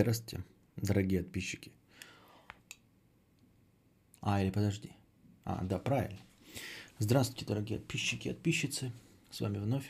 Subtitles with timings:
[0.00, 0.42] Здравствуйте,
[0.76, 1.72] дорогие подписчики.
[4.22, 4.92] А, или подожди.
[5.44, 6.18] А, да, правильно.
[6.98, 8.92] Здравствуйте, дорогие подписчики и подписчицы.
[9.30, 9.84] С вами вновь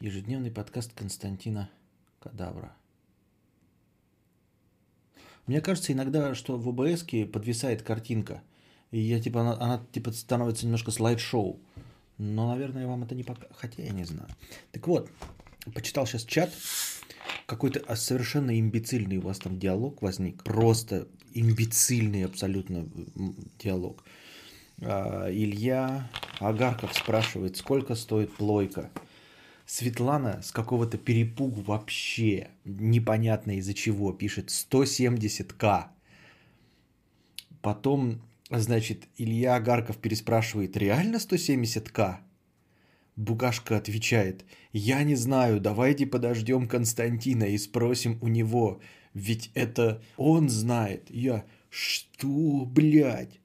[0.00, 1.70] ежедневный подкаст Константина
[2.18, 2.74] Кадавра.
[5.46, 8.42] Мне кажется иногда, что в ОБС подвисает картинка.
[8.90, 11.60] И я, типа, она, она типа становится немножко слайд-шоу.
[12.18, 13.46] Но, наверное, вам это не пока...
[13.52, 14.28] Хотя я не знаю.
[14.72, 15.08] Так вот,
[15.72, 16.50] почитал сейчас чат.
[17.52, 20.42] Какой-то а, совершенно имбецильный у вас там диалог возник.
[20.42, 22.88] Просто имбецильный абсолютно
[23.62, 24.02] диалог.
[24.80, 28.90] А, Илья Агарков спрашивает, сколько стоит плойка.
[29.66, 35.88] Светлана с какого-то перепугу вообще непонятно из-за чего пишет 170к.
[37.60, 42.16] Потом, значит, Илья Агарков переспрашивает, реально 170к?
[43.16, 48.80] Букашка отвечает, я не знаю, давайте подождем Константина и спросим у него,
[49.12, 51.10] ведь это он знает.
[51.10, 53.38] Я, что, блядь?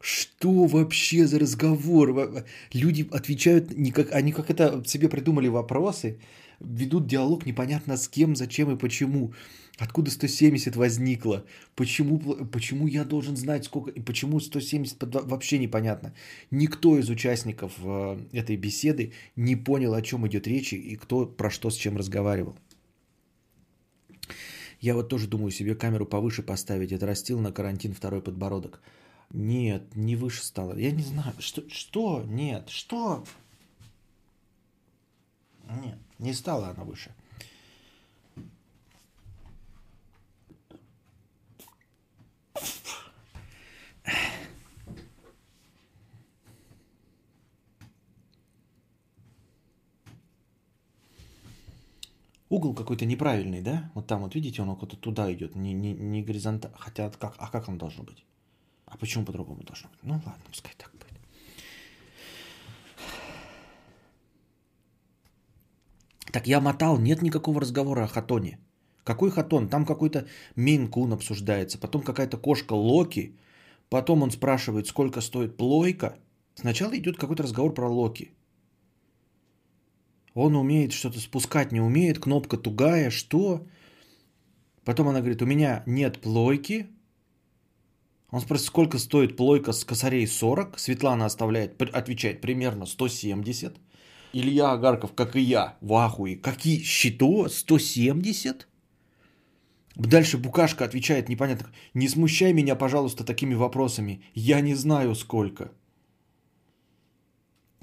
[0.00, 2.44] Что вообще за разговор?
[2.72, 6.20] Люди отвечают, не как, они как это себе придумали вопросы,
[6.64, 9.32] ведут диалог непонятно с кем, зачем и почему.
[9.78, 11.44] Откуда 170 возникло?
[11.74, 13.90] Почему, почему я должен знать, сколько...
[13.90, 16.14] И почему 170 вообще непонятно.
[16.52, 21.50] Никто из участников э, этой беседы не понял, о чем идет речь и кто про
[21.50, 22.56] что с чем разговаривал.
[24.80, 26.92] Я вот тоже думаю себе камеру повыше поставить.
[26.92, 28.80] Это растил на карантин второй подбородок.
[29.32, 30.78] Нет, не выше стало.
[30.78, 31.34] Я не знаю.
[31.38, 31.68] Что?
[31.68, 32.22] Что?
[32.26, 32.68] Нет.
[32.68, 33.24] Что?
[35.68, 37.14] Нет, не стала она выше.
[52.54, 53.90] Угол какой-то неправильный, да?
[53.94, 56.76] Вот там вот видите, он куда-то туда идет, не, не, не горизонтально.
[56.78, 58.24] Хотя как, а как он должен быть?
[58.86, 59.98] А почему по-другому должно быть?
[60.04, 61.13] Ну ладно, пускай так будет.
[66.34, 68.58] Так я мотал, нет никакого разговора о хатоне.
[69.04, 69.68] Какой хатон?
[69.68, 73.36] Там какой-то мейн-кун обсуждается, потом какая-то кошка Локи,
[73.88, 76.16] потом он спрашивает, сколько стоит плойка.
[76.56, 78.32] Сначала идет какой-то разговор про Локи.
[80.34, 83.68] Он умеет что-то спускать, не умеет, кнопка тугая, что?
[84.84, 86.88] Потом она говорит, у меня нет плойки,
[88.32, 90.80] он спросит, сколько стоит плойка с косарей 40.
[90.80, 93.78] Светлана оставляет, отвечает примерно 170.
[94.34, 96.36] Илья Агарков, как и я, в ахуе.
[96.36, 96.82] Какие?
[96.82, 97.48] Что?
[97.48, 98.66] 170?
[99.94, 101.68] Дальше Букашка отвечает непонятно.
[101.94, 104.24] Не смущай меня, пожалуйста, такими вопросами.
[104.34, 105.70] Я не знаю сколько.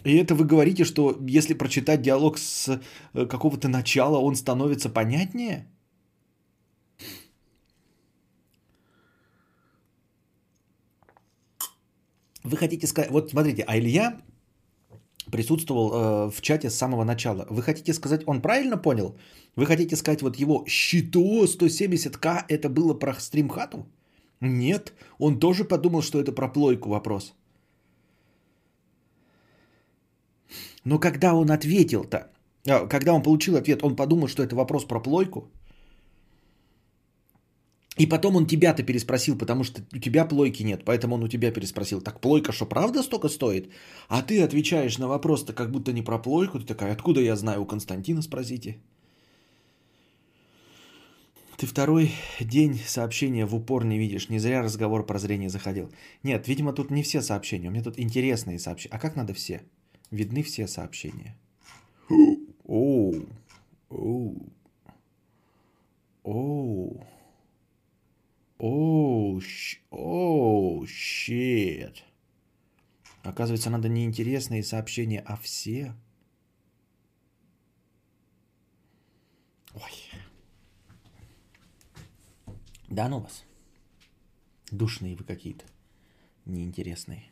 [0.04, 2.82] И это вы говорите, что если прочитать диалог с
[3.14, 5.68] э, какого-то начала, он становится понятнее?
[12.44, 14.20] Вы хотите сказать, вот смотрите, а Илья
[15.32, 17.48] присутствовал э, в чате с самого начала.
[17.50, 19.16] Вы хотите сказать, он правильно понял?
[19.56, 23.86] Вы хотите сказать, вот его щито 170к это было про стримхату?
[24.42, 27.34] Нет, он тоже подумал, что это про плойку вопрос.
[30.84, 32.32] Но когда он ответил-то,
[32.68, 35.52] а, когда он получил ответ, он подумал, что это вопрос про плойку?
[37.98, 41.52] И потом он тебя-то переспросил, потому что у тебя плойки нет, поэтому он у тебя
[41.52, 42.02] переспросил.
[42.02, 43.70] Так плойка что, правда столько стоит?
[44.08, 46.60] А ты отвечаешь на вопрос-то как будто не про плойку.
[46.60, 48.78] Ты такая, откуда я знаю, у Константина спросите.
[51.58, 54.30] Ты второй день сообщения в упор не видишь.
[54.30, 55.92] Не зря разговор про зрение заходил.
[56.24, 57.68] Нет, видимо, тут не все сообщения.
[57.68, 58.96] У меня тут интересные сообщения.
[58.96, 59.62] А как надо все?
[60.12, 61.36] Видны все сообщения.
[62.66, 63.28] Оу.
[63.90, 64.38] Оу.
[66.24, 67.06] Оу.
[68.64, 69.42] Оу,
[69.90, 72.04] оу, щит.
[73.24, 75.96] Оказывается, надо не интересные сообщения, а все.
[79.74, 79.92] Ой.
[82.88, 83.46] Да ну вас.
[84.70, 85.66] Душные вы какие-то.
[86.46, 87.31] Неинтересные.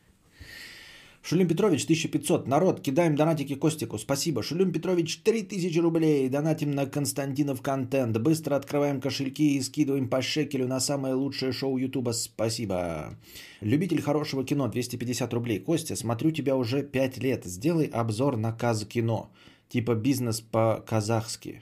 [1.30, 2.48] Шулюм Петрович, 1500.
[2.48, 4.00] Народ, кидаем донатики Костику.
[4.00, 4.42] Спасибо.
[4.42, 6.28] Шулюм Петрович, 3000 рублей.
[6.28, 8.18] Донатим на Константинов контент.
[8.18, 12.14] Быстро открываем кошельки и скидываем по шекелю на самое лучшее шоу Ютуба.
[12.14, 13.16] Спасибо.
[13.62, 15.60] Любитель хорошего кино, 250 рублей.
[15.60, 17.46] Костя, смотрю тебя уже 5 лет.
[17.46, 19.30] Сделай обзор на Казкино.
[19.68, 21.62] Типа бизнес по-казахски.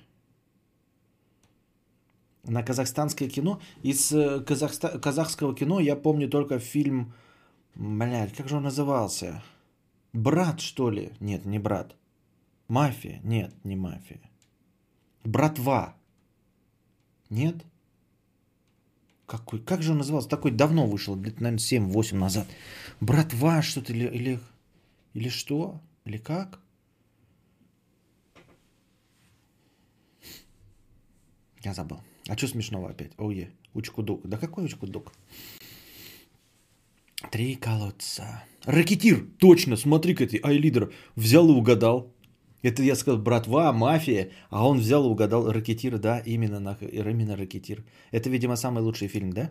[2.45, 3.59] На казахстанское кино.
[3.83, 4.97] Из э, казахста...
[4.97, 7.11] казахского кино я помню только фильм
[7.77, 9.43] Блядь, как же он назывался?
[10.17, 11.11] Брат, что ли?
[11.19, 11.95] Нет, не брат.
[12.67, 13.19] Мафия?
[13.23, 14.19] Нет, не мафия.
[15.23, 15.95] Братва?
[17.29, 17.63] Нет?
[19.27, 20.27] какой, как же он назывался?
[20.27, 22.47] Такой давно вышел, лет, наверное, 7-8 назад.
[22.99, 24.39] Братва что-то или, или,
[25.13, 25.79] или что?
[26.05, 26.59] Или как?
[31.61, 31.99] Я забыл.
[32.27, 33.11] А что смешного опять?
[33.19, 34.27] Ое, Учкудук.
[34.27, 35.11] Да какой Учкудук?
[37.31, 38.44] Три колодца.
[38.65, 39.25] Ракетир!
[39.39, 40.91] Точно, смотри-ка ты, ай-лидер.
[41.15, 42.13] Взял и угадал.
[42.62, 47.35] Это я сказал, братва, мафия, а он взял и угадал ракетир, да, именно, на, именно
[47.35, 47.83] ракетир.
[48.12, 49.50] Это, видимо, самый лучший фильм, да?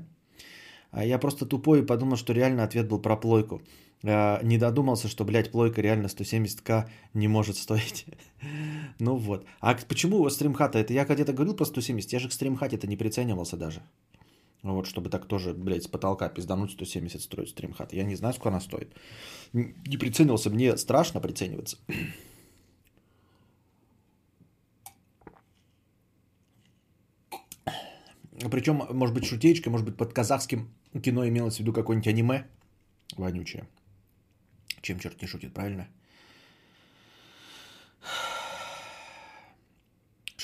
[0.90, 3.60] А я просто тупой и подумал, что реально ответ был про плойку.
[4.04, 8.06] А, не додумался, что, блядь, плойка реально 170к не может стоить.
[8.98, 9.46] ну вот.
[9.60, 10.78] А почему стримхата?
[10.78, 13.82] Это я где-то говорил про 170, я же к стримхате-то не приценивался даже.
[14.72, 17.92] Вот, чтобы так тоже, блядь, с потолка пиздануть 170 строить стримхат.
[17.92, 18.94] Я не знаю, сколько она стоит.
[19.52, 21.78] Не приценивался, мне страшно прицениваться.
[28.50, 30.68] Причем, может быть, шутечка, может быть, под казахским
[31.02, 32.46] кино имелось в виду какое-нибудь аниме
[33.16, 33.68] вонючее.
[34.82, 35.86] Чем черт не шутит, правильно?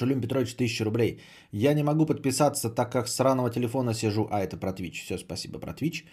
[0.02, 1.20] Шулюм Петрович, 1000 рублей.
[1.52, 4.26] Я не могу подписаться, так как с сраного телефона сижу.
[4.30, 5.04] А, это про Twitch.
[5.04, 6.04] Все, спасибо про Twitch.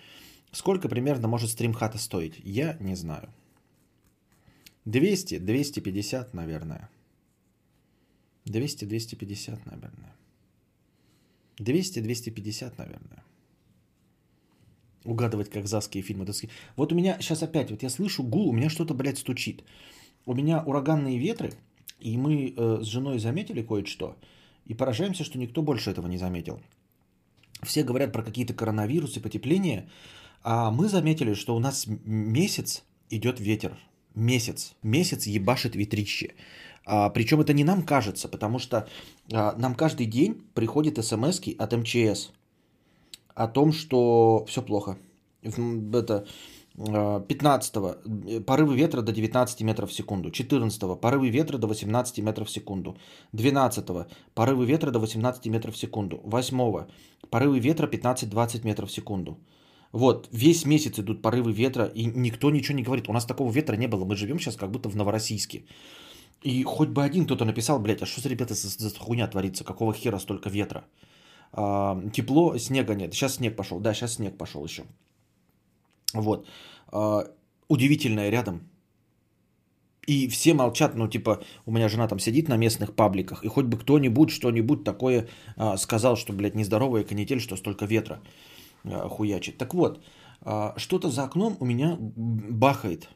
[0.51, 2.39] Сколько примерно может стримхата стоить?
[2.43, 3.33] Я не знаю.
[4.85, 6.89] 200, 250, наверное.
[8.45, 10.15] 200-250, наверное.
[11.59, 13.23] 200-250, наверное.
[15.03, 16.27] Угадывать казахские фильмы.
[16.75, 19.63] Вот у меня сейчас опять, вот я слышу гул, у меня что-то, блядь, стучит.
[20.25, 21.53] У меня ураганные ветры,
[21.99, 24.15] и мы э, с женой заметили кое-что,
[24.65, 26.59] и поражаемся, что никто больше этого не заметил.
[27.63, 29.89] Все говорят про какие-то коронавирусы, потепления,
[30.43, 33.77] а мы заметили, что у нас месяц идет ветер.
[34.15, 34.75] Месяц.
[34.83, 36.35] Месяц ебашит ветрище.
[36.85, 38.87] А, причем это не нам кажется, потому что
[39.33, 42.31] а, нам каждый день приходят смс от МЧС
[43.35, 44.97] о том, что все плохо.
[45.41, 46.25] Это
[46.79, 52.47] 15-го э, порывы ветра до 19 метров в секунду, 14-го порывы ветра до 18 метров
[52.47, 52.97] в секунду,
[53.33, 56.87] 12-го порывы ветра до 18 метров в секунду, 8-го
[57.29, 59.37] порывы ветра 15-20 метров в секунду.
[59.91, 63.09] Вот, весь месяц идут порывы ветра, и никто ничего не говорит.
[63.09, 64.05] У нас такого ветра не было.
[64.05, 65.65] Мы живем сейчас как будто в Новороссийске.
[66.43, 69.63] И хоть бы один кто-то написал, блядь, а что за ребята за хуйня творится?
[69.63, 70.85] Какого хера столько ветра?
[71.51, 73.13] А, тепло, снега нет.
[73.13, 73.79] Сейчас снег пошел.
[73.79, 74.83] Да, сейчас снег пошел еще.
[76.13, 76.47] Вот.
[76.87, 77.23] А,
[77.67, 78.69] удивительное рядом.
[80.07, 83.65] И все молчат, ну, типа, у меня жена там сидит на местных пабликах, и хоть
[83.65, 88.19] бы кто-нибудь что-нибудь такое а, сказал, что, блядь, нездоровая канитель, что столько ветра
[88.83, 89.57] а, хуячит.
[89.57, 90.03] Так вот,
[90.41, 93.09] а, что-то за окном у меня бахает.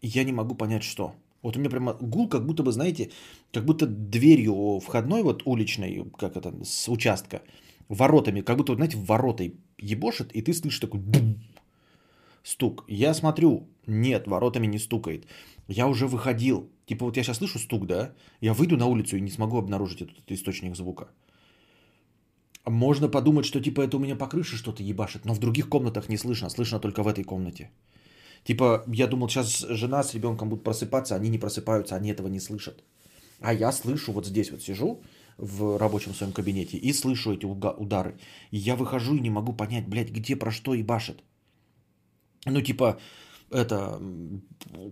[0.00, 1.12] Я не могу понять, что.
[1.42, 3.10] Вот у меня прямо гул, как будто бы, знаете,
[3.52, 7.42] как будто дверью входной, вот уличной, как это, с участка,
[7.88, 11.00] воротами, как будто, знаете, воротой ебошит, и ты слышишь такой
[12.48, 12.84] стук.
[12.88, 15.26] Я смотрю, нет, воротами не стукает.
[15.68, 16.70] Я уже выходил.
[16.86, 18.12] Типа вот я сейчас слышу стук, да?
[18.40, 21.08] Я выйду на улицу и не смогу обнаружить этот, источник звука.
[22.64, 26.08] Можно подумать, что типа это у меня по крыше что-то ебашит, но в других комнатах
[26.08, 27.70] не слышно, слышно только в этой комнате.
[28.44, 32.40] Типа, я думал, сейчас жена с ребенком будут просыпаться, они не просыпаются, они этого не
[32.40, 32.82] слышат.
[33.40, 35.02] А я слышу, вот здесь вот сижу
[35.38, 38.16] в рабочем своем кабинете и слышу эти удары.
[38.52, 41.22] И я выхожу и не могу понять, блядь, где про что и башит.
[42.46, 42.98] Ну, типа,
[43.50, 44.00] это,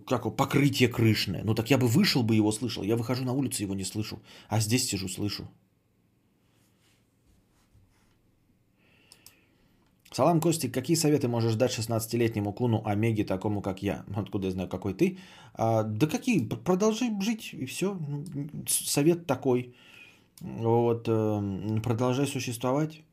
[0.05, 1.43] как покрытие крышное.
[1.43, 2.83] Ну, так я бы вышел бы его слышал.
[2.83, 4.19] Я выхожу на улицу, его не слышу.
[4.49, 5.47] А здесь сижу, слышу.
[10.11, 14.03] Салам, Костик, какие советы можешь дать 16-летнему куну Омеге, такому как я?
[14.07, 15.19] Ну, откуда я знаю, какой ты?
[15.53, 16.39] А, да какие?
[16.39, 17.99] Продолжай жить, и все.
[18.67, 19.75] Совет такой.
[20.41, 23.03] Вот, э, продолжай существовать.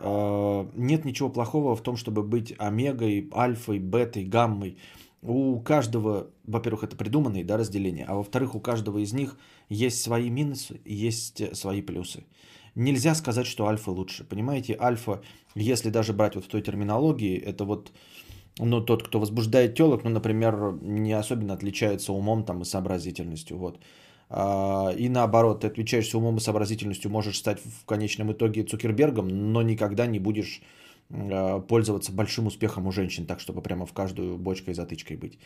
[0.00, 4.76] Э, нет ничего плохого в том, чтобы быть омегой, альфой, бетой, гаммой.
[5.22, 9.36] У каждого, во-первых, это придуманные да, разделения, а во-вторых, у каждого из них
[9.68, 12.24] есть свои минусы есть свои плюсы.
[12.74, 14.24] Нельзя сказать, что альфа лучше.
[14.24, 15.20] Понимаете, альфа,
[15.54, 17.92] если даже брать вот в той терминологии, это вот
[18.58, 23.58] ну, тот, кто возбуждает телок, ну, например, не особенно отличается умом там, и сообразительностью.
[23.58, 23.78] Вот.
[24.32, 29.62] А, и наоборот, ты отвечаешься умом и сообразительностью, можешь стать в конечном итоге Цукербергом, но
[29.62, 30.62] никогда не будешь
[31.10, 35.38] а, пользоваться большим успехом у женщин, так чтобы прямо в каждую бочкой затычкой быть.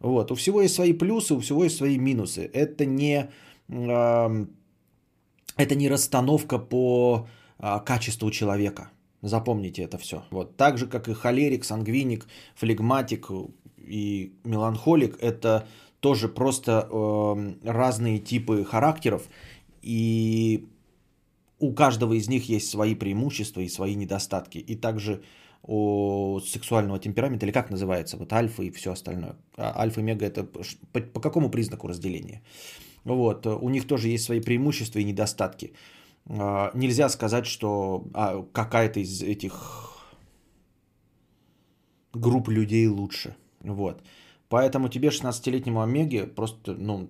[0.00, 0.32] Вот.
[0.32, 2.50] У всего есть свои плюсы, у всего есть свои минусы.
[2.52, 3.30] Это не
[5.56, 8.90] это не расстановка по а, качеству человека.
[9.22, 10.24] Запомните это все.
[10.30, 10.56] Вот.
[10.56, 13.30] Так же, как и холерик, сангвиник, флегматик
[13.78, 15.66] и меланхолик, это
[16.02, 19.22] тоже просто э, разные типы характеров.
[19.82, 20.66] И
[21.60, 24.58] у каждого из них есть свои преимущества и свои недостатки.
[24.58, 25.22] И также
[25.62, 29.36] у сексуального темперамента, или как называется, вот альфа и все остальное.
[29.56, 30.42] А альфа и мега это
[30.92, 32.42] по, по какому признаку разделения?
[33.04, 35.72] Вот, у них тоже есть свои преимущества и недостатки.
[36.26, 39.52] А, нельзя сказать, что а, какая-то из этих
[42.12, 43.36] групп людей лучше.
[43.60, 44.02] Вот.
[44.52, 47.08] Поэтому тебе, 16-летнему Омеге, просто, ну,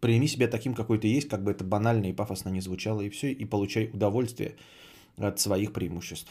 [0.00, 3.08] прими себя таким, какой ты есть, как бы это банально и пафосно не звучало, и
[3.08, 4.56] все, и получай удовольствие
[5.16, 6.30] от своих преимуществ.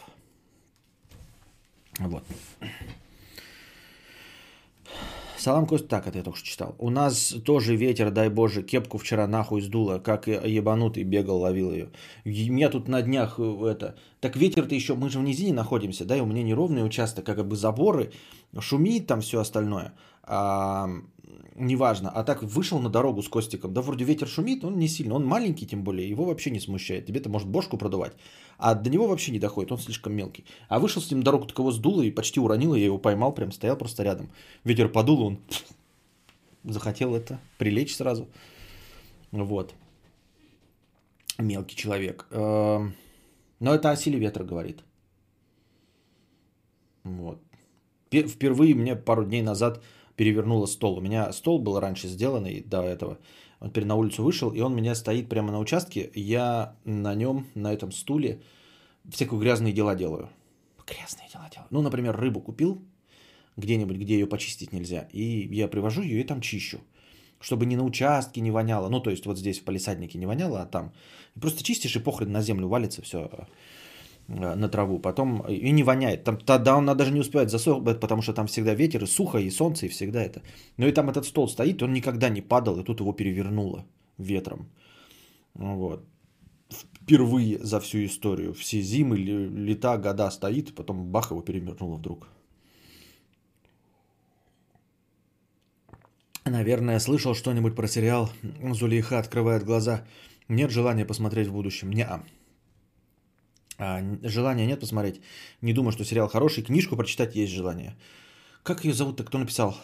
[1.97, 2.23] Вот.
[5.39, 6.75] Салам Кость, так это я только что читал.
[6.77, 11.89] У нас тоже ветер, дай боже, кепку вчера нахуй сдуло, как ебанутый бегал, ловил ее.
[12.25, 13.95] Меня тут на днях э, это...
[14.21, 17.45] Так ветер-то еще, мы же в низине находимся, да, и у меня неровный участок, как
[17.45, 18.11] бы заборы,
[18.59, 19.93] шумит там все остальное.
[20.23, 20.89] А,
[21.55, 22.09] неважно.
[22.09, 25.25] А так вышел на дорогу с Костиком, да вроде ветер шумит, он не сильно, он
[25.25, 27.05] маленький тем более, его вообще не смущает.
[27.05, 28.13] Тебе-то может бошку продувать,
[28.57, 30.45] а до него вообще не доходит, он слишком мелкий.
[30.69, 33.51] А вышел с ним дорогу, так его сдуло и почти уронило, я его поймал, прям
[33.51, 34.29] стоял просто рядом.
[34.63, 35.39] Ветер подул, он
[36.63, 38.27] захотел это, прилечь сразу.
[39.31, 39.73] Вот.
[41.37, 42.27] Мелкий человек.
[42.31, 42.91] Но
[43.59, 44.83] это о силе ветра говорит.
[47.03, 47.41] Вот.
[48.11, 49.83] Впервые мне пару дней назад
[50.15, 50.97] перевернула стол.
[50.97, 53.17] У меня стол был раньше сделанный до этого.
[53.59, 56.11] Он теперь на улицу вышел, и он у меня стоит прямо на участке.
[56.15, 58.41] Я на нем, на этом стуле,
[59.09, 60.29] всякие грязные дела делаю.
[60.85, 61.67] Грязные дела делаю.
[61.71, 62.81] Ну, например, рыбу купил
[63.55, 65.07] где-нибудь, где ее почистить нельзя.
[65.13, 66.79] И я привожу ее и там чищу.
[67.39, 68.89] Чтобы ни на участке не воняло.
[68.89, 70.93] Ну, то есть вот здесь в палисаднике не воняло, а там.
[71.39, 73.29] Просто чистишь и похрен на землю валится все
[74.27, 76.23] на траву, потом и не воняет.
[76.23, 79.49] Там, тогда он даже не успевает засохнуть, потому что там всегда ветер и сухо, и
[79.49, 80.41] солнце, и всегда это.
[80.77, 83.85] Но и там этот стол стоит, он никогда не падал, и тут его перевернуло
[84.17, 84.69] ветром.
[85.53, 86.05] Вот.
[86.69, 88.53] Впервые за всю историю.
[88.53, 92.27] Все зимы, лета, года стоит, потом бах, его перевернуло вдруг.
[96.45, 98.29] Наверное, слышал что-нибудь про сериал
[98.73, 100.03] «Зулейха открывает глаза».
[100.49, 101.91] Нет желания посмотреть в будущем.
[101.91, 102.21] Не-а.
[103.77, 105.21] А, желания нет посмотреть.
[105.61, 106.63] Не думаю, что сериал хороший.
[106.63, 107.95] Книжку прочитать есть желание.
[108.63, 109.23] Как ее зовут-то?
[109.23, 109.75] Кто написал?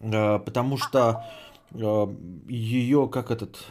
[0.00, 1.24] А, потому что
[1.74, 2.14] а,
[2.48, 3.66] ее, как этот,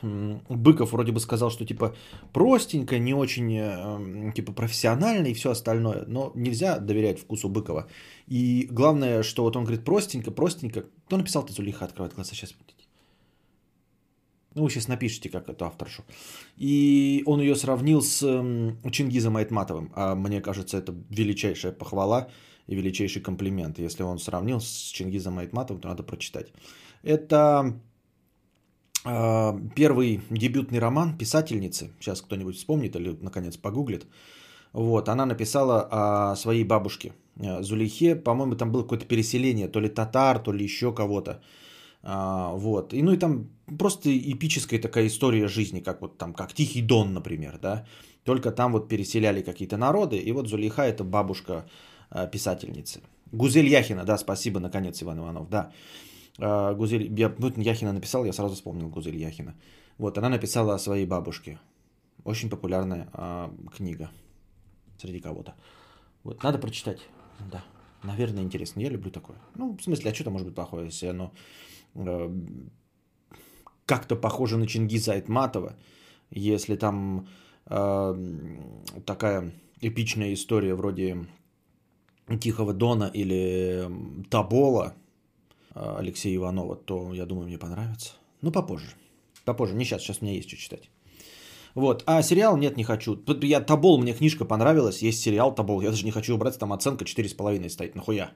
[0.50, 1.96] Быков вроде бы сказал, что типа
[2.34, 7.88] простенько, не очень э, типа профессионально и все остальное, но нельзя доверять вкусу Быкова.
[8.28, 10.86] И главное, что вот он говорит простенько, простенько.
[11.08, 12.32] Кто написал-то Зулиха открывает глаза?
[12.34, 12.54] Сейчас
[14.56, 16.04] ну, вы сейчас напишите, как эту авторшу.
[16.56, 18.20] И он ее сравнил с
[18.92, 19.92] Чингизом Айтматовым.
[19.96, 22.30] А мне кажется, это величайшая похвала
[22.68, 23.80] и величайший комплимент.
[23.80, 26.54] Если он сравнил с Чингизом Айтматовым, то надо прочитать.
[27.04, 27.74] Это
[29.06, 31.92] э, первый дебютный роман писательницы.
[32.00, 34.08] Сейчас кто-нибудь вспомнит или, наконец, погуглит.
[34.72, 38.16] Вот, она написала о своей бабушке э, Зулейхе.
[38.16, 41.42] По-моему, там было какое-то переселение, то ли татар, то ли еще кого-то.
[42.06, 42.94] А, вот.
[42.94, 47.14] И ну и там просто эпическая такая история жизни, как вот там, как Тихий Дон,
[47.14, 47.86] например, да.
[48.24, 51.66] Только там вот переселяли какие-то народы, и вот Зулейха это бабушка
[52.12, 53.02] а, писательницы.
[53.32, 55.72] Гузель Яхина, да, спасибо, наконец, Иван Иванов, да.
[56.40, 59.56] А, Гузель, я Яхина написал, я сразу вспомнил Гузель Яхина.
[59.98, 61.60] Вот, она написала о своей бабушке.
[62.24, 64.10] Очень популярная а, книга
[65.02, 65.56] среди кого-то.
[66.24, 67.00] Вот, надо прочитать,
[67.52, 67.64] да.
[68.04, 68.82] Наверное, интересно.
[68.82, 69.38] Я люблю такое.
[69.56, 71.32] Ну, в смысле, а что-то может быть плохое, если оно
[73.86, 75.76] как-то похоже на Чингиза Айтматова,
[76.32, 77.28] если там
[77.68, 78.16] э,
[79.06, 81.28] такая эпичная история вроде
[82.40, 83.90] Тихого Дона или
[84.30, 84.96] Табола
[85.76, 88.14] э, Алексея Иванова, то, я думаю, мне понравится.
[88.42, 88.88] Ну, попозже.
[89.46, 90.90] Попозже, не сейчас, сейчас у меня есть что читать.
[91.76, 92.04] Вот.
[92.06, 93.22] А сериал нет, не хочу.
[93.42, 97.06] Я Табол, мне книжка понравилась, есть сериал Табол, я даже не хочу убрать, там оценка
[97.06, 98.32] 4,5 стоит, нахуя?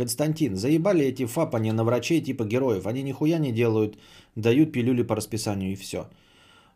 [0.00, 2.86] Константин, заебали эти фапания на врачей типа героев.
[2.86, 3.98] Они нихуя не делают,
[4.34, 6.06] дают пилюли по расписанию и все.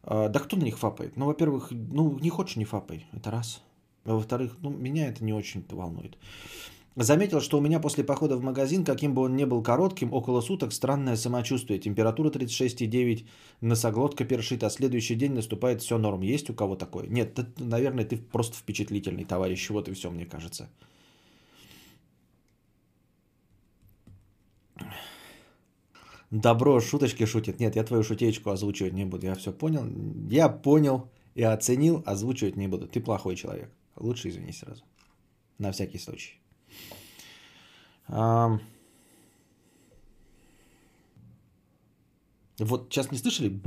[0.03, 1.17] А, да кто на них фапает?
[1.17, 3.07] Ну, во-первых, ну, не хочешь, не фапай.
[3.17, 3.63] Это раз.
[4.05, 6.19] А во-вторых, ну, меня это не очень волнует.
[6.97, 10.43] Заметил, что у меня после похода в магазин, каким бы он ни был коротким, около
[10.43, 11.81] суток странное самочувствие.
[11.81, 13.25] Температура 36,9,
[13.63, 16.21] носоглотка першит, а следующий день наступает все норм.
[16.21, 17.07] Есть у кого такое?
[17.07, 19.71] Нет, ты, наверное, ты просто впечатлительный товарищ.
[19.71, 20.69] Вот и все, мне кажется.
[26.31, 27.61] Добро, шуточки шутит.
[27.61, 29.27] Нет, я твою шутечку озвучивать не буду.
[29.27, 29.87] Я все понял.
[30.31, 32.89] Я понял и оценил, озвучивать не буду.
[32.89, 33.71] Ты плохой человек.
[33.97, 34.83] Лучше извини сразу.
[35.59, 36.41] На всякий случай.
[38.09, 38.59] А...
[42.59, 43.61] Вот сейчас не слышали?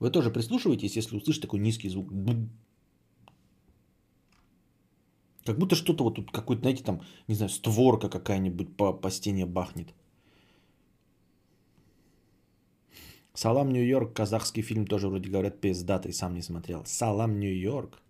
[0.00, 2.10] Вы тоже прислушиваетесь, если услышите такой низкий звук.
[5.44, 9.46] Как будто что-то вот тут какой-то, знаете, там, не знаю, створка какая-нибудь по, по стене
[9.46, 9.94] бахнет.
[13.34, 16.84] Салам Нью-Йорк, казахский фильм тоже вроде говорят пиздатый, сам не смотрел.
[16.86, 18.00] Салам Нью-Йорк.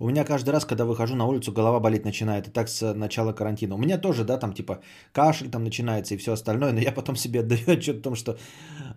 [0.00, 2.46] У меня каждый раз, когда выхожу на улицу, голова болеть начинает.
[2.46, 3.74] И так с начала карантина.
[3.74, 4.80] У меня тоже, да, там типа
[5.12, 6.72] кашель там начинается и все остальное.
[6.72, 8.38] Но я потом себе отдаю отчет о том, что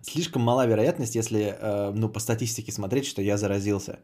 [0.02, 3.98] слишком мала вероятность, если, э, ну, по статистике смотреть, что я заразился.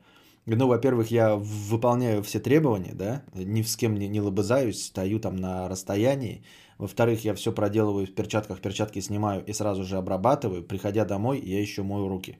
[0.46, 5.36] Ну, во-первых, я выполняю все требования, да, ни с кем не, не лобызаюсь, стою там
[5.36, 6.42] на расстоянии.
[6.78, 10.64] Во-вторых, я все проделываю в перчатках, перчатки снимаю и сразу же обрабатываю.
[10.64, 12.38] Приходя домой, я еще мою руки.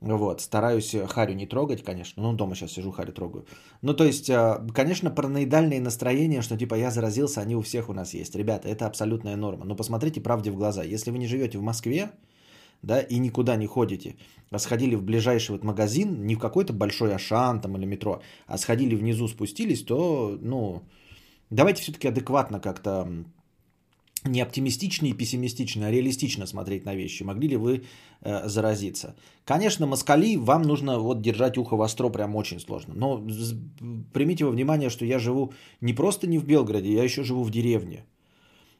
[0.00, 2.22] Вот, стараюсь Харю не трогать, конечно.
[2.22, 3.46] Ну, дома сейчас сижу, Харю трогаю.
[3.82, 7.92] Ну, то есть, э, конечно, параноидальные настроения, что типа я заразился, они у всех у
[7.92, 8.36] нас есть.
[8.36, 9.64] Ребята, это абсолютная норма.
[9.64, 10.84] Но посмотрите правде в глаза.
[10.84, 12.10] Если вы не живете в Москве,
[12.82, 14.16] да, и никуда не ходите,
[14.50, 18.56] а сходили в ближайший вот магазин, не в какой-то большой Ашан там или метро, а
[18.58, 20.82] сходили внизу, спустились, то, ну,
[21.50, 23.24] давайте все-таки адекватно как-то
[24.24, 27.24] не оптимистично и пессимистично, а реалистично смотреть на вещи.
[27.24, 27.82] Могли ли вы
[28.20, 29.14] э, заразиться?
[29.44, 32.94] Конечно, москали, вам нужно вот держать ухо востро прям очень сложно.
[32.96, 33.24] Но
[34.12, 37.50] примите во внимание, что я живу не просто не в Белгороде, я еще живу в
[37.50, 38.04] деревне.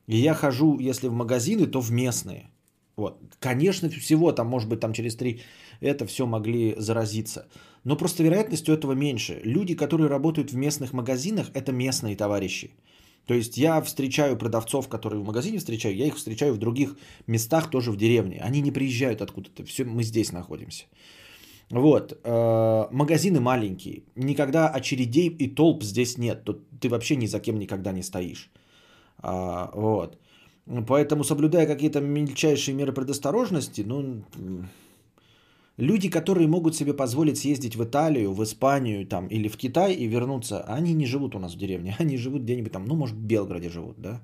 [0.06, 2.50] И я хожу, если в магазины, то в местные.
[2.96, 3.20] Вот.
[3.38, 5.40] Конечно, всего там, может быть, там через три
[5.80, 7.46] это все могли заразиться.
[7.84, 9.40] Но просто вероятность у этого меньше.
[9.44, 12.70] Люди, которые работают в местных магазинах, это местные товарищи.
[13.28, 17.70] То есть я встречаю продавцов, которые в магазине встречаю, я их встречаю в других местах,
[17.70, 18.40] тоже в деревне.
[18.40, 20.84] Они не приезжают откуда-то, все, мы здесь находимся.
[21.70, 27.38] Вот, э, магазины маленькие, никогда очередей и толп здесь нет, тут ты вообще ни за
[27.38, 28.50] кем никогда не стоишь.
[29.18, 30.18] А, вот,
[30.86, 34.22] поэтому соблюдая какие-то мельчайшие меры предосторожности, ну,
[35.78, 40.08] Люди, которые могут себе позволить съездить в Италию, в Испанию там, или в Китай и
[40.08, 41.94] вернуться, они не живут у нас в деревне.
[42.00, 44.20] Они живут где-нибудь там, ну, может, в Белгороде живут, да?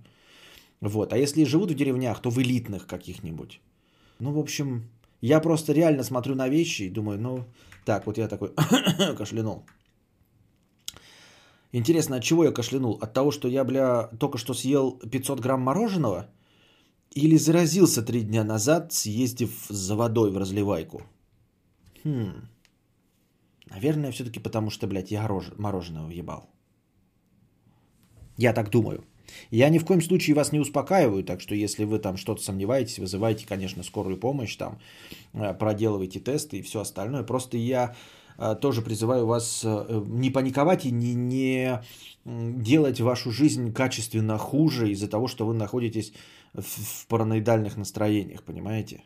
[0.81, 1.13] Вот.
[1.13, 3.61] А если живут в деревнях, то в элитных каких-нибудь.
[4.19, 4.83] Ну, в общем,
[5.21, 7.45] я просто реально смотрю на вещи и думаю, ну,
[7.85, 8.51] так, вот я такой
[9.17, 9.65] кашлянул.
[11.73, 12.99] Интересно, от чего я кашлянул?
[13.01, 16.27] От того, что я, бля, только что съел 500 грамм мороженого?
[17.15, 21.03] Или заразился три дня назад, съездив за водой в разливайку?
[22.05, 22.49] Хм.
[23.71, 26.49] Наверное, все-таки потому, что, блядь, я мороженое въебал.
[28.37, 29.05] Я так думаю.
[29.51, 32.99] Я ни в коем случае вас не успокаиваю, так что если вы там что-то сомневаетесь,
[32.99, 34.79] вызывайте, конечно, скорую помощь, там,
[35.33, 37.23] э, проделывайте тесты и все остальное.
[37.23, 37.95] Просто я
[38.39, 41.81] э, тоже призываю вас э, не паниковать и не, не
[42.25, 46.13] делать вашу жизнь качественно хуже из-за того, что вы находитесь
[46.53, 49.03] в параноидальных настроениях, понимаете?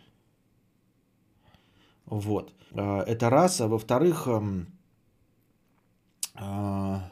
[2.11, 2.53] Вот.
[2.73, 3.61] А, это раз.
[3.61, 4.67] А во-вторых, эм,
[6.35, 7.11] а,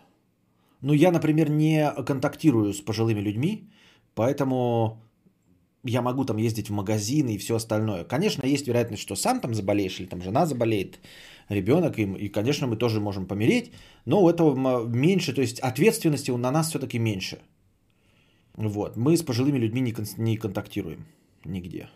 [0.80, 3.70] ну я, например, не контактирую с пожилыми людьми,
[4.14, 5.02] поэтому
[5.84, 8.04] я могу там ездить в магазины и все остальное.
[8.04, 10.98] Конечно, есть вероятность, что сам там заболеешь, или там жена заболеет,
[11.48, 13.72] ребенок, и, и конечно, мы тоже можем помереть,
[14.04, 17.38] но у этого меньше, то есть ответственности на нас все-таки меньше.
[18.54, 18.96] Вот.
[18.96, 21.04] Мы с пожилыми людьми не, кон- не контактируем
[21.44, 21.88] нигде.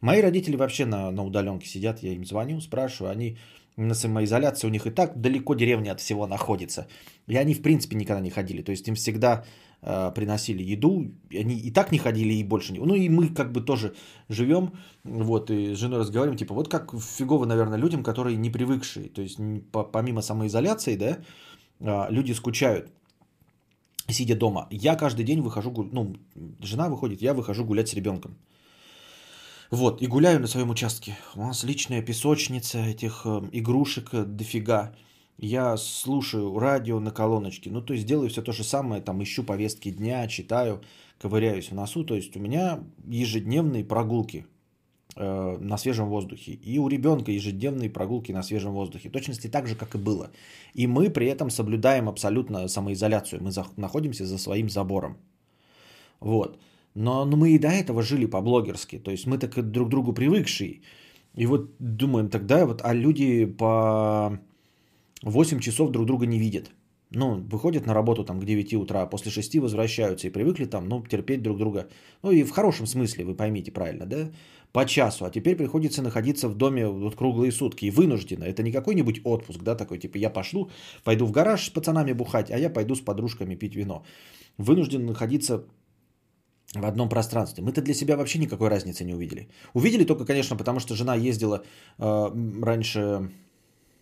[0.00, 3.36] Мои родители вообще на, на удаленке сидят, я им звоню, спрашиваю, они
[3.76, 6.86] на самоизоляции, у них и так далеко деревня от всего находится.
[7.26, 8.62] И они, в принципе, никогда не ходили.
[8.62, 9.44] То есть им всегда
[9.82, 12.78] э, приносили еду, они и так не ходили, и больше не.
[12.78, 13.94] Ну и мы как бы тоже
[14.28, 14.72] живем,
[15.04, 19.08] вот, и с женой разговариваем, типа, вот как фигово, наверное, людям, которые не привыкшие.
[19.08, 19.38] То есть
[19.92, 21.18] помимо самоизоляции, да,
[21.80, 22.92] э, люди скучают
[24.08, 24.66] сидя дома.
[24.70, 26.14] Я каждый день выхожу, ну,
[26.60, 28.36] жена выходит, я выхожу гулять с ребенком.
[29.70, 31.16] Вот, и гуляю на своем участке.
[31.34, 34.94] У нас личная песочница этих э, игрушек э, дофига.
[35.38, 37.70] Я слушаю радио на колоночке.
[37.70, 40.82] Ну, то есть делаю все то же самое, там ищу повестки дня, читаю,
[41.18, 42.04] ковыряюсь в носу.
[42.04, 44.46] То есть у меня ежедневные прогулки
[45.16, 46.52] э, на свежем воздухе.
[46.52, 49.08] И у ребенка ежедневные прогулки на свежем воздухе.
[49.08, 50.30] Точности так же, как и было.
[50.74, 53.42] И мы при этом соблюдаем абсолютно самоизоляцию.
[53.42, 55.16] Мы за, находимся за своим забором.
[56.20, 56.58] Вот.
[56.94, 58.98] Но, но мы и до этого жили по-блогерски.
[58.98, 60.80] То есть мы так друг к другу привыкшие.
[61.34, 64.38] И вот думаем тогда, вот, а люди по
[65.22, 66.70] 8 часов друг друга не видят.
[67.10, 70.88] Ну, выходят на работу там к 9 утра, а после 6 возвращаются и привыкли там,
[70.88, 71.88] ну, терпеть друг друга.
[72.22, 74.30] Ну, и в хорошем смысле, вы поймите правильно, да?
[74.72, 75.24] По часу.
[75.24, 77.86] А теперь приходится находиться в доме вот круглые сутки.
[77.86, 78.44] И вынужденно.
[78.44, 80.70] Это не какой-нибудь отпуск, да, такой, типа, я пошлю,
[81.04, 84.04] пойду в гараж с пацанами бухать, а я пойду с подружками пить вино.
[84.58, 85.64] Вынужден находиться
[86.74, 87.64] в одном пространстве.
[87.64, 89.48] Мы-то для себя вообще никакой разницы не увидели.
[89.74, 91.62] Увидели только, конечно, потому что жена ездила
[91.98, 92.30] э,
[92.62, 93.30] раньше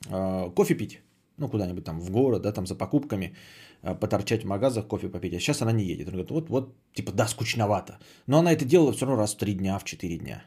[0.08, 1.00] э, кофе пить,
[1.38, 3.34] ну, куда-нибудь там в город, да, там за покупками,
[3.82, 5.34] э, поторчать в магазах, кофе попить.
[5.34, 6.08] А сейчас она не едет.
[6.08, 7.98] Она говорит, вот, вот, типа, да, скучновато.
[8.26, 10.44] Но она это делала все равно раз в три дня, в четыре дня.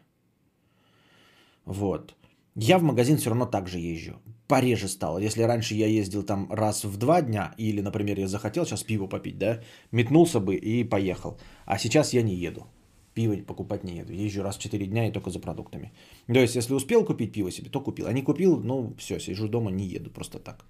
[1.65, 2.15] Вот.
[2.55, 4.13] Я в магазин все равно так же езжу.
[4.47, 5.17] Пореже стало.
[5.17, 9.07] Если раньше я ездил там раз в два дня, или, например, я захотел сейчас пиво
[9.07, 11.37] попить, да, метнулся бы и поехал.
[11.65, 12.67] А сейчас я не еду.
[13.15, 14.13] Пиво покупать не еду.
[14.13, 15.91] Езжу раз в 4 дня и только за продуктами.
[16.27, 18.07] То есть, если успел купить пиво себе, то купил.
[18.07, 20.65] А не купил, ну, все, сижу дома, не еду просто так.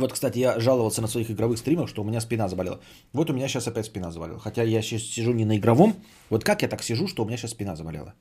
[0.00, 2.80] Вот, кстати, я жаловался на своих игровых стримах, что у меня спина заболела.
[3.12, 4.38] Вот у меня сейчас опять спина заболела.
[4.38, 5.94] Хотя я сейчас сижу не на игровом.
[6.30, 8.14] Вот как я так сижу, что у меня сейчас спина заболела?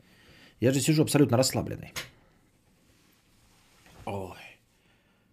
[0.59, 1.93] Я же сижу абсолютно расслабленный.
[4.05, 4.37] Ой,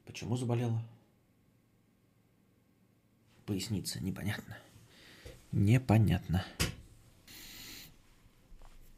[0.06, 0.82] почему заболела?
[3.46, 4.56] Поясница, непонятно.
[5.52, 6.44] Непонятно.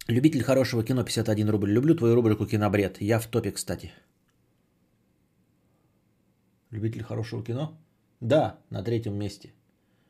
[0.08, 1.72] Любитель хорошего кино 51 рубль.
[1.72, 3.00] Люблю твою рубрику «Кинобред».
[3.00, 3.92] Я в топе, кстати.
[6.70, 7.76] Любитель хорошего кино?
[8.20, 9.52] Да, на третьем месте.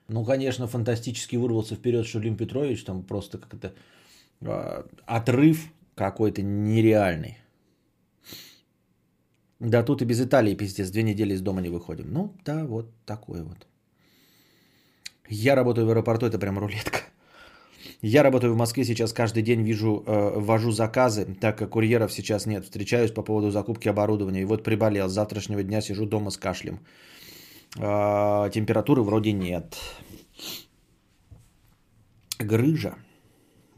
[0.08, 3.74] Ну, конечно, фантастически вырвался вперед Шулим Петрович, там просто как-то
[4.40, 7.38] э, отрыв какой-то нереальный.
[9.58, 12.12] Да тут и без Италии пиздец, две недели из дома не выходим.
[12.12, 13.66] Ну, да, вот такое вот.
[15.28, 17.00] Я работаю в аэропорту, это прям рулетка.
[18.08, 22.46] Я работаю в Москве сейчас каждый день, вижу, э, вожу заказы, так как курьеров сейчас
[22.46, 22.64] нет.
[22.64, 24.42] Встречаюсь по поводу закупки оборудования.
[24.42, 25.08] И вот приболел.
[25.08, 26.78] С завтрашнего дня сижу дома с кашлем.
[27.76, 29.76] Э, температуры вроде нет.
[32.38, 32.94] Грыжа.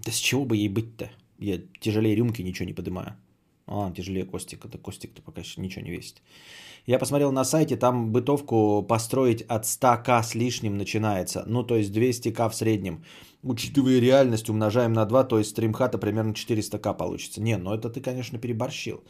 [0.05, 1.09] Да с чего бы ей быть-то?
[1.39, 3.17] Я тяжелее рюмки ничего не поднимаю.
[3.67, 4.65] А, тяжелее Костик.
[4.65, 6.21] Это Костик-то пока еще ничего не весит.
[6.87, 11.45] Я посмотрел на сайте, там бытовку построить от 100к с лишним начинается.
[11.47, 13.05] Ну, то есть 200к в среднем.
[13.43, 17.41] Учитывая реальность, умножаем на 2, то есть стримхата примерно 400к получится.
[17.41, 19.03] Не, ну это ты, конечно, переборщил.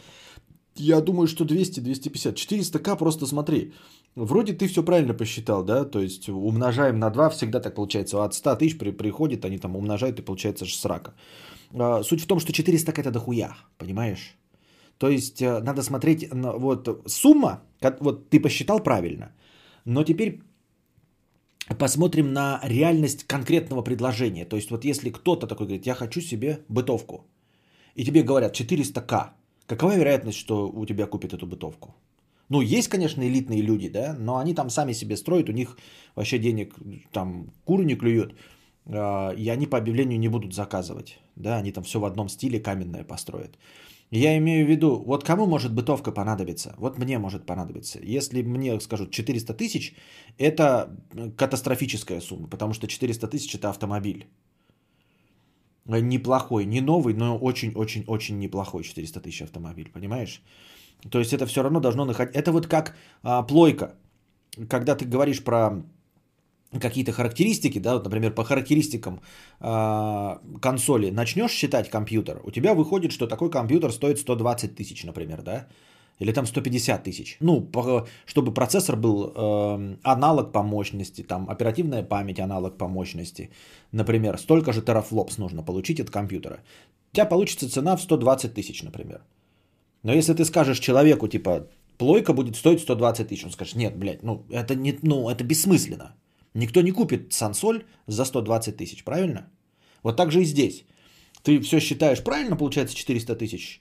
[0.77, 2.35] Я думаю, что 200-250.
[2.35, 3.73] 400к просто смотри.
[4.15, 5.85] Вроде ты все правильно посчитал, да?
[5.85, 8.25] То есть умножаем на 2, всегда так получается.
[8.25, 11.15] От 100 тысяч при, приходит, они там умножают, и получается же срака.
[11.73, 14.37] А, суть в том, что 400 к это дохуя, понимаешь?
[14.99, 17.63] То есть э, надо смотреть, вот сумма,
[18.01, 19.33] вот ты посчитал правильно,
[19.85, 20.41] но теперь
[21.75, 24.45] посмотрим на реальность конкретного предложения.
[24.45, 27.27] То есть вот если кто-то такой говорит, я хочу себе бытовку,
[27.95, 29.31] и тебе говорят 400к,
[29.67, 31.95] какова вероятность, что у тебя купят эту бытовку?
[32.49, 35.77] Ну, есть, конечно, элитные люди, да, но они там сами себе строят, у них
[36.15, 36.75] вообще денег
[37.13, 38.35] там куры не клюют,
[38.87, 42.61] а, и они по объявлению не будут заказывать, да, они там все в одном стиле
[42.61, 43.59] каменное построят.
[44.11, 46.75] Я имею в виду, вот кому может бытовка понадобиться?
[46.79, 47.99] Вот мне может понадобиться.
[48.03, 49.95] Если мне скажут 400 тысяч,
[50.39, 50.89] это
[51.37, 54.27] катастрофическая сумма, потому что 400 тысяч это автомобиль.
[55.85, 60.43] Неплохой, не новый, но очень-очень-очень неплохой 400 тысяч автомобиль, понимаешь?
[61.11, 62.35] То есть это все равно должно находить...
[62.35, 63.95] Это вот как а, плойка.
[64.69, 65.83] Когда ты говоришь про
[66.73, 69.21] какие-то характеристики, да, вот, например, по характеристикам
[69.61, 75.43] э, консоли начнешь считать компьютер, у тебя выходит, что такой компьютер стоит 120 тысяч, например,
[75.43, 75.67] да,
[76.19, 77.37] или там 150 тысяч.
[77.41, 83.51] Ну, по, чтобы процессор был э, аналог по мощности, там оперативная память аналог по мощности,
[83.93, 86.61] например, столько же терафлопс нужно получить от компьютера.
[87.13, 89.23] У тебя получится цена в 120 тысяч, например.
[90.03, 94.23] Но если ты скажешь человеку, типа, плойка будет стоить 120 тысяч, он скажет, нет, блядь,
[94.23, 96.15] ну это, не, ну, это бессмысленно.
[96.55, 99.51] Никто не купит сансоль за 120 тысяч, правильно?
[100.03, 100.85] Вот так же и здесь.
[101.43, 103.81] Ты все считаешь правильно, получается 400 тысяч,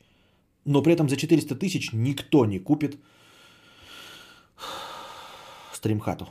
[0.65, 2.97] но при этом за 400 тысяч никто не купит
[5.73, 6.29] стримхату.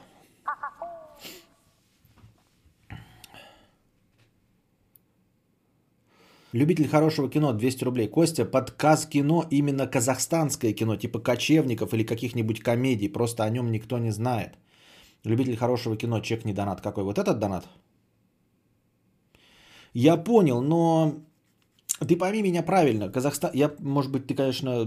[6.52, 8.08] Любитель хорошего кино 200 рублей.
[8.08, 13.12] Костя, подказ кино именно казахстанское кино, типа кочевников или каких-нибудь комедий.
[13.12, 14.56] Просто о нем никто не знает.
[15.24, 16.80] Любитель хорошего кино, чек не донат.
[16.80, 17.04] Какой?
[17.04, 17.68] Вот этот донат?
[19.92, 21.14] Я понял, но
[22.06, 23.08] ты пойми меня правильно.
[23.08, 24.84] Казахстан, я, может быть, ты, конечно,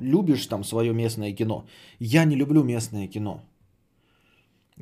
[0.00, 1.64] любишь там свое местное кино.
[2.00, 3.40] Я не люблю местное кино.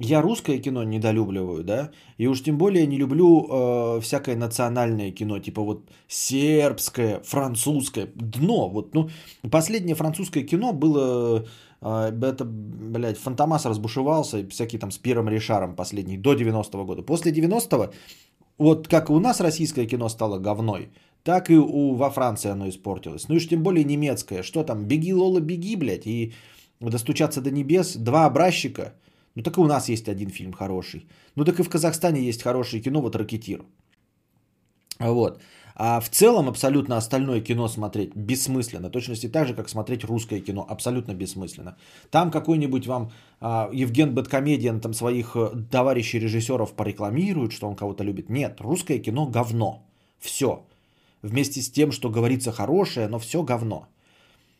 [0.01, 5.41] я русское кино недолюбливаю, да, и уж тем более не люблю э, всякое национальное кино,
[5.41, 8.69] типа вот сербское, французское, дно.
[8.69, 9.11] Вот, ну,
[9.51, 11.47] последнее французское кино было,
[11.81, 17.03] это, блядь, Фантомас разбушевался, всякие там с Пиром Ришаром последний, до 90-го года.
[17.03, 17.93] После 90-го,
[18.59, 20.91] вот как у нас российское кино стало говной,
[21.23, 23.29] так и у, во Франции оно испортилось.
[23.29, 24.43] Ну и уж тем более немецкое.
[24.43, 26.33] Что там, беги, Лола, беги, блядь, и
[26.81, 28.95] достучаться до небес, два образчика–
[29.39, 31.07] ну так и у нас есть один фильм хороший.
[31.37, 33.63] Ну так и в Казахстане есть хорошее кино, вот «Ракетир».
[34.99, 35.41] Вот.
[35.81, 38.91] А в целом абсолютно остальное кино смотреть бессмысленно.
[38.91, 40.67] Точности так же, как смотреть русское кино.
[40.69, 41.77] Абсолютно бессмысленно.
[42.11, 48.03] Там какой-нибудь вам а, Евген Бэткомедиан там своих э, товарищей режиссеров порекламирует, что он кого-то
[48.03, 48.29] любит.
[48.29, 49.87] Нет, русское кино говно.
[50.19, 50.67] Все.
[51.23, 53.87] Вместе с тем, что говорится хорошее, но все говно.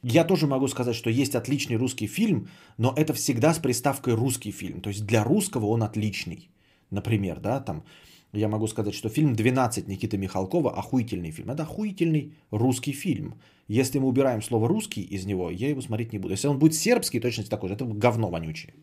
[0.05, 4.53] Я тоже могу сказать, что есть отличный русский фильм, но это всегда с приставкой русский
[4.53, 4.81] фильм.
[4.81, 6.49] То есть для русского он отличный.
[6.91, 7.83] Например, да, там
[8.33, 11.51] я могу сказать, что фильм «12» Никиты Михалкова охуительный фильм.
[11.51, 13.35] Это охуительный русский фильм.
[13.69, 16.35] Если мы убираем слово «русский» из него, я его смотреть не буду.
[16.35, 17.75] Если он будет сербский, точно такой же.
[17.75, 18.75] Это говно вонючее.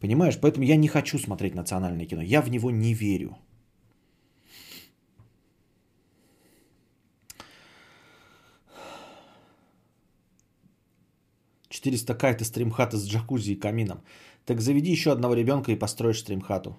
[0.00, 0.38] Понимаешь?
[0.40, 2.22] Поэтому я не хочу смотреть национальное кино.
[2.22, 3.36] Я в него не верю.
[11.82, 14.02] 400 к это стримхата с джакузи и камином.
[14.44, 16.76] Так заведи еще одного ребенка и построишь стримхату.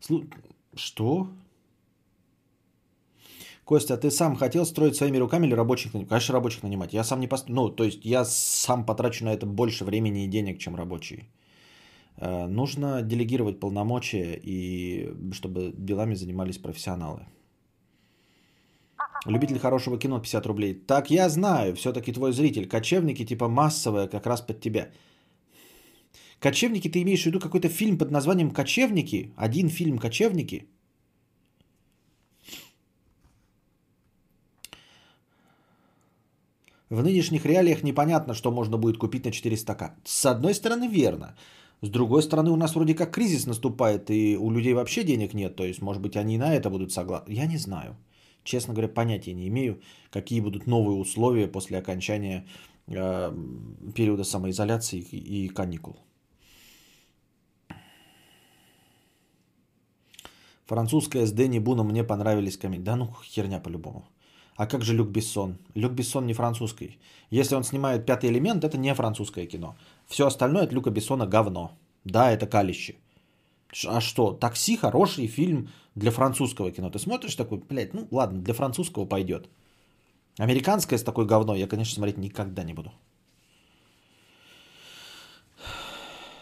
[0.00, 0.24] Слу...
[0.76, 1.28] Что?
[3.64, 6.08] Костя, а ты сам хотел строить своими руками или рабочих нанимать?
[6.08, 6.92] Конечно, рабочих нанимать.
[6.94, 7.48] Я сам не пост...
[7.48, 11.26] Ну, то есть я сам потрачу на это больше времени и денег, чем рабочие.
[12.18, 17.26] Э, нужно делегировать полномочия, и чтобы делами занимались профессионалы.
[19.26, 20.74] Любитель хорошего кино 50 рублей.
[20.74, 22.68] Так, я знаю, все-таки твой зритель.
[22.68, 24.90] Кочевники типа массовые, как раз под тебя.
[26.40, 29.32] Кочевники, ты имеешь в виду какой-то фильм под названием Кочевники?
[29.36, 30.66] Один фильм Кочевники?
[36.90, 39.90] В нынешних реалиях непонятно, что можно будет купить на 400к.
[40.04, 41.34] С одной стороны, верно.
[41.82, 45.56] С другой стороны, у нас вроде как кризис наступает, и у людей вообще денег нет.
[45.56, 47.32] То есть, может быть, они на это будут согласны.
[47.32, 47.96] Я не знаю.
[48.44, 52.46] Честно говоря, понятия не имею, какие будут новые условия после окончания
[52.86, 53.32] э,
[53.94, 55.96] периода самоизоляции и каникул.
[60.66, 62.82] Французская с Дэнни Буном мне понравились комедии.
[62.84, 64.04] Да ну, херня по-любому.
[64.56, 65.58] А как же Люк Бессон?
[65.74, 66.98] Люк Бессон не французский.
[67.30, 69.76] Если он снимает пятый элемент, это не французское кино.
[70.06, 71.70] Все остальное от Люка Бессона говно.
[72.04, 72.96] Да, это калище.
[73.86, 76.90] А что, такси хороший фильм для французского кино.
[76.90, 79.48] Ты смотришь такой, блядь, ну ладно, для французского пойдет.
[80.38, 82.92] Американское с такой говной я, конечно, смотреть никогда не буду.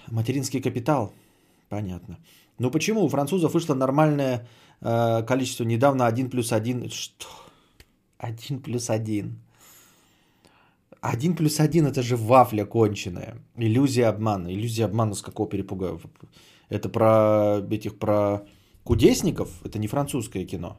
[0.06, 1.12] Материнский капитал.
[1.68, 2.18] Понятно.
[2.58, 4.46] Ну почему у французов вышло нормальное
[4.80, 6.90] э, количество недавно 1 плюс 1.
[6.90, 7.26] Что?
[8.18, 9.38] 1 плюс 1.
[11.00, 13.36] 1 плюс 1 это же вафля конченая.
[13.56, 14.48] Иллюзия обмана.
[14.48, 15.98] Иллюзия обмана с какого перепуга?
[16.68, 18.46] Это про этих про
[18.84, 20.76] Кудесников– это не французское кино.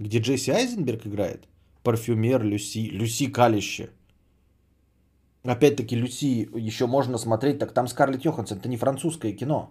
[0.00, 1.46] Где Джесси Айзенберг играет.
[1.84, 2.90] Парфюмер Люси.
[2.90, 3.90] Люси Калище.
[5.44, 8.58] Опять-таки Люси еще можно смотреть, так там Скарлетт Йоханссон.
[8.58, 9.70] Это не французское кино.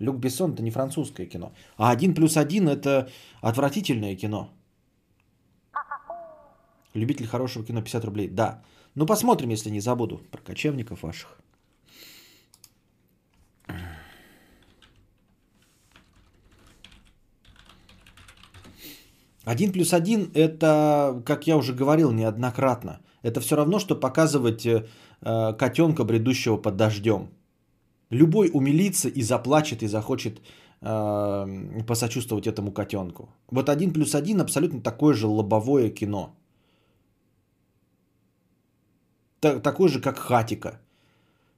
[0.00, 1.52] Люк Бессон это не французское кино.
[1.76, 3.08] А один плюс один это
[3.40, 4.50] отвратительное кино.
[6.94, 8.28] Любитель хорошего кино 50 рублей.
[8.28, 8.62] Да.
[8.94, 11.38] Ну посмотрим, если не забуду про кочевников ваших.
[19.44, 24.86] Один плюс один– это, как я уже говорил неоднократно, это все равно, что показывать э,
[25.20, 27.28] котенка, бредущего под дождем.
[28.10, 30.40] Любой умилится и заплачет, и захочет
[30.80, 33.28] э, посочувствовать этому котенку.
[33.50, 36.34] Вот один плюс один абсолютно такое же лобовое кино.
[39.40, 40.80] Такое же, как хатика.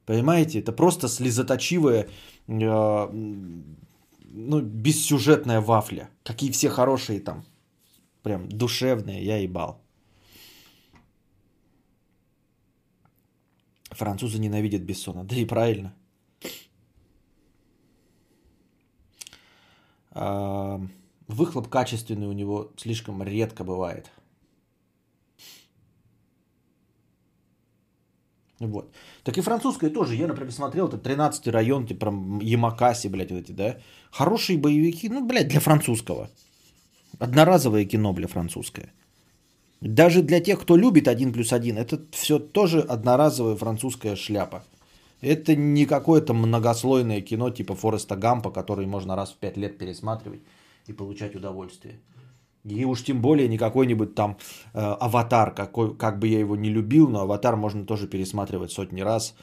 [0.06, 0.60] Понимаете?
[0.60, 2.08] Это просто слезоточивая,
[2.48, 3.08] э,
[4.32, 6.08] ну, бессюжетная вафля.
[6.24, 7.44] Какие все хорошие там
[8.26, 9.80] Прям душевные, я ебал.
[13.92, 15.22] Французы ненавидят Бессона.
[15.24, 15.94] Да и правильно.
[21.28, 24.10] Выхлоп качественный у него слишком редко бывает.
[28.60, 28.90] Вот.
[29.22, 30.14] Так и французское тоже.
[30.14, 32.06] Я, например, смотрел, это 13-й район, типа
[32.40, 33.76] Ямакаси, блядь, вот эти, да.
[34.10, 36.30] Хорошие боевики, ну, блядь, для французского.
[37.18, 38.92] Одноразовое кино, бля, французское.
[39.82, 44.64] Даже для тех, кто любит один плюс один, это все тоже одноразовая французская шляпа.
[45.20, 50.40] Это не какое-то многослойное кино типа Фореста Гампа, который можно раз в пять лет пересматривать
[50.86, 52.00] и получать удовольствие.
[52.64, 54.38] И уж тем более не какой-нибудь там
[54.74, 59.02] э, аватар, какой, как бы я его не любил, но аватар можно тоже пересматривать сотни
[59.02, 59.36] раз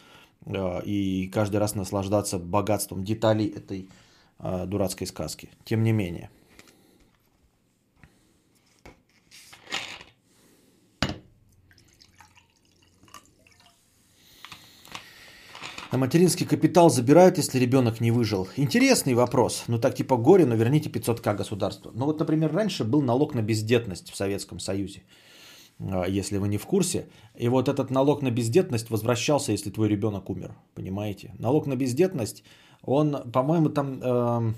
[0.46, 3.90] э, и каждый раз наслаждаться богатством деталей этой
[4.40, 5.50] э, дурацкой сказки.
[5.64, 6.30] Тем не менее.
[15.94, 18.48] На материнский капитал забирают, если ребенок не выжил.
[18.58, 19.66] Интересный вопрос.
[19.68, 21.92] Ну так типа горе, но верните 500к государству.
[21.94, 25.04] Ну вот, например, раньше был налог на бездетность в Советском Союзе.
[25.80, 27.06] А, если вы не в курсе.
[27.42, 30.56] И вот этот налог на бездетность возвращался, если твой ребенок умер.
[30.74, 31.36] Понимаете?
[31.38, 32.44] Налог на бездетность,
[32.82, 34.54] он, по-моему, там э,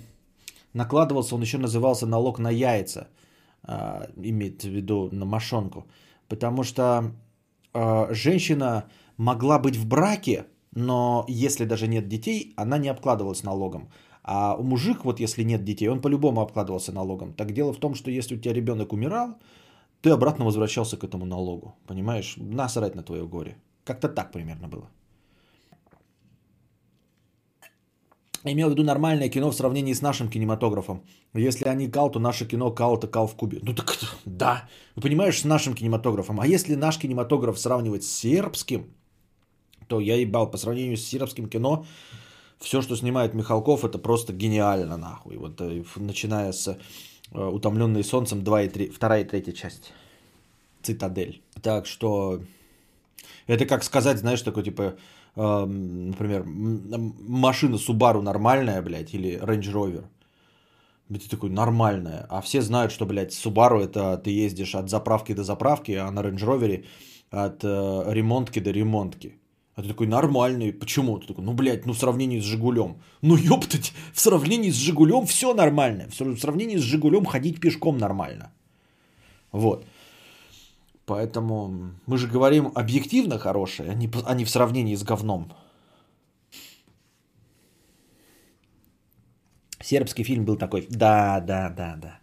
[0.74, 3.10] накладывался, он еще назывался налог на яйца.
[3.68, 5.86] Э, имеется в виду на мошонку.
[6.30, 7.12] Потому что
[7.74, 8.86] э, женщина
[9.18, 13.90] могла быть в браке, но если даже нет детей, она не обкладывалась налогом.
[14.24, 17.34] А мужик, вот если нет детей, он по-любому обкладывался налогом.
[17.34, 19.38] Так дело в том, что если у тебя ребенок умирал,
[20.02, 21.76] ты обратно возвращался к этому налогу.
[21.88, 22.36] Понимаешь?
[22.38, 23.58] Насрать на твое горе.
[23.84, 24.90] Как-то так примерно было.
[28.44, 31.02] Имел в виду нормальное кино в сравнении с нашим кинематографом.
[31.34, 33.60] Если они кал, то наше кино кал, то кал в кубе.
[33.64, 36.40] Ну так да, вы понимаешь, с нашим кинематографом.
[36.40, 38.94] А если наш кинематограф сравнивать с сербским,
[39.88, 41.86] то я ебал по сравнению с сербским кино,
[42.60, 45.38] все, что снимает Михалков, это просто гениально, нахуй.
[45.38, 46.76] Вот э, начиная с э,
[47.32, 49.94] «Утомленные солнцем» 2 и 3, 2 и 3 часть.
[50.82, 51.42] «Цитадель».
[51.62, 52.42] Так что
[53.48, 54.96] это как сказать, знаешь, такой типа,
[55.36, 60.06] э, например, машина Subaru нормальная, блядь, или Range Rover.
[61.10, 62.26] Ты такой, нормальная.
[62.30, 66.22] А все знают, что, блядь, Subaru это ты ездишь от заправки до заправки, а на
[66.22, 66.86] Range Rover
[67.30, 69.36] от э, ремонтки до ремонтки.
[69.76, 70.72] А ты такой, нормальный.
[70.72, 71.20] Почему?
[71.20, 72.96] Ты такой, ну, блядь, ну, в сравнении с Жигулем.
[73.22, 76.08] Ну, ёптать, в сравнении с Жигулем все нормально.
[76.10, 78.52] В сравнении с Жигулем ходить пешком нормально.
[79.52, 79.86] Вот.
[81.06, 85.52] Поэтому мы же говорим объективно хорошее, а не, а не в сравнении с говном.
[89.84, 90.88] Сербский фильм был такой.
[90.90, 92.20] Да, да, да, да.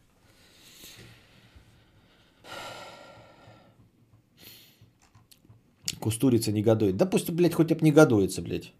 [6.02, 6.96] Кустурица негодует.
[6.96, 8.72] Да пусть, блядь, хоть об негодуется, блядь.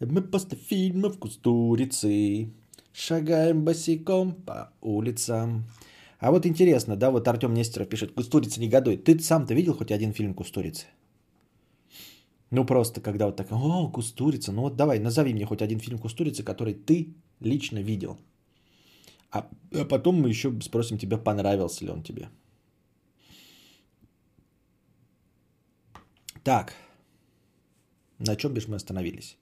[0.00, 2.48] Мы после фильмов Кустурицы
[2.92, 5.64] шагаем босиком по улицам.
[6.18, 9.04] А вот интересно, да, вот Артем Нестеров пишет, Кустурица негодует.
[9.04, 10.86] Ты сам-то видел хоть один фильм Кустурицы?
[12.50, 15.98] Ну просто, когда вот так, о, Кустурица, ну вот давай, назови мне хоть один фильм
[15.98, 18.16] Кустурицы, который ты лично видел.
[19.30, 22.28] А, а потом мы еще спросим тебя, понравился ли он тебе.
[26.44, 26.74] Так.
[28.18, 29.38] На чем бишь мы остановились?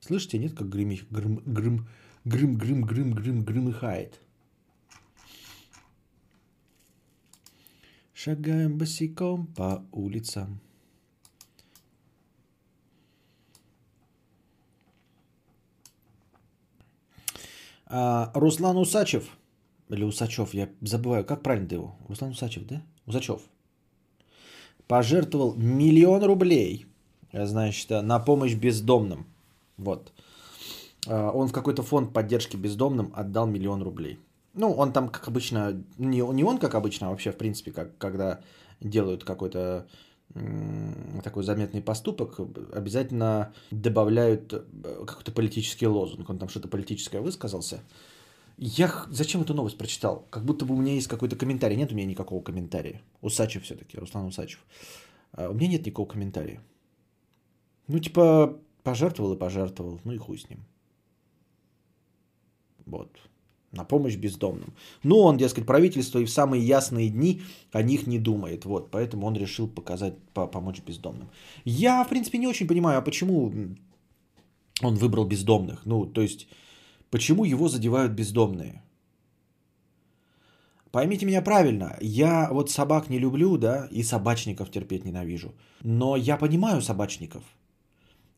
[0.00, 1.88] Слышите, нет, как грым, грым, грым,
[2.24, 4.20] грым, грым, грым, грым, грымыхает.
[8.12, 10.60] Шагаем босиком по улицам.
[17.86, 19.26] А, Руслан Усачев,
[19.88, 21.96] или Усачев, я забываю, как правильно его?
[22.08, 22.82] Руслан Усачев, да?
[23.06, 23.49] Усачев
[24.90, 26.86] пожертвовал миллион рублей,
[27.32, 29.24] значит, на помощь бездомным.
[29.76, 30.12] Вот.
[31.06, 34.18] А, он в какой-то фонд поддержки бездомным отдал миллион рублей.
[34.52, 37.96] Ну, он там, как обычно, не, не он, как обычно, а вообще, в принципе, как,
[37.98, 38.40] когда
[38.80, 39.86] делают какой-то
[41.22, 42.40] такой заметный поступок,
[42.72, 46.30] обязательно добавляют э, какой-то политический лозунг.
[46.30, 47.80] Он там что-то политическое высказался.
[48.62, 50.26] Я зачем эту новость прочитал?
[50.28, 51.76] Как будто бы у меня есть какой-то комментарий.
[51.76, 53.00] Нет у меня никакого комментария.
[53.22, 54.60] Усачев все-таки, Руслан Усачев.
[55.32, 56.60] А у меня нет никакого комментария.
[57.88, 60.00] Ну, типа, пожертвовал и пожертвовал.
[60.04, 60.58] Ну и хуй с ним.
[62.84, 63.08] Вот.
[63.72, 64.74] На помощь бездомным.
[65.02, 67.40] Ну, он, дескать, правительство и в самые ясные дни
[67.72, 68.66] о них не думает.
[68.66, 71.30] Вот, поэтому он решил показать, помочь бездомным.
[71.64, 73.46] Я, в принципе, не очень понимаю, а почему
[74.82, 75.86] он выбрал бездомных.
[75.86, 76.46] Ну, то есть,
[77.10, 78.82] Почему его задевают бездомные?
[80.92, 85.54] Поймите меня правильно, я вот собак не люблю, да, и собачников терпеть ненавижу.
[85.82, 87.42] Но я понимаю собачников,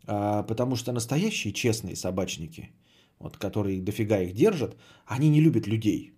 [0.07, 2.71] а, потому что настоящие честные собачники,
[3.19, 6.13] вот, которые дофига их держат, они не любят людей.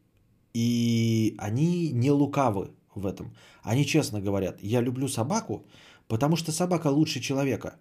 [0.55, 3.33] И они не лукавы в этом.
[3.63, 5.67] Они честно говорят, я люблю собаку,
[6.09, 7.79] потому что собака лучше человека.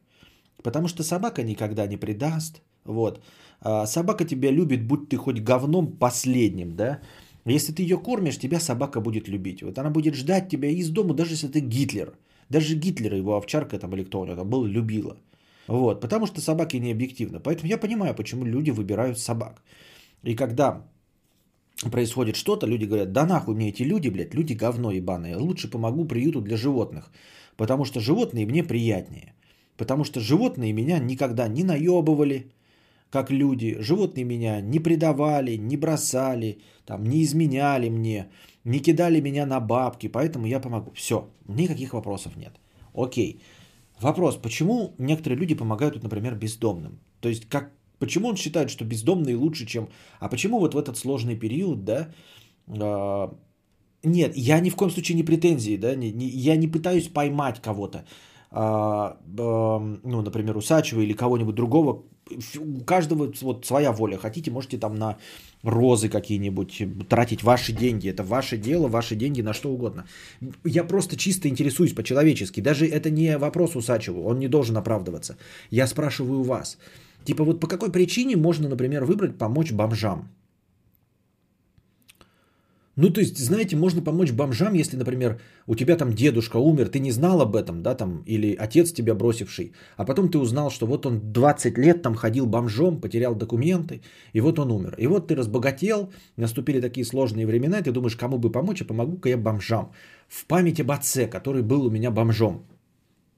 [0.64, 2.62] Потому что собака никогда не предаст.
[2.86, 3.24] Вот.
[3.62, 7.00] А, собака тебя любит, будь ты хоть говном последним, да.
[7.46, 9.62] Если ты ее кормишь, тебя собака будет любить.
[9.62, 12.14] Вот она будет ждать тебя из дома, даже если ты Гитлер.
[12.50, 15.18] Даже Гитлер, его овчарка там или кто у него там был, любила.
[15.68, 17.40] Вот, потому что собаки не объективны.
[17.40, 19.64] Поэтому я понимаю, почему люди выбирают собак.
[20.24, 20.86] И когда
[21.92, 25.38] происходит что-то, люди говорят, да нахуй мне эти люди, блядь, люди говно ебаные.
[25.38, 27.12] Лучше помогу приюту для животных.
[27.58, 29.34] Потому что животные мне приятнее.
[29.78, 32.52] Потому что животные меня никогда не наебывали,
[33.10, 33.78] как люди.
[33.80, 38.30] Животные меня не предавали, не бросали, там, не изменяли мне,
[38.64, 40.08] не кидали меня на бабки.
[40.08, 40.92] Поэтому я помогу.
[40.94, 42.54] Все, никаких вопросов нет.
[42.94, 43.40] Окей.
[44.02, 47.00] Вопрос, почему некоторые люди помогают, например, бездомным?
[47.20, 49.88] То есть, как, почему он считает, что бездомные лучше, чем...
[50.20, 52.10] А почему вот в этот сложный период, да,
[52.68, 53.28] э,
[54.04, 57.62] нет, я ни в коем случае не претензии, да, не, не, я не пытаюсь поймать
[57.62, 58.06] кого-то,
[58.54, 62.04] ну, например, Усачева или кого-нибудь другого.
[62.58, 64.18] У каждого вот своя воля.
[64.18, 65.18] Хотите, можете там на
[65.64, 68.10] розы какие-нибудь тратить ваши деньги.
[68.10, 70.06] Это ваше дело, ваши деньги на что угодно.
[70.64, 72.62] Я просто чисто интересуюсь по-человечески.
[72.62, 75.36] Даже это не вопрос Усачеву, он не должен оправдываться.
[75.72, 76.78] Я спрашиваю вас.
[77.26, 80.30] Типа вот по какой причине можно, например, выбрать помочь бомжам?
[82.96, 87.00] Ну, то есть, знаете, можно помочь бомжам, если, например, у тебя там дедушка умер, ты
[87.00, 90.86] не знал об этом, да, там, или отец тебя бросивший, а потом ты узнал, что
[90.86, 94.02] вот он 20 лет там ходил бомжом, потерял документы,
[94.34, 94.94] и вот он умер.
[95.00, 98.86] И вот ты разбогател, наступили такие сложные времена, и ты думаешь, кому бы помочь, а
[98.86, 99.92] помогу-ка я бомжам.
[100.28, 102.62] В память об отце, который был у меня бомжом.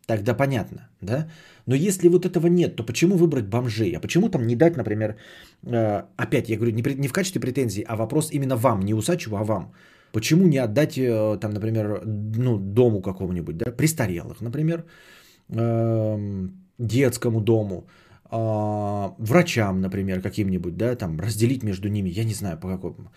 [0.08, 1.28] Тогда понятно, да?
[1.66, 3.96] Но если вот этого нет, то почему выбрать бомжей?
[3.98, 5.16] А почему там не дать, например,
[5.64, 9.44] э, опять я говорю, не в качестве претензий, а вопрос именно вам, не Усачеву, а
[9.44, 9.74] вам.
[10.12, 14.86] Почему не отдать, э, там, например, ну, дому какому-нибудь, да, престарелых, например,
[15.50, 17.88] эм, детскому дому,
[18.30, 23.12] а, врачам, например, каким-нибудь, да, там, разделить между ними, я не знаю по какому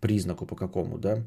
[0.00, 1.18] признаку, по какому, да,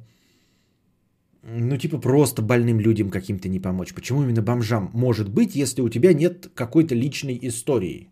[1.47, 3.93] ну, типа, просто больным людям каким-то не помочь.
[3.93, 4.89] Почему именно бомжам?
[4.93, 8.09] Может быть, если у тебя нет какой-то личной истории.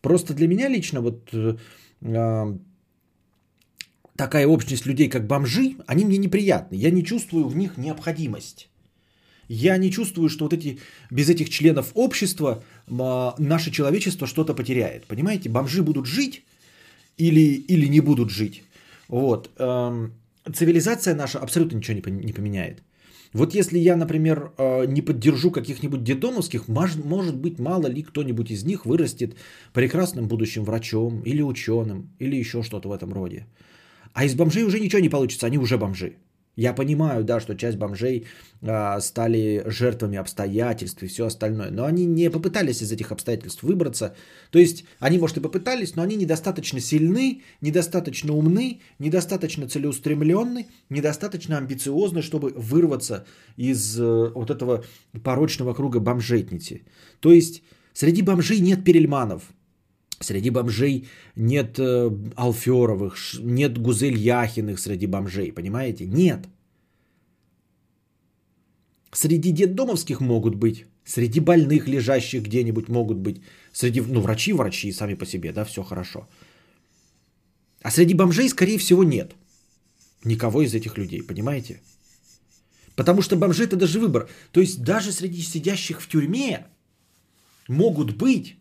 [0.00, 2.58] Просто для меня лично вот э,
[4.16, 6.76] такая общность людей, как бомжи, они мне неприятны.
[6.76, 8.68] Я не чувствую в них необходимость.
[9.48, 10.78] Я не чувствую, что вот эти,
[11.10, 15.06] без этих членов общества э, наше человечество что-то потеряет.
[15.06, 16.44] Понимаете, бомжи будут жить
[17.16, 18.62] или, или не будут жить.
[19.08, 19.50] Вот.
[19.58, 20.08] Э,
[20.52, 22.82] цивилизация наша абсолютно ничего не поменяет.
[23.32, 28.64] Вот если я, например, э, не поддержу каких-нибудь детдомовских, может быть, мало ли кто-нибудь из
[28.64, 29.36] них вырастет
[29.72, 33.46] прекрасным будущим врачом или ученым, или еще что-то в этом роде.
[34.14, 36.16] А из бомжей уже ничего не получится, они уже бомжи.
[36.56, 38.26] Я понимаю, да, что часть бомжей
[38.62, 44.16] а, стали жертвами обстоятельств и все остальное, но они не попытались из этих обстоятельств выбраться.
[44.50, 51.58] То есть они, может, и попытались, но они недостаточно сильны, недостаточно умны, недостаточно целеустремленны, недостаточно
[51.58, 53.26] амбициозны, чтобы вырваться
[53.58, 54.82] из э, вот этого
[55.22, 56.82] порочного круга бомжетницы.
[57.20, 59.42] То есть среди бомжей нет перельманов,
[60.20, 66.06] Среди бомжей нет э, Алферовых, нет Гузель Яхиных среди бомжей, понимаете?
[66.06, 66.48] Нет.
[69.12, 73.40] Среди детдомовских могут быть, среди больных, лежащих где-нибудь могут быть,
[73.72, 76.28] среди, ну, врачи, врачи сами по себе, да, все хорошо.
[77.82, 79.34] А среди бомжей, скорее всего, нет
[80.26, 81.80] никого из этих людей, понимаете?
[82.94, 84.28] Потому что бомжи это даже выбор.
[84.52, 86.66] То есть даже среди сидящих в тюрьме
[87.68, 88.56] могут быть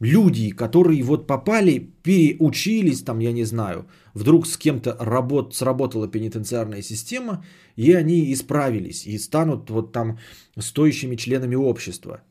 [0.00, 6.82] люди, которые вот попали, переучились, там, я не знаю, вдруг с кем-то работ, сработала пенитенциарная
[6.82, 7.44] система,
[7.76, 10.18] и они исправились, и станут вот там
[10.58, 12.22] стоящими членами общества.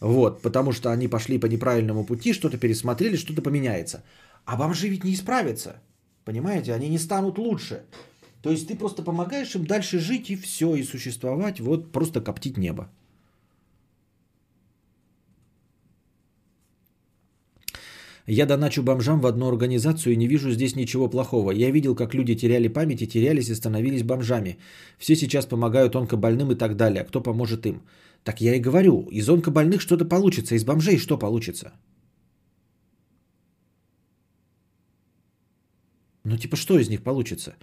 [0.00, 4.02] Вот, потому что они пошли по неправильному пути, что-то пересмотрели, что-то поменяется.
[4.46, 5.82] А бомжи ведь не исправятся.
[6.24, 7.82] Понимаете, они не станут лучше.
[8.42, 12.56] То есть ты просто помогаешь им дальше жить и все, и существовать, вот просто коптить
[12.56, 12.90] небо.
[18.26, 21.50] Я доначу бомжам в одну организацию и не вижу здесь ничего плохого.
[21.52, 24.58] Я видел, как люди теряли память и терялись и становились бомжами.
[24.98, 27.04] Все сейчас помогают онкобольным и так далее.
[27.04, 27.82] Кто поможет им?
[28.24, 31.72] Так я и говорю, из онкобольных что-то получится, из бомжей что получится?
[36.24, 37.54] Ну, типа, что из них получится?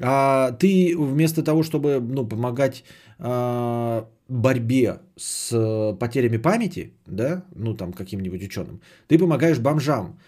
[0.00, 2.84] А ты вместо того, чтобы ну, помогать
[3.18, 5.50] а, борьбе с
[5.98, 10.18] потерями памяти, да, ну там каким-нибудь ученым, ты помогаешь бомжам.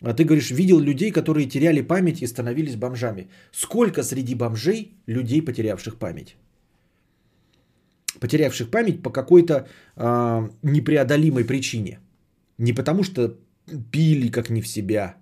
[0.00, 3.28] А ты говоришь, видел людей, которые теряли память и становились бомжами.
[3.52, 6.36] Сколько среди бомжей людей, потерявших память?
[8.20, 11.98] Потерявших память по какой-то э, непреодолимой причине.
[12.58, 13.36] Не потому что
[13.90, 15.16] пили как не в себя,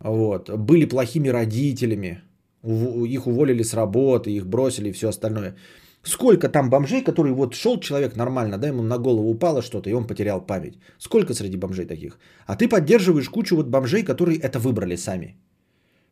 [0.00, 2.22] вот, были плохими родителями,
[2.62, 5.56] их уволили с работы, их бросили и все остальное.
[6.02, 9.92] Сколько там бомжей, который вот шел человек нормально, да, ему на голову упало что-то, и
[9.92, 10.78] он потерял память.
[10.98, 12.18] Сколько среди бомжей таких?
[12.46, 15.36] А ты поддерживаешь кучу вот бомжей, которые это выбрали сами.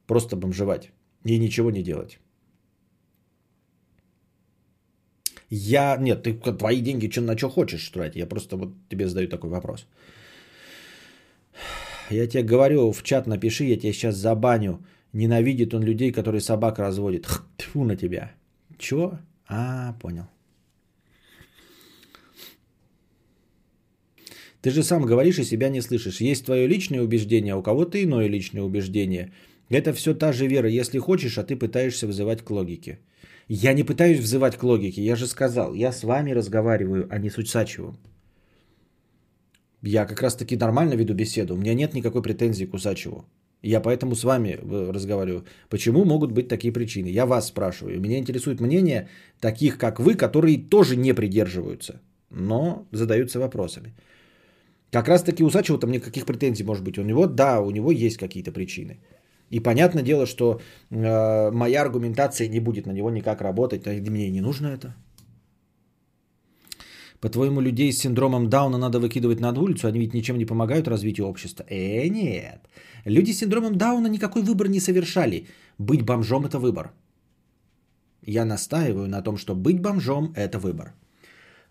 [0.07, 0.93] Просто бомжевать
[1.24, 2.18] и ничего не делать.
[5.51, 8.16] Я, нет, ты твои деньги на что хочешь тратить.
[8.16, 9.86] Я просто вот тебе задаю такой вопрос.
[12.11, 14.78] Я тебе говорю, в чат напиши, я тебя сейчас забаню.
[15.12, 17.26] Ненавидит он людей, которые собак разводит.
[17.57, 18.32] Тьфу на тебя.
[18.78, 19.18] Чего?
[19.51, 20.27] А, понял.
[24.63, 26.21] Ты же сам говоришь и себя не слышишь.
[26.21, 29.33] Есть твое личное убеждение, а у кого-то иное личное убеждение.
[29.69, 33.01] Это все та же вера, если хочешь, а ты пытаешься вызывать к логике.
[33.49, 37.31] Я не пытаюсь взывать к логике, я же сказал, я с вами разговариваю, а не
[37.31, 37.97] с Усачевым.
[39.83, 43.25] Я как раз таки нормально веду беседу, у меня нет никакой претензии к Усачеву.
[43.63, 45.45] Я поэтому с вами э, разговариваю.
[45.69, 47.09] Почему могут быть такие причины?
[47.09, 48.01] Я вас спрашиваю.
[48.01, 49.09] Меня интересует мнение
[49.41, 52.01] таких, как вы, которые тоже не придерживаются,
[52.31, 53.95] но задаются вопросами.
[54.91, 56.99] Как раз таки у Сачева там никаких претензий может быть.
[56.99, 58.99] У него, да, у него есть какие-то причины.
[59.51, 63.87] И понятное дело, что э, моя аргументация не будет на него никак работать.
[63.87, 64.95] Мне не нужно это.
[67.21, 69.87] По-твоему, людей с синдромом Дауна надо выкидывать на улицу?
[69.87, 71.64] Они ведь ничем не помогают развитию общества.
[71.68, 72.68] Э, нет.
[73.05, 75.47] Люди с синдромом Дауна никакой выбор не совершали.
[75.79, 76.93] Быть бомжом– это выбор.
[78.27, 80.95] Я настаиваю на том, что быть бомжом– это выбор.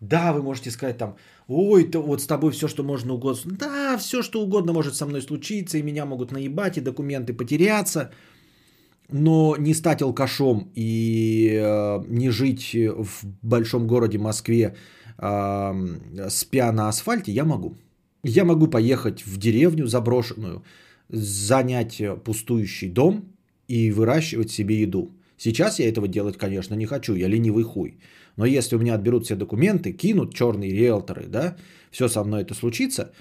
[0.01, 1.15] Да, вы можете сказать там,
[1.47, 3.55] ой, то вот с тобой все, что можно угодно.
[3.59, 8.11] Да, все, что угодно может со мной случиться, и меня могут наебать, и документы потеряться.
[9.11, 14.75] Но не стать алкашом и э, не жить в большом городе Москве,
[15.19, 17.75] спя на асфальте, я могу.
[18.23, 20.63] Я могу поехать в деревню заброшенную,
[21.09, 23.23] занять пустующий дом
[23.67, 25.11] и выращивать себе еду.
[25.37, 27.97] Сейчас я этого делать, конечно, не хочу, я ленивый хуй.
[28.35, 31.55] Но если у меня отберут все документы, кинут черные риэлторы, да,
[31.91, 33.11] все со мной это случится,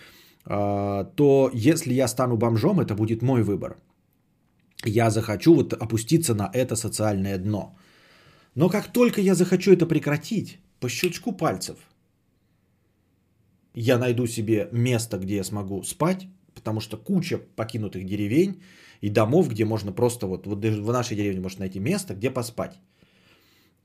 [0.44, 3.76] а, то если я стану бомжом, это будет мой выбор.
[4.84, 7.76] Я захочу вот опуститься на это социальное дно.
[8.54, 11.76] Но как только я захочу это прекратить, по щелчку пальцев,
[13.74, 18.62] я найду себе место, где я смогу спать, потому что куча покинутых деревень
[19.00, 22.80] и домов, где можно просто вот, вот в нашей деревне можно найти место, где поспать.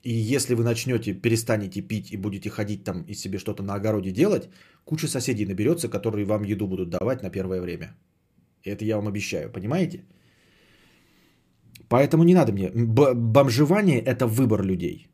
[0.04, 4.12] И если вы начнете, перестанете пить и будете ходить там и себе что-то на огороде
[4.12, 4.50] делать,
[4.86, 7.96] куча соседей наберется, которые вам еду будут давать на первое время.
[8.66, 10.04] Это я вам обещаю, понимаете?
[11.88, 12.70] Поэтому не надо мне.
[12.74, 15.08] Б- бомжевание– это выбор людей.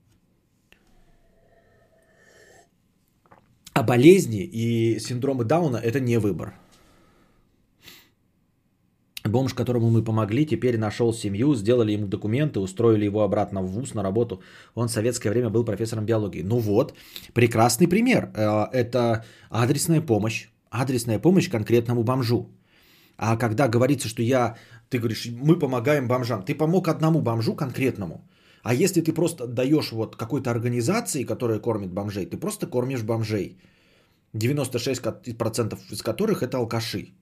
[3.80, 6.54] А болезни и синдромы Дауна– это не выбор.
[9.24, 13.94] Бомж, которому мы помогли, теперь нашел семью, сделали ему документы, устроили его обратно в ВУЗ
[13.94, 14.42] на работу.
[14.76, 16.44] Он в советское время был профессором биологии.
[16.44, 16.94] Ну вот,
[17.34, 18.30] прекрасный пример.
[18.36, 20.50] Э, это адресная помощь.
[20.70, 22.50] Адресная помощь конкретному бомжу.
[23.18, 24.58] А когда говорится, что я,
[24.90, 28.28] ты говоришь, мы помогаем бомжам, ты помог одному бомжу конкретному.
[28.64, 33.58] А если ты просто даешь вот какой-то организации, которая кормит бомжей, ты просто кормишь бомжей.
[34.34, 37.14] 96% из которых это алкаши.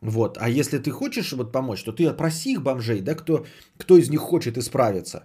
[0.00, 0.38] Вот.
[0.40, 3.46] А если ты хочешь вот помочь, то ты опроси их бомжей, да, кто,
[3.78, 5.24] кто из них хочет исправиться.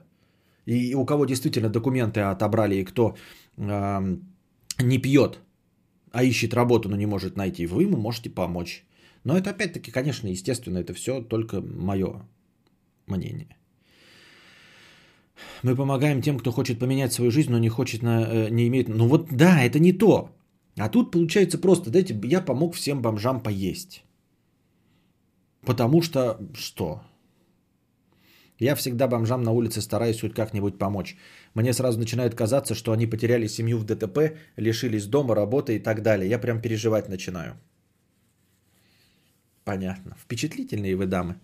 [0.65, 3.15] И у кого действительно документы отобрали, и кто
[3.57, 4.17] э,
[4.79, 5.39] не пьет,
[6.11, 8.85] а ищет работу, но не может найти, вы ему можете помочь.
[9.23, 12.25] Но это опять-таки, конечно, естественно, это все только мое
[13.07, 13.58] мнение.
[15.63, 18.87] Мы помогаем тем, кто хочет поменять свою жизнь, но не хочет, на, э, не имеет...
[18.87, 20.29] Ну вот да, это не то.
[20.77, 24.03] А тут получается просто, дайте, я помог всем бомжам поесть.
[25.65, 27.01] Потому что что?
[28.59, 31.15] Я всегда бомжам на улице стараюсь хоть как-нибудь помочь.
[31.53, 36.01] Мне сразу начинает казаться, что они потеряли семью в ДТП, лишились дома, работы и так
[36.01, 36.29] далее.
[36.29, 37.57] Я прям переживать начинаю.
[39.63, 40.15] Понятно.
[40.17, 41.35] Впечатлительные вы дамы.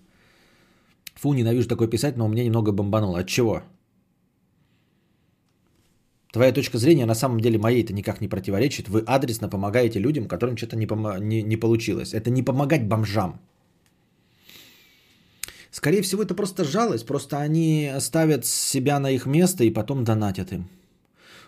[1.15, 3.19] Фу, ненавижу такое писать, но у меня немного бомбануло.
[3.19, 3.63] От чего?
[6.35, 8.89] Твоя точка зрения на самом деле моей-то никак не противоречит.
[8.89, 12.13] Вы адресно помогаете людям, которым что-то не, пом- не, не получилось.
[12.13, 13.39] Это не помогать бомжам.
[15.71, 17.05] Скорее всего, это просто жалость.
[17.05, 20.67] Просто они ставят себя на их место и потом донатят им.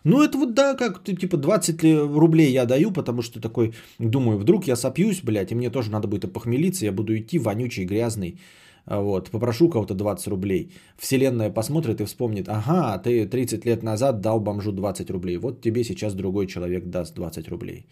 [0.05, 1.83] Ну, это вот да, как типа 20
[2.15, 6.07] рублей я даю, потому что такой, думаю, вдруг я сопьюсь, блядь, и мне тоже надо
[6.07, 8.39] будет опохмелиться, я буду идти вонючий, грязный,
[8.87, 10.71] вот, попрошу кого-то 20 рублей.
[10.97, 15.83] Вселенная посмотрит и вспомнит, ага, ты 30 лет назад дал бомжу 20 рублей, вот тебе
[15.83, 17.85] сейчас другой человек даст 20 рублей.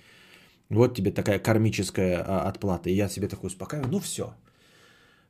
[0.69, 2.89] Вот тебе такая кармическая а, отплата.
[2.89, 4.33] И я себе такой успокаиваю, ну все,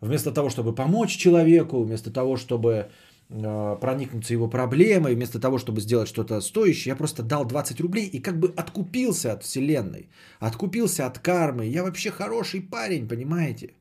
[0.01, 2.89] Вместо того, чтобы помочь человеку, вместо того, чтобы
[3.29, 8.05] э, проникнуться его проблемой, вместо того, чтобы сделать что-то стоящее, я просто дал 20 рублей
[8.05, 10.09] и как бы откупился от вселенной,
[10.39, 11.65] откупился от кармы.
[11.65, 13.73] Я вообще хороший парень, понимаете?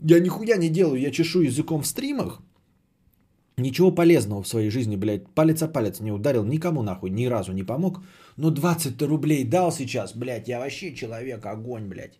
[0.00, 2.42] Я нихуя не делаю, я чешу языком в стримах,
[3.58, 7.52] Ничего полезного в своей жизни, блядь, палец о палец не ударил, никому нахуй ни разу
[7.52, 8.00] не помог.
[8.36, 12.18] Но 20 рублей дал сейчас, блядь, я вообще человек, огонь, блядь.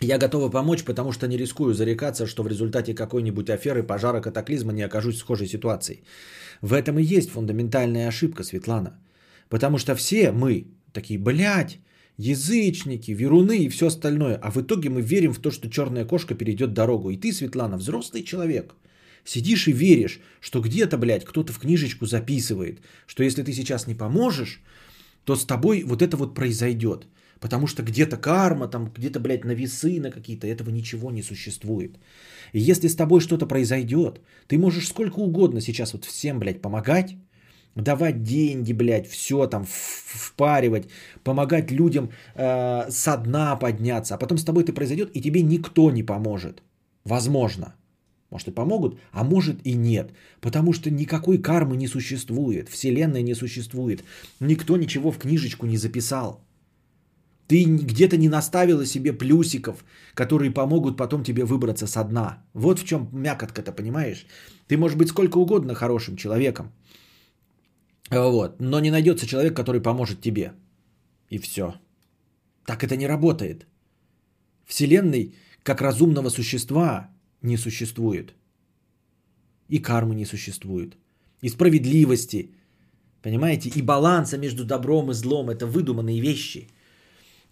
[0.00, 4.72] Я готова помочь, потому что не рискую зарекаться, что в результате какой-нибудь аферы, пожара, катаклизма
[4.72, 6.02] не окажусь в схожей ситуации.
[6.60, 9.00] В этом и есть фундаментальная ошибка, Светлана.
[9.48, 11.78] Потому что все мы такие, блядь,
[12.16, 14.36] язычники, веруны и все остальное.
[14.42, 17.10] А в итоге мы верим в то, что черная кошка перейдет дорогу.
[17.10, 18.74] И ты, Светлана, взрослый человек.
[19.24, 23.94] Сидишь и веришь, что где-то, блядь, кто-то в книжечку записывает, что если ты сейчас не
[23.94, 24.60] поможешь,
[25.24, 27.06] то с тобой вот это вот произойдет.
[27.40, 31.98] Потому что где-то карма, там где-то, блядь, на весы, на какие-то, этого ничего не существует.
[32.52, 37.16] И если с тобой что-то произойдет, ты можешь сколько угодно сейчас вот всем, блядь, помогать,
[37.76, 40.88] давать деньги, блядь, все там впаривать,
[41.24, 45.90] помогать людям э, со дна подняться, а потом с тобой это произойдет, и тебе никто
[45.90, 46.62] не поможет.
[47.04, 47.74] Возможно.
[48.30, 50.12] Может и помогут, а может и нет.
[50.40, 54.04] Потому что никакой кармы не существует, вселенная не существует.
[54.40, 56.40] Никто ничего в книжечку не записал.
[57.46, 62.38] Ты где-то не наставила себе плюсиков, которые помогут потом тебе выбраться со дна.
[62.54, 64.26] Вот в чем мякотка-то, понимаешь?
[64.66, 66.72] Ты можешь быть сколько угодно хорошим человеком.
[68.10, 68.60] Вот.
[68.60, 70.52] Но не найдется человек, который поможет тебе.
[71.30, 71.74] И все.
[72.66, 73.66] Так это не работает.
[74.66, 77.10] Вселенной, как разумного существа,
[77.42, 78.34] не существует.
[79.68, 80.96] И кармы не существует.
[81.42, 82.50] И справедливости.
[83.22, 83.68] Понимаете?
[83.68, 85.50] И баланса между добром и злом.
[85.50, 86.68] Это выдуманные вещи.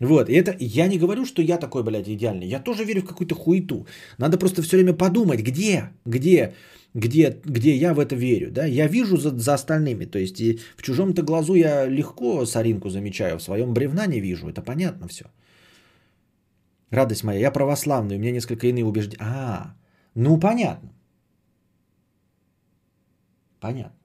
[0.00, 2.48] Вот, и это я не говорю, что я такой, блядь, идеальный.
[2.48, 3.86] Я тоже верю в какую-то хуету.
[4.18, 6.54] Надо просто все время подумать, где, где,
[6.94, 8.50] где, где я в это верю.
[8.50, 8.66] Да?
[8.66, 10.04] Я вижу за, за остальными.
[10.04, 14.48] То есть и в чужом-то глазу я легко соринку замечаю, в своем бревна не вижу.
[14.48, 15.24] Это понятно все.
[16.90, 19.24] Радость моя, я православный, у меня несколько иные убеждения.
[19.24, 19.74] А,
[20.14, 20.92] ну понятно.
[23.60, 23.96] Понятно.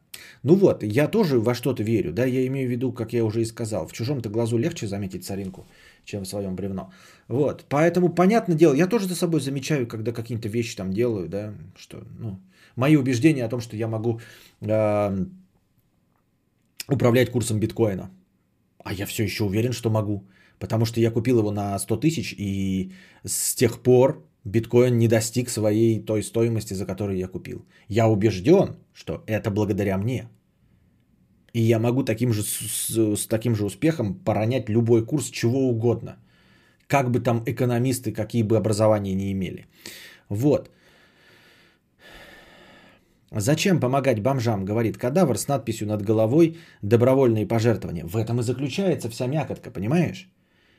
[0.43, 3.41] Ну вот, я тоже во что-то верю, да, я имею в виду, как я уже
[3.41, 5.65] и сказал, в чужом-то глазу легче заметить соринку,
[6.05, 6.91] чем в своем бревно.
[7.27, 11.53] Вот, поэтому, понятное дело, я тоже за собой замечаю, когда какие-то вещи там делаю, да,
[11.75, 12.39] что, ну,
[12.77, 14.21] мои убеждения о том, что я могу
[14.61, 15.25] э,
[16.87, 18.09] управлять курсом биткоина.
[18.83, 20.23] А я все еще уверен, что могу,
[20.59, 22.91] потому что я купил его на 100 тысяч, и
[23.25, 27.65] с тех пор биткоин не достиг своей той стоимости, за которую я купил.
[27.89, 30.29] Я убежден, что это благодаря мне.
[31.53, 36.17] И я могу таким же, с, с таким же успехом поронять любой курс чего угодно.
[36.87, 39.65] Как бы там экономисты, какие бы образования не имели.
[40.29, 40.69] Вот.
[43.31, 48.05] Зачем помогать бомжам, говорит кадавр с надписью над головой «Добровольные пожертвования».
[48.05, 50.29] В этом и заключается вся мякотка, понимаешь?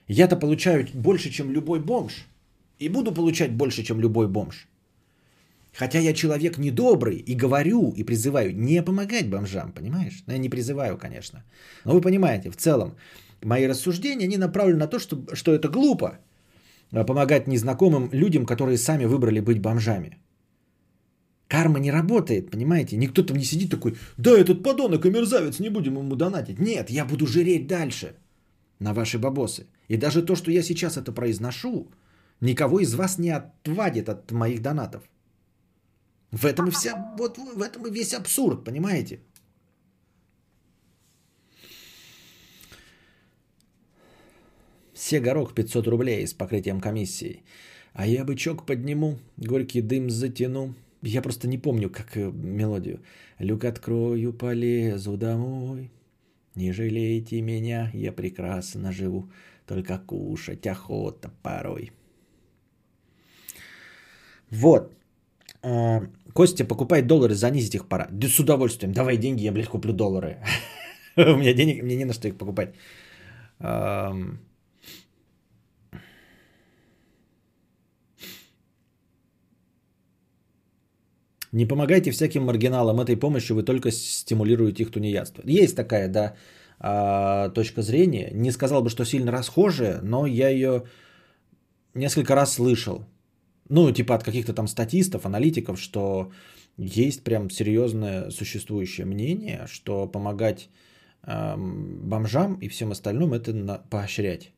[0.06, 2.26] Я-то получаю больше, чем любой бомж–
[2.78, 4.68] и буду получать больше, чем любой бомж.
[5.72, 10.22] Хотя я человек недобрый и говорю, и призываю не помогать бомжам, понимаешь?
[10.26, 11.44] Но я не призываю, конечно.
[11.84, 12.96] Но вы понимаете, в целом,
[13.42, 16.18] мои рассуждения, они направлены на то, что, что это глупо
[16.92, 20.18] а, помогать незнакомым людям, которые сами выбрали быть бомжами.
[21.48, 22.96] Карма не работает, понимаете?
[22.96, 26.58] Никто там не сидит такой, да, этот подонок и мерзавец, не будем ему донатить.
[26.60, 28.14] Нет, я буду жреть дальше
[28.78, 29.66] на ваши бабосы.
[29.88, 31.90] И даже то, что я сейчас это произношу,
[32.40, 35.02] Никого из вас не отвадит от моих донатов.
[36.30, 39.20] В этом и вся, вот в этом и весь абсурд, понимаете?
[44.92, 47.42] Все горох 500 рублей с покрытием комиссии.
[47.94, 50.74] А я бычок подниму, горький дым затяну.
[51.02, 53.00] Я просто не помню, как э, мелодию.
[53.38, 55.90] Люк открою, полезу домой.
[56.54, 59.30] Не жалейте меня, я прекрасно живу.
[59.66, 61.92] Только кушать охота порой.
[64.50, 64.92] Вот.
[65.62, 68.08] А, Костя покупает доллары, занизить их пора.
[68.10, 68.92] Да с удовольствием.
[68.92, 70.38] Давай деньги, я, блядь, куплю доллары.
[71.16, 72.74] У меня денег, мне не на что их покупать.
[81.52, 83.00] Не помогайте всяким маргиналам.
[83.00, 85.42] Этой помощью вы только стимулируете их тунеядство.
[85.46, 86.34] Есть такая, да,
[86.78, 88.30] а, точка зрения.
[88.32, 90.82] Не сказал бы, что сильно расхожая, но я ее
[91.94, 93.04] несколько раз слышал
[93.68, 96.30] ну, типа от каких-то там статистов, аналитиков, что
[96.76, 100.70] есть прям серьезное существующее мнение, что помогать
[101.22, 104.52] э, бомжам и всем остальным это поощрять.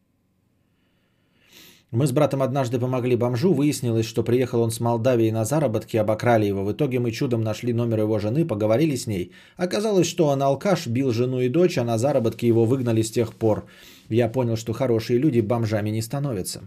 [1.92, 6.46] Мы с братом однажды помогли бомжу, выяснилось, что приехал он с Молдавии на заработки, обокрали
[6.46, 6.64] его.
[6.64, 9.32] В итоге мы чудом нашли номер его жены, поговорили с ней.
[9.56, 13.34] Оказалось, что он алкаш, бил жену и дочь, а на заработки его выгнали с тех
[13.34, 13.66] пор.
[14.08, 16.60] Я понял, что хорошие люди бомжами не становятся.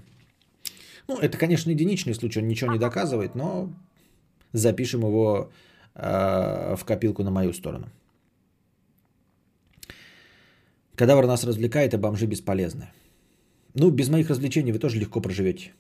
[1.08, 3.70] Ну, это, конечно, единичный случай, он ничего не доказывает, но
[4.52, 5.52] запишем его
[5.96, 7.88] э, в копилку на мою сторону.
[10.96, 12.90] Кадавр нас развлекает, а бомжи бесполезны.
[13.76, 15.72] Ну, без моих развлечений вы тоже легко проживете.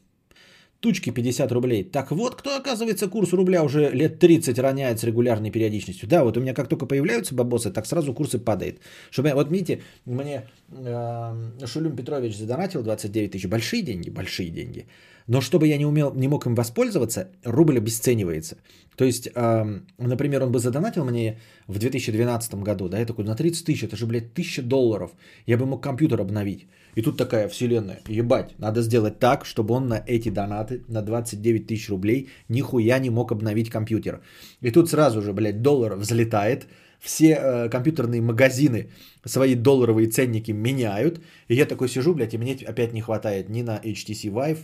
[0.79, 1.83] Тучки 50 рублей.
[1.83, 6.09] Так вот, кто, оказывается, курс рубля уже лет 30 роняет с регулярной периодичностью.
[6.09, 8.79] Да, вот у меня как только появляются бабосы, так сразу курсы падают.
[9.09, 13.47] Чтобы, вот видите, мне э, Шулюм Петрович задонатил 29 тысяч.
[13.47, 14.85] Большие деньги, большие деньги.
[15.27, 18.57] Но чтобы я не, умел, не мог им воспользоваться, рубль обесценивается.
[18.97, 23.35] То есть, э, например, он бы задонатил мне в 2012 году, да, я такой, на
[23.35, 25.11] 30 тысяч, это же, блядь, 1000 долларов.
[25.45, 26.67] Я бы мог компьютер обновить.
[26.95, 31.67] И тут такая вселенная, ебать, надо сделать так, чтобы он на эти донаты, на 29
[31.67, 34.21] тысяч рублей, нихуя не мог обновить компьютер.
[34.61, 36.67] И тут сразу же, блядь, доллар взлетает,
[36.99, 38.89] все э, компьютерные магазины
[39.25, 41.19] свои долларовые ценники меняют.
[41.49, 44.59] И я такой сижу, блядь, и мне опять не хватает ни на HTC Vive,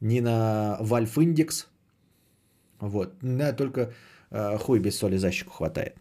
[0.00, 1.66] ни на Valve Index.
[2.80, 3.92] Вот, на только
[4.30, 5.94] э, хуй без соли за щеку хватает.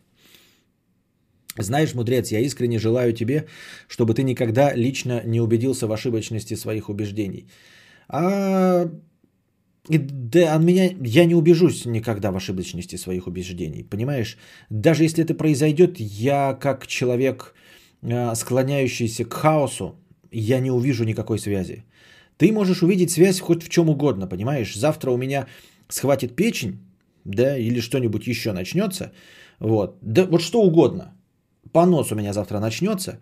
[1.57, 3.45] Знаешь, мудрец, я искренне желаю тебе,
[3.87, 7.47] чтобы ты никогда лично не убедился в ошибочности своих убеждений.
[8.07, 8.89] А
[9.89, 13.83] да, от меня я не убежусь никогда в ошибочности своих убеждений.
[13.83, 14.37] Понимаешь?
[14.69, 17.53] Даже если это произойдет, я как человек,
[18.01, 19.95] а, склоняющийся к хаосу,
[20.31, 21.85] я не увижу никакой связи.
[22.37, 24.73] Ты можешь увидеть связь хоть в чем угодно, понимаешь?
[24.73, 25.47] Завтра у меня
[25.87, 26.79] схватит печень,
[27.25, 29.11] да, или что-нибудь еще начнется.
[29.59, 29.97] Вот.
[30.01, 31.12] Да вот что угодно
[31.71, 33.19] понос у меня завтра начнется,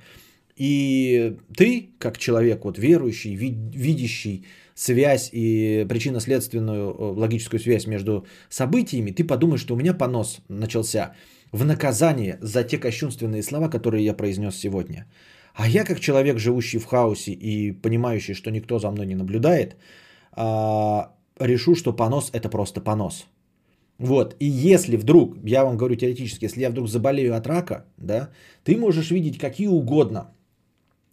[0.55, 9.11] и ты, как человек вот верующий, видящий связь и причинно-следственную э, логическую связь между событиями,
[9.11, 11.13] ты подумаешь, что у меня понос начался
[11.51, 15.05] в наказание за те кощунственные слова, которые я произнес сегодня.
[15.53, 19.75] А я, как человек, живущий в хаосе и понимающий, что никто за мной не наблюдает,
[20.31, 23.27] а, решу, что понос это просто понос.
[24.01, 28.29] Вот, и если вдруг, я вам говорю теоретически, если я вдруг заболею от рака, да,
[28.63, 30.33] ты можешь видеть какие угодно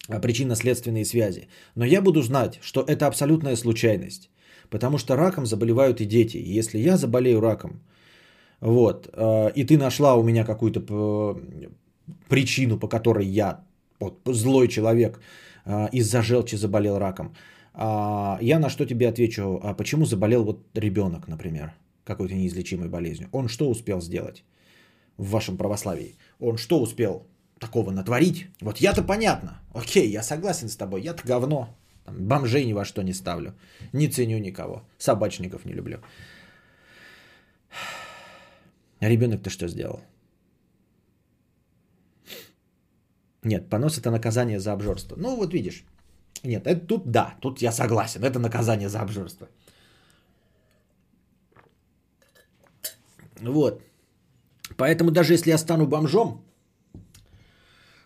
[0.08, 1.48] а, причинно-следственные связи.
[1.76, 4.30] Но я буду знать, что это абсолютная случайность.
[4.70, 6.58] Потому что раком заболевают и дети.
[6.58, 7.82] Если я заболею раком,
[8.60, 10.80] вот, а, и ты нашла у меня какую-то
[12.28, 13.60] причину, по которой я,
[14.00, 15.20] вот, злой человек,
[15.66, 17.34] а, из-за желчи заболел раком,
[18.40, 21.74] я на что тебе отвечу, а почему заболел вот ребенок, например?
[22.08, 23.28] Какой-то неизлечимой болезнью.
[23.32, 24.44] Он что успел сделать
[25.18, 26.16] в вашем православии?
[26.40, 27.26] Он что успел
[27.60, 28.46] такого натворить?
[28.60, 29.60] Вот я-то понятно.
[29.74, 31.02] Окей, я согласен с тобой.
[31.02, 31.68] Я-то говно.
[32.06, 33.52] Бомжей ни во что не ставлю.
[33.92, 34.82] Не ценю никого.
[34.98, 35.98] Собачников не люблю.
[39.00, 40.00] Ребенок ты что сделал?
[43.44, 45.16] Нет, понос это наказание за обжорство.
[45.16, 45.84] Ну вот видишь.
[46.42, 48.24] Нет, это тут да, тут я согласен.
[48.24, 49.48] Это наказание за обжорство.
[53.40, 53.82] Вот.
[54.76, 56.44] Поэтому даже если я стану бомжом,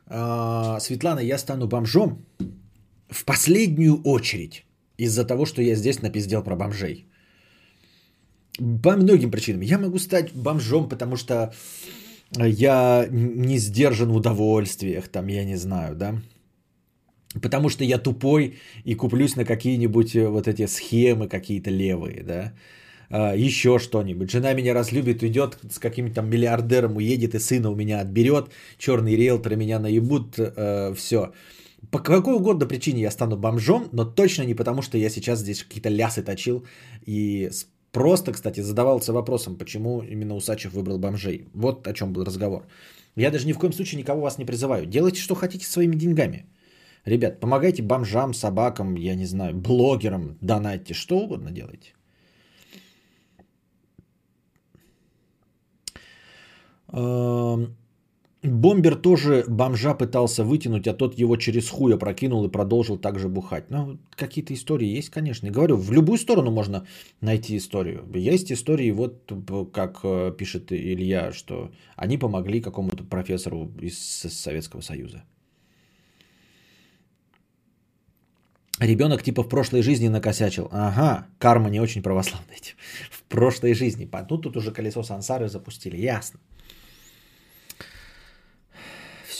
[0.07, 2.26] а, Светлана, я стану бомжом
[3.09, 4.64] в последнюю очередь
[4.99, 7.07] из-за того, что я здесь напиздел про бомжей.
[8.83, 9.62] По многим причинам.
[9.62, 11.53] Я могу стать бомжом, потому что
[12.39, 16.22] я не сдержан в удовольствиях, там, я не знаю, да.
[17.41, 22.53] Потому что я тупой и куплюсь на какие-нибудь э, вот эти схемы какие-то левые, да.
[23.12, 24.30] А, еще что-нибудь.
[24.30, 28.46] Жена меня разлюбит, уйдет с каким-то там миллиардером, уедет и сына у меня отберет,
[28.78, 31.32] черный риэлтор меня наебут, э, все.
[31.90, 35.62] По какой угодно причине я стану бомжом, но точно не потому, что я сейчас здесь
[35.62, 36.64] какие-то лясы точил
[37.06, 37.50] и
[37.90, 41.44] просто, кстати, задавался вопросом, почему именно Усачев выбрал бомжей.
[41.52, 42.66] Вот о чем был разговор.
[43.16, 44.86] Я даже ни в коем случае никого вас не призываю.
[44.86, 46.46] Делайте, что хотите своими деньгами.
[47.04, 51.92] Ребят, помогайте бомжам, собакам, я не знаю, блогерам, донатьте, что угодно делайте.
[58.43, 63.70] Бомбер тоже бомжа пытался вытянуть, а тот его через хуя прокинул и продолжил также бухать.
[63.70, 65.47] Ну, какие-то истории есть, конечно.
[65.47, 66.84] И говорю, в любую сторону можно
[67.20, 68.05] найти историю.
[68.12, 69.32] Есть истории, вот
[69.72, 75.22] как э, пишет Илья, что они помогли какому-то профессору из Советского Союза.
[78.80, 80.68] Ребенок типа в прошлой жизни накосячил.
[80.72, 82.57] Ага, карма не очень православная.
[83.11, 84.11] В прошлой жизни.
[84.28, 85.97] Ну, тут уже колесо сансары запустили.
[85.97, 86.40] Ясно.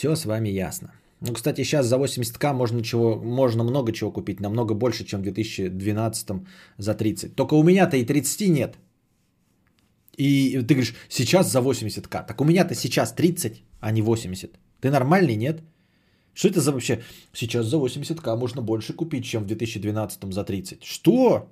[0.03, 0.87] Все с вами ясно.
[1.21, 5.23] Ну, кстати, сейчас за 80к можно, чего, можно много чего купить, намного больше, чем в
[5.23, 6.27] 2012
[6.77, 7.35] за 30.
[7.35, 8.77] Только у меня-то и 30 нет.
[10.17, 12.25] И ты говоришь, сейчас за 80к.
[12.27, 14.59] Так у меня-то сейчас 30, а не 80.
[14.81, 15.61] Ты нормальный, нет?
[16.33, 17.01] Что это за вообще?
[17.33, 20.83] Сейчас за 80к можно больше купить, чем в 2012 за 30.
[20.83, 21.47] Что?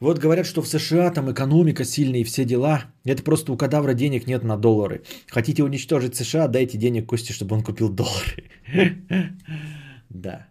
[0.00, 2.84] Вот говорят, что в США там экономика сильная и все дела.
[3.04, 5.02] Это просто у кадавра денег нет на доллары.
[5.28, 8.44] Хотите уничтожить США, дайте денег Косте, чтобы он купил доллары.
[10.08, 10.46] Да.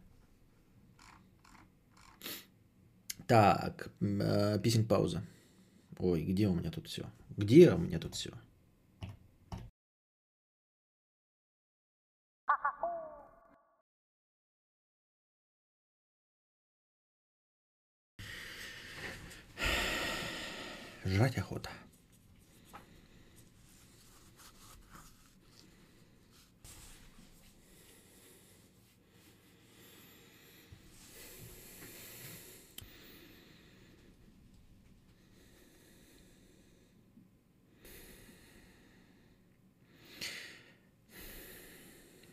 [3.27, 5.23] Так, э, писинг пауза.
[5.97, 7.03] Ой, где у меня тут все?
[7.37, 8.31] Где у меня тут все?
[21.05, 21.69] Жрать охота.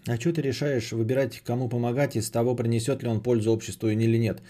[0.07, 4.19] А что ты решаешь выбирать, кому помогать, из того, принесет ли он пользу обществу или
[4.19, 4.43] нет?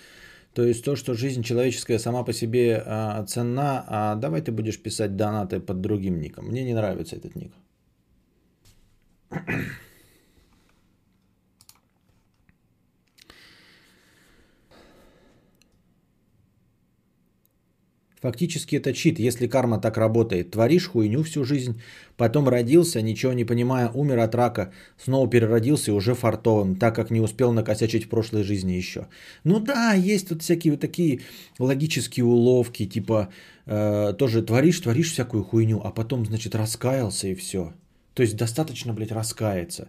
[0.55, 4.79] То есть то, что жизнь человеческая сама по себе а, ценна, а давай ты будешь
[4.81, 6.47] писать донаты под другим ником.
[6.49, 7.53] Мне не нравится этот ник.
[18.23, 20.53] Фактически это чит, если карма так работает.
[20.53, 21.83] Творишь хуйню всю жизнь,
[22.17, 27.11] потом родился, ничего не понимая, умер от рака, снова переродился и уже фартовым, так как
[27.11, 29.09] не успел накосячить в прошлой жизни еще.
[29.43, 31.21] Ну да, есть тут всякие вот такие
[31.59, 33.29] логические уловки, типа
[33.67, 37.73] э, тоже творишь, творишь всякую хуйню, а потом, значит, раскаялся и все.
[38.15, 39.89] То есть достаточно, блядь, раскаяться.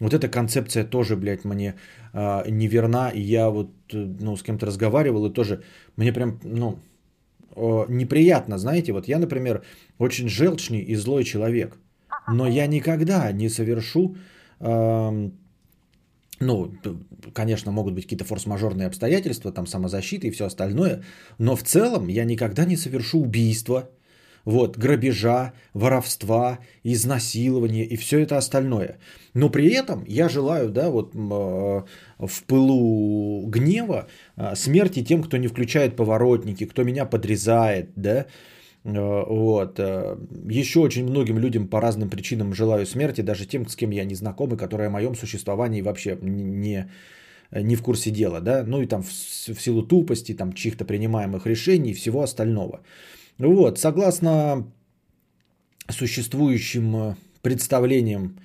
[0.00, 1.74] Вот эта концепция тоже, блядь, мне
[2.14, 5.62] э, неверна, и я вот, э, ну, с кем-то разговаривал, и тоже
[5.96, 6.80] мне прям, ну,
[7.88, 9.62] неприятно, знаете, вот я, например,
[9.98, 11.78] очень желчный и злой человек,
[12.28, 14.16] но я никогда не совершу,
[14.60, 15.30] э,
[16.40, 16.72] ну,
[17.34, 21.02] конечно, могут быть какие-то форс-мажорные обстоятельства, там самозащита и все остальное,
[21.38, 23.90] но в целом я никогда не совершу убийство,
[24.44, 28.98] вот, грабежа, воровства, изнасилования и все это остальное.
[29.34, 31.82] Но при этом я желаю, да, вот э,
[32.18, 38.26] в пылу гнева э, смерти тем, кто не включает поворотники, кто меня подрезает, да,
[38.84, 39.78] э, вот.
[40.50, 44.14] Еще очень многим людям по разным причинам желаю смерти, даже тем, с кем я не
[44.14, 46.90] знаком и которые о моем существовании вообще не,
[47.52, 51.46] не в курсе дела, да, ну и там в, в силу тупости, там чьих-то принимаемых
[51.46, 52.80] решений и всего остального.
[53.40, 54.70] Вот, согласно
[55.88, 58.38] существующим э, представлениям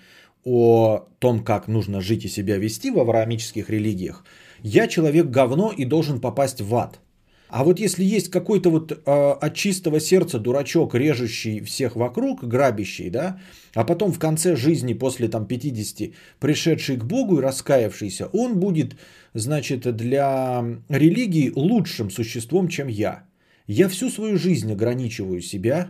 [0.46, 4.24] о том, как нужно жить и себя вести в авраамических религиях,
[4.62, 7.02] я человек говно и должен попасть в ад.
[7.50, 13.10] А вот если есть какой-то вот э, от чистого сердца дурачок, режущий всех вокруг, грабящий,
[13.10, 13.40] да,
[13.74, 18.96] а потом в конце жизни, после там 50, пришедший к Богу и раскаявшийся, он будет,
[19.34, 23.26] значит, для религии лучшим существом, чем я.
[23.68, 25.90] Я всю свою жизнь ограничиваю себя,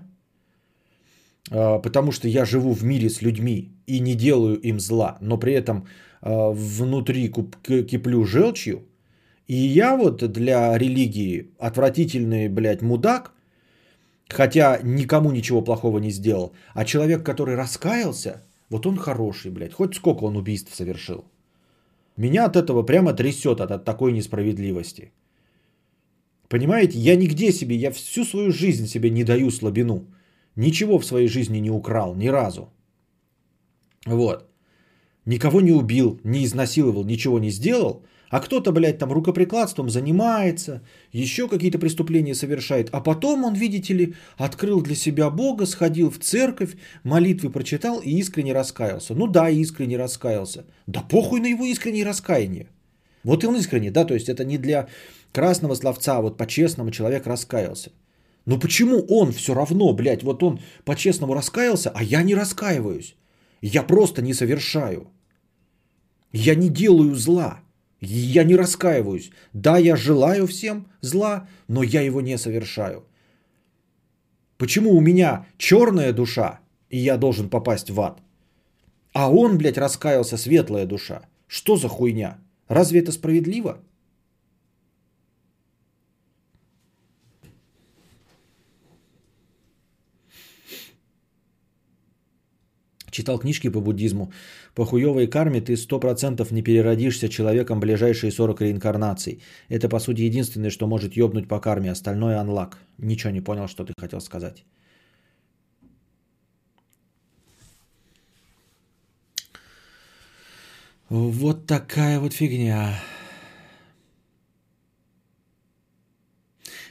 [1.51, 5.37] а, потому что я живу в мире с людьми и не делаю им зла, но
[5.37, 5.87] при этом
[6.21, 8.87] а, внутри киплю желчью.
[9.47, 13.33] И я вот для религии отвратительный, блядь, мудак,
[14.29, 19.95] хотя никому ничего плохого не сделал, а человек, который раскаялся, вот он хороший, блядь, хоть
[19.95, 21.25] сколько он убийств совершил.
[22.17, 25.11] Меня от этого прямо трясет от, от такой несправедливости.
[26.49, 30.05] Понимаете, я нигде себе, я всю свою жизнь себе не даю слабину.
[30.55, 32.69] Ничего в своей жизни не украл, ни разу.
[34.05, 34.47] Вот.
[35.25, 38.05] Никого не убил, не изнасиловал, ничего не сделал.
[38.29, 40.81] А кто-то, блядь, там рукоприкладством занимается,
[41.11, 42.89] еще какие-то преступления совершает.
[42.91, 48.11] А потом он, видите ли, открыл для себя Бога, сходил в церковь, молитвы прочитал и
[48.19, 49.15] искренне раскаялся.
[49.15, 50.65] Ну да, искренне раскаялся.
[50.87, 52.67] Да похуй на его искреннее раскаяние.
[53.23, 54.87] Вот и он искренне, да, то есть это не для
[55.35, 57.91] красного словца, вот по-честному человек раскаялся.
[58.45, 63.15] Но почему он все равно, блядь, вот он по-честному раскаялся, а я не раскаиваюсь?
[63.61, 65.07] Я просто не совершаю.
[66.31, 67.59] Я не делаю зла.
[68.01, 69.31] Я не раскаиваюсь.
[69.53, 73.03] Да, я желаю всем зла, но я его не совершаю.
[74.57, 76.59] Почему у меня черная душа,
[76.89, 78.21] и я должен попасть в ад?
[79.13, 81.21] А он, блядь, раскаялся, светлая душа.
[81.47, 82.37] Что за хуйня?
[82.67, 83.79] Разве это справедливо?
[93.15, 94.31] Читал книжки по буддизму.
[94.75, 99.39] По хуевой карме ты 100% не переродишься человеком ближайшие 40 реинкарнаций.
[99.69, 101.91] Это, по сути, единственное, что может ёбнуть по карме.
[101.91, 102.77] Остальное анлак.
[102.97, 104.65] Ничего не понял, что ты хотел сказать.
[111.09, 112.99] Вот такая вот фигня.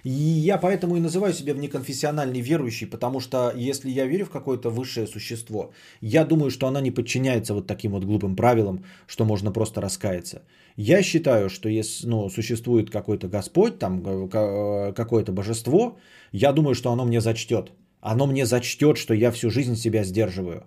[0.04, 4.68] И я поэтому и называю себя внеконфессиональный верующий, потому что если я верю в какое-то
[4.68, 9.50] высшее существо, я думаю, что оно не подчиняется вот таким вот глупым правилам, что можно
[9.50, 10.42] просто раскаяться.
[10.76, 15.96] Я считаю, что если ну, существует какой-то Господь, там э, э, какое-то божество,
[16.32, 17.72] я думаю, что оно мне зачтет.
[18.00, 20.66] Оно мне зачтет, что я всю жизнь себя сдерживаю.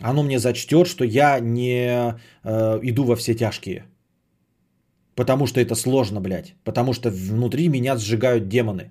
[0.00, 2.14] Оно мне зачтет, что я не
[2.44, 3.84] э, иду во все тяжкие.
[5.18, 6.54] Потому что это сложно, блядь.
[6.64, 8.90] Потому что внутри меня сжигают демоны.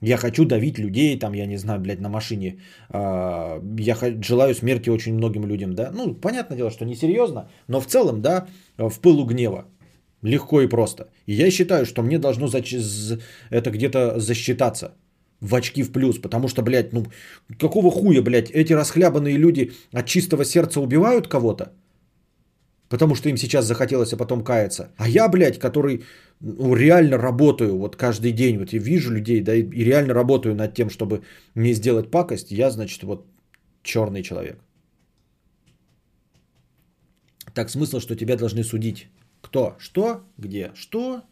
[0.00, 2.60] Я хочу давить людей, там, я не знаю, блядь, на машине.
[2.90, 5.90] А, я желаю смерти очень многим людям, да.
[5.94, 8.46] Ну, понятное дело, что несерьезно, но в целом, да,
[8.78, 9.64] в пылу гнева.
[10.22, 11.08] Легко и просто.
[11.26, 13.18] И я считаю, что мне должно зач-
[13.50, 14.94] это где-то засчитаться
[15.40, 17.06] в очки в плюс, потому что, блядь, ну,
[17.58, 21.72] какого хуя, блядь, эти расхлябанные люди от чистого сердца убивают кого-то?
[22.94, 24.88] Потому что им сейчас захотелось, а потом каяться.
[24.96, 26.04] А я, блядь, который
[26.40, 30.74] ну, реально работаю вот каждый день, вот я вижу людей, да, и реально работаю над
[30.74, 31.22] тем, чтобы
[31.56, 33.26] не сделать пакость, я, значит, вот
[33.82, 34.58] черный человек.
[37.52, 39.08] Так смысл, что тебя должны судить.
[39.40, 39.74] Кто?
[39.78, 40.20] Что?
[40.38, 40.70] Где?
[40.74, 41.22] Что?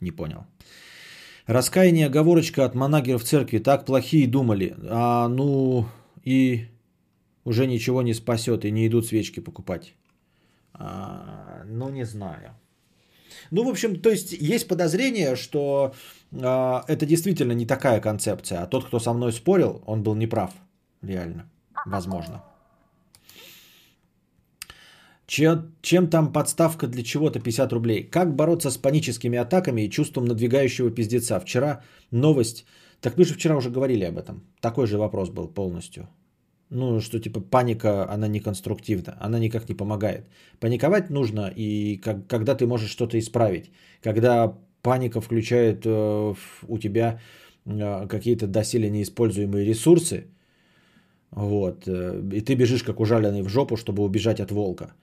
[0.00, 0.46] Не понял.
[1.46, 3.58] Раскаяние, оговорочка от манагеров церкви.
[3.58, 4.74] Так плохие думали.
[4.88, 5.86] А ну
[6.24, 6.68] и
[7.44, 9.94] уже ничего не спасет и не идут свечки покупать.
[10.74, 12.50] А, ну, не знаю.
[13.50, 15.94] Ну, в общем, то есть есть подозрение, что
[16.32, 20.52] а, это действительно не такая концепция, а тот, кто со мной спорил, он был неправ.
[21.02, 21.50] Реально.
[21.86, 22.42] Возможно.
[25.26, 28.04] Чем, чем там подставка для чего-то 50 рублей?
[28.10, 31.40] Как бороться с паническими атаками и чувством надвигающего пиздеца?
[31.40, 32.66] Вчера новость.
[33.00, 34.42] Так мы же вчера уже говорили об этом.
[34.60, 36.08] Такой же вопрос был полностью.
[36.70, 40.26] Ну, что типа паника, она не конструктивна, она никак не помогает.
[40.60, 43.70] Паниковать нужно, и как, когда ты можешь что-то исправить.
[44.02, 46.34] Когда паника включает э,
[46.68, 47.20] у тебя
[47.66, 50.26] э, какие-то доселе неиспользуемые ресурсы,
[51.30, 54.94] вот, э, и ты бежишь как ужаленный в жопу, чтобы убежать от волка.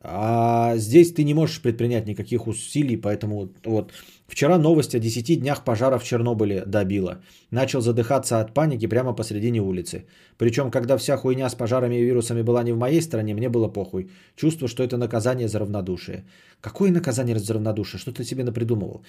[0.00, 3.92] А здесь ты не можешь предпринять никаких усилий, поэтому вот
[4.26, 7.20] вчера новость о 10 днях пожара в Чернобыле добила.
[7.50, 10.06] Начал задыхаться от паники прямо посредине улицы.
[10.38, 13.68] Причем, когда вся хуйня с пожарами и вирусами была не в моей стране, мне было
[13.68, 14.10] похуй.
[14.36, 16.24] Чувство, что это наказание за равнодушие.
[16.60, 18.00] Какое наказание за равнодушие?
[18.00, 19.04] Что ты себе напридумывал?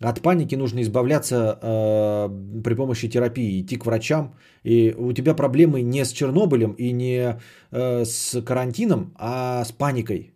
[0.00, 4.34] От паники нужно избавляться э, при помощи терапии, идти к врачам.
[4.64, 7.38] И у тебя проблемы не с Чернобылем и не
[7.70, 10.32] э, с карантином, а с паникой.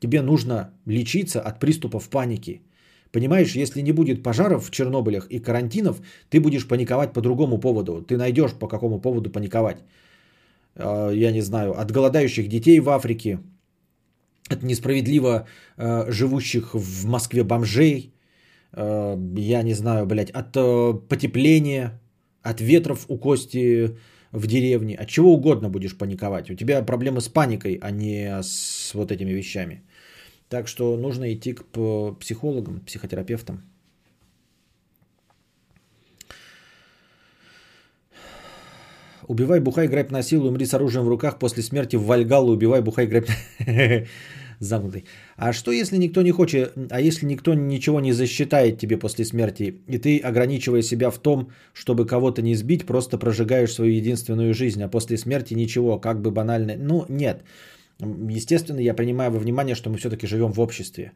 [0.00, 2.62] Тебе нужно лечиться от приступов паники.
[3.12, 6.00] Понимаешь, если не будет пожаров в Чернобылях и карантинов,
[6.30, 8.02] ты будешь паниковать по другому поводу.
[8.02, 9.84] Ты найдешь по какому поводу паниковать.
[10.76, 13.38] Э, я не знаю, от голодающих детей в Африке,
[14.48, 15.46] от несправедливо
[15.76, 18.14] э, живущих в Москве бомжей,
[18.72, 20.52] э, я не знаю, блядь, от
[21.08, 22.00] потепления,
[22.42, 23.94] от ветров у кости
[24.32, 26.50] в деревне, от чего угодно будешь паниковать.
[26.50, 29.82] У тебя проблемы с паникой, а не с вот этими вещами.
[30.52, 31.62] Так что нужно идти к
[32.20, 33.62] психологам, психотерапевтам.
[39.28, 43.06] Убивай, бухай, грабь, насилуй, умри с оружием в руках после смерти в Вальгалу, убивай, бухай,
[43.06, 43.30] грабь.
[44.58, 45.06] Замкнутый.
[45.36, 49.80] А что если никто не хочет, а если никто ничего не засчитает тебе после смерти,
[49.88, 54.82] и ты, ограничивая себя в том, чтобы кого-то не сбить, просто прожигаешь свою единственную жизнь,
[54.82, 56.76] а после смерти ничего, как бы банально.
[56.76, 57.42] Ну, нет.
[58.30, 61.12] Естественно, я принимаю во внимание, что мы все-таки живем в обществе.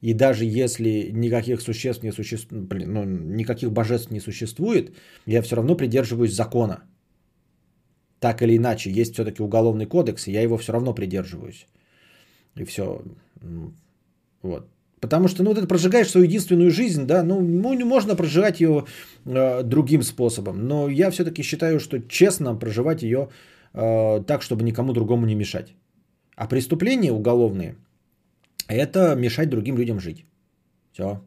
[0.00, 4.92] И даже если никаких существ не существует, ну, никаких божеств не существует,
[5.26, 6.82] я все равно придерживаюсь закона.
[8.20, 11.66] Так или иначе, есть все-таки уголовный кодекс, и я его все равно придерживаюсь.
[12.56, 13.02] И все.
[14.42, 14.68] Вот.
[15.00, 18.84] Потому что, ну, ты прожигаешь свою единственную жизнь, да, ну, ну можно проживать ее
[19.24, 20.68] э, другим способом.
[20.68, 23.28] Но я все-таки считаю, что честно проживать ее
[23.72, 25.74] э, так, чтобы никому другому не мешать.
[26.40, 27.76] А преступления уголовные–
[28.68, 30.24] это мешать другим людям жить.
[30.92, 31.20] Все.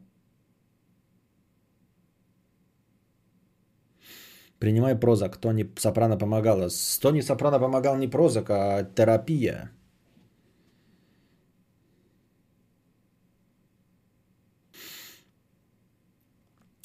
[4.58, 5.36] Принимай прозак.
[5.36, 6.68] Тони Сопрано помогала.
[7.00, 9.70] Тони Сопрано помогал не прозак, а терапия.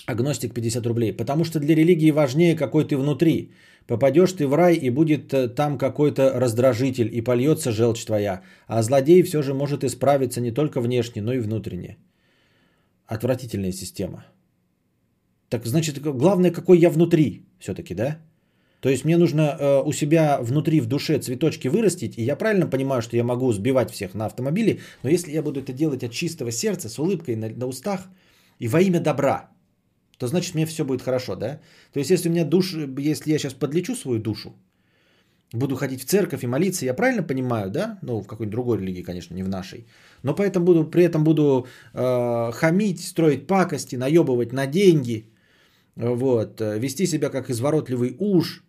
[0.06, 1.18] Агностик 50 рублей.
[1.18, 3.52] Потому что для религии важнее, какой ты внутри.
[3.90, 8.42] Попадешь ты в рай, и будет э, там какой-то раздражитель, и польется желчь твоя.
[8.68, 11.98] А злодей все же может исправиться не только внешне, но и внутренне.
[13.08, 14.26] Отвратительная система.
[15.50, 18.20] Так значит, главное, какой я внутри все-таки, да?
[18.80, 22.68] То есть мне нужно э, у себя внутри в душе цветочки вырастить, и я правильно
[22.68, 26.12] понимаю, что я могу сбивать всех на автомобиле, но если я буду это делать от
[26.12, 28.02] чистого сердца, с улыбкой на, на устах
[28.60, 29.50] и во имя добра,
[30.20, 31.60] то значит мне все будет хорошо, да?
[31.94, 34.54] То есть если у меня душ, если я сейчас подлечу свою душу,
[35.54, 37.98] буду ходить в церковь и молиться, я правильно понимаю, да?
[38.02, 39.88] Ну, в какой-нибудь другой религии, конечно, не в нашей.
[40.24, 45.32] Но поэтому буду, при этом буду э, хамить, строить пакости, наебывать на деньги,
[45.96, 48.64] вот, вести себя как изворотливый уж,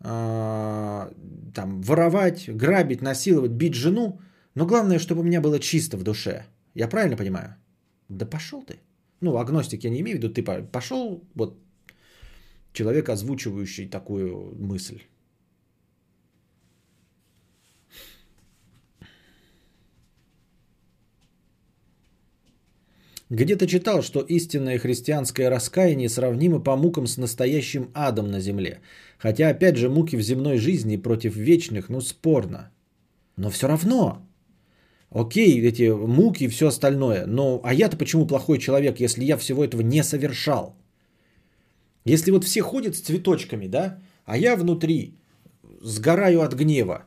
[0.00, 1.12] э,
[1.54, 4.20] там, воровать, грабить, насиловать, бить жену.
[4.54, 6.44] Но главное, чтобы у меня было чисто в душе.
[6.74, 7.56] Я правильно понимаю?
[8.08, 8.80] Да пошел ты.
[9.20, 11.58] Ну, агностик я не имею в виду, ты пошел, вот
[12.72, 15.00] человек, озвучивающий такую мысль.
[23.30, 28.80] Где-то читал, что истинное христианское раскаяние сравнимо по мукам с настоящим адом на земле.
[29.18, 32.70] Хотя, опять же, муки в земной жизни против вечных, ну, спорно.
[33.36, 34.27] Но все равно.
[35.10, 37.26] Окей, эти муки и все остальное.
[37.26, 40.76] Но, а я-то почему плохой человек, если я всего этого не совершал?
[42.04, 45.14] Если вот все ходят с цветочками, да, а я внутри
[45.80, 47.04] сгораю от гнева,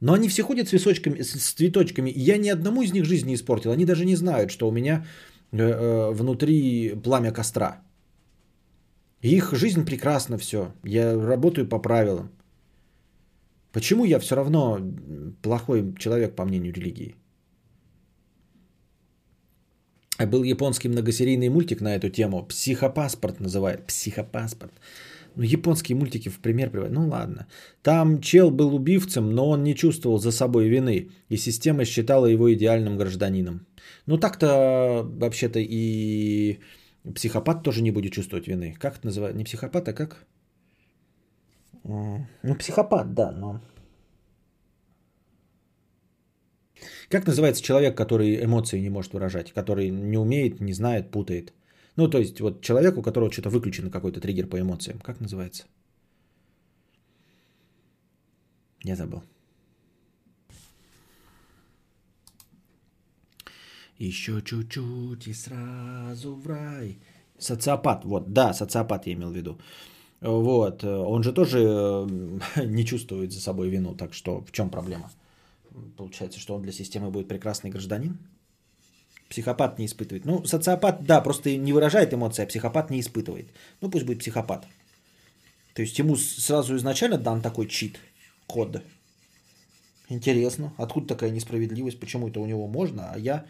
[0.00, 3.26] но они все ходят с, височками, с цветочками, и я ни одному из них жизнь
[3.26, 3.70] не испортил.
[3.70, 5.04] Они даже не знают, что у меня
[5.52, 7.82] Э, э, внутри пламя костра.
[9.20, 10.72] Их жизнь прекрасна все.
[10.84, 12.30] Я работаю по правилам.
[13.72, 14.78] Почему я все равно
[15.42, 17.16] плохой человек, по мнению религии?
[20.09, 22.44] А был японский многосерийный мультик на эту тему.
[22.44, 23.86] Психопаспорт называют.
[23.86, 24.72] Психопаспорт.
[25.36, 26.92] Ну, японские мультики в пример приводят.
[26.92, 27.46] Ну, ладно.
[27.82, 31.10] Там чел был убивцем, но он не чувствовал за собой вины.
[31.28, 33.66] И система считала его идеальным гражданином.
[34.06, 36.58] Ну так-то вообще-то и
[37.14, 38.76] психопат тоже не будет чувствовать вины.
[38.78, 39.38] Как это называется?
[39.38, 40.26] Не психопат, а как?
[41.84, 43.60] Ну, психопат, да, но...
[47.10, 51.52] Как называется человек, который эмоции не может выражать, который не умеет, не знает, путает?
[51.96, 55.00] Ну, то есть, вот человек, у которого что-то выключено, какой-то триггер по эмоциям.
[55.00, 55.64] Как называется?
[58.84, 59.22] Я забыл.
[63.98, 66.98] Еще чуть-чуть и сразу в рай.
[67.38, 69.58] Социопат, вот, да, социопат я имел в виду.
[70.20, 75.10] Вот, он же тоже э, не чувствует за собой вину, так что в чем проблема?
[75.96, 78.18] Получается, что он для системы будет прекрасный гражданин?
[79.28, 80.24] Психопат не испытывает.
[80.24, 83.52] Ну, социопат, да, просто не выражает эмоции, а психопат не испытывает.
[83.80, 84.66] Ну, пусть будет психопат.
[85.74, 88.00] То есть ему сразу изначально дан такой чит,
[88.46, 88.82] код.
[90.08, 93.46] Интересно, откуда такая несправедливость, почему это у него можно, а я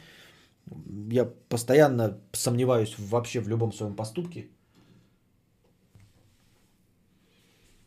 [1.10, 4.48] я постоянно сомневаюсь вообще в любом своем поступке.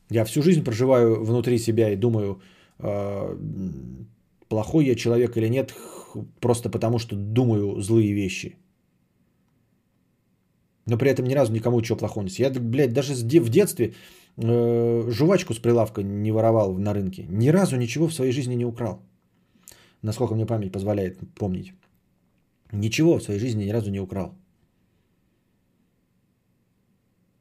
[0.09, 2.41] Я всю жизнь проживаю внутри себя и думаю,
[2.79, 3.37] э,
[4.53, 5.73] плохой я человек или нет,
[6.39, 8.55] просто потому что думаю злые вещи.
[10.85, 13.93] Но при этом ни разу никому ничего плохого не Я, блядь, даже в детстве
[14.37, 17.25] э, жвачку с прилавка не воровал на рынке.
[17.29, 18.99] Ни разу ничего в своей жизни не украл.
[20.03, 21.73] Насколько мне память позволяет помнить.
[22.71, 24.35] Ничего в своей жизни ни разу не украл.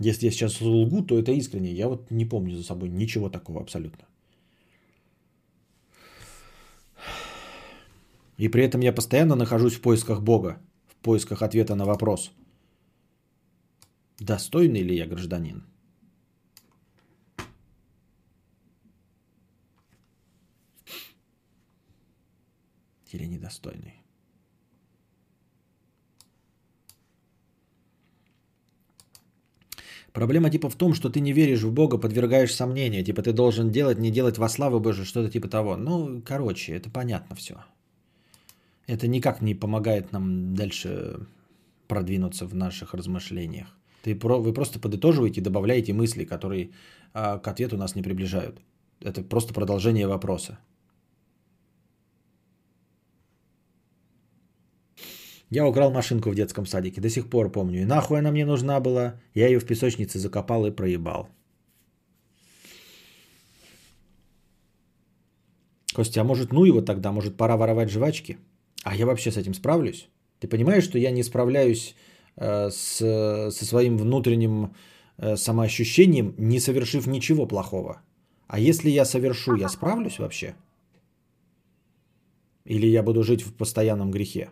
[0.00, 1.72] Если я сейчас лгу, то это искренне.
[1.72, 4.04] Я вот не помню за собой ничего такого абсолютно.
[8.38, 10.58] И при этом я постоянно нахожусь в поисках Бога,
[10.88, 12.32] в поисках ответа на вопрос.
[14.18, 15.64] Достойный ли я гражданин?
[23.12, 24.02] Или недостойный?
[30.12, 33.02] Проблема типа в том, что ты не веришь в Бога, подвергаешь сомнения.
[33.04, 35.76] Типа ты должен делать, не делать во славу Божию, что-то типа того.
[35.76, 37.54] Ну, короче, это понятно все.
[38.86, 41.26] Это никак не помогает нам дальше
[41.88, 43.68] продвинуться в наших размышлениях.
[44.02, 46.70] Ты, вы просто подытоживаете и добавляете мысли, которые
[47.14, 48.60] а, к ответу нас не приближают.
[49.00, 50.58] Это просто продолжение вопроса.
[55.50, 57.82] Я украл машинку в детском садике, до сих пор помню.
[57.82, 59.20] И нахуй она мне нужна была.
[59.34, 61.28] Я ее в песочнице закопал и проебал.
[65.94, 67.12] Костя, а может ну его тогда?
[67.12, 68.38] Может пора воровать жвачки?
[68.84, 70.08] А я вообще с этим справлюсь?
[70.40, 71.94] Ты понимаешь, что я не справляюсь
[72.36, 72.98] э, с,
[73.50, 74.74] со своим внутренним
[75.18, 78.02] э, самоощущением, не совершив ничего плохого.
[78.48, 80.54] А если я совершу, я справлюсь вообще?
[82.64, 84.50] Или я буду жить в постоянном грехе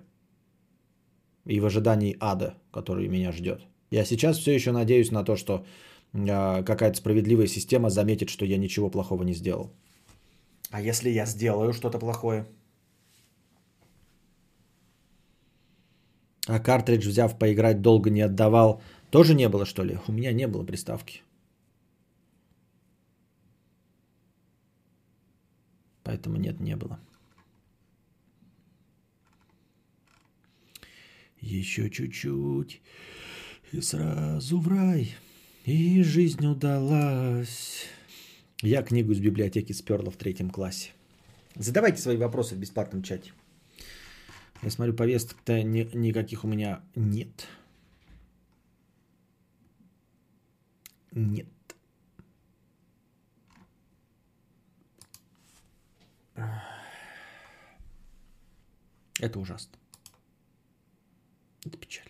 [1.44, 3.62] и в ожидании ада, который меня ждет?
[3.90, 5.65] Я сейчас все еще надеюсь на то, что
[6.12, 9.73] э, какая-то справедливая система заметит, что я ничего плохого не сделал.
[10.70, 12.47] А если я сделаю что-то плохое?
[16.47, 18.83] А картридж, взяв поиграть, долго не отдавал.
[19.11, 19.99] Тоже не было, что ли?
[20.09, 21.23] У меня не было приставки.
[26.03, 26.99] Поэтому нет, не было.
[31.41, 32.81] Еще чуть-чуть
[33.73, 35.15] и сразу в рай.
[35.65, 37.87] И жизнь удалась.
[38.62, 40.91] Я книгу из библиотеки сперла в третьем классе.
[41.55, 43.33] Задавайте свои вопросы в бесплатном чате.
[44.62, 47.49] Я смотрю, повесток-то ни, никаких у меня нет.
[51.12, 51.49] Нет.
[59.19, 59.78] Это ужасно.
[61.65, 62.10] Это печально.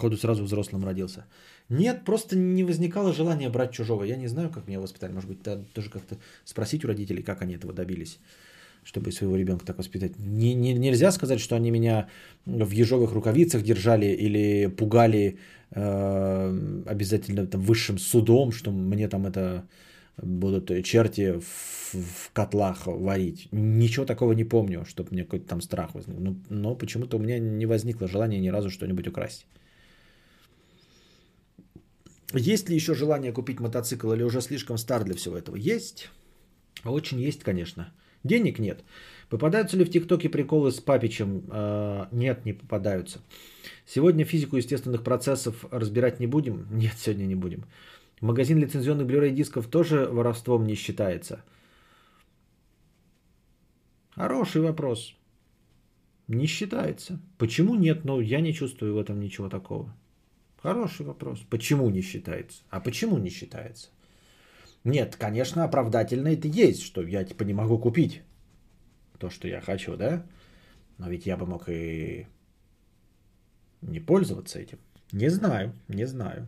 [0.00, 1.26] Походу, сразу взрослым родился.
[1.68, 4.04] Нет, просто не возникало желания брать чужого.
[4.04, 5.12] Я не знаю, как меня воспитали.
[5.12, 5.42] Может быть,
[5.74, 6.16] тоже как-то
[6.46, 8.18] спросить у родителей, как они этого добились,
[8.82, 10.18] чтобы своего ребенка так воспитать.
[10.18, 12.08] Не, не, нельзя сказать, что они меня
[12.46, 15.36] в ежовых рукавицах держали или пугали
[15.72, 19.64] э, обязательно там, высшим судом, что мне там это
[20.16, 23.48] будут черти в, в котлах варить.
[23.52, 26.18] Ничего такого не помню, чтобы мне какой-то там страх возник.
[26.18, 29.46] Но, но почему-то у меня не возникло желания ни разу что-нибудь украсть.
[32.32, 35.56] Есть ли еще желание купить мотоцикл или уже слишком стар для всего этого?
[35.56, 36.10] Есть.
[36.84, 37.92] Очень есть, конечно.
[38.22, 38.84] Денег нет.
[39.28, 41.44] Попадаются ли в ТикТоке приколы с Папичем?
[41.50, 43.20] Э, нет, не попадаются.
[43.86, 46.66] Сегодня физику естественных процессов разбирать не будем?
[46.70, 47.64] Нет, сегодня не будем.
[48.20, 51.42] Магазин лицензионных Blu-ray дисков тоже воровством не считается?
[54.10, 55.14] Хороший вопрос.
[56.28, 57.18] Не считается.
[57.38, 58.04] Почему нет?
[58.04, 59.94] Ну, я не чувствую в этом ничего такого.
[60.62, 61.40] Хороший вопрос.
[61.48, 62.62] Почему не считается?
[62.68, 63.88] А почему не считается?
[64.84, 68.22] Нет, конечно, оправдательно это есть, что я типа не могу купить
[69.18, 70.26] то, что я хочу, да?
[70.98, 72.26] Но ведь я бы мог и
[73.82, 74.78] не пользоваться этим.
[75.12, 76.46] Не знаю, не знаю.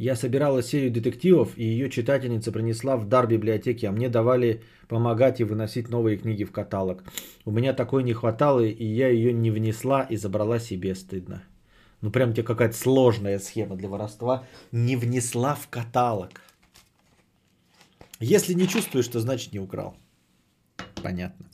[0.00, 5.40] Я собирала серию детективов, и ее читательница принесла в дар библиотеки, а мне давали помогать
[5.40, 7.04] и выносить новые книги в каталог.
[7.44, 11.42] У меня такой не хватало, и я ее не внесла и забрала себе стыдно.
[12.00, 14.46] Ну прям тебе какая-то сложная схема для воровства.
[14.72, 16.30] Не внесла в каталог.
[18.20, 19.98] Если не чувствуешь, то значит не украл.
[21.02, 21.49] Понятно.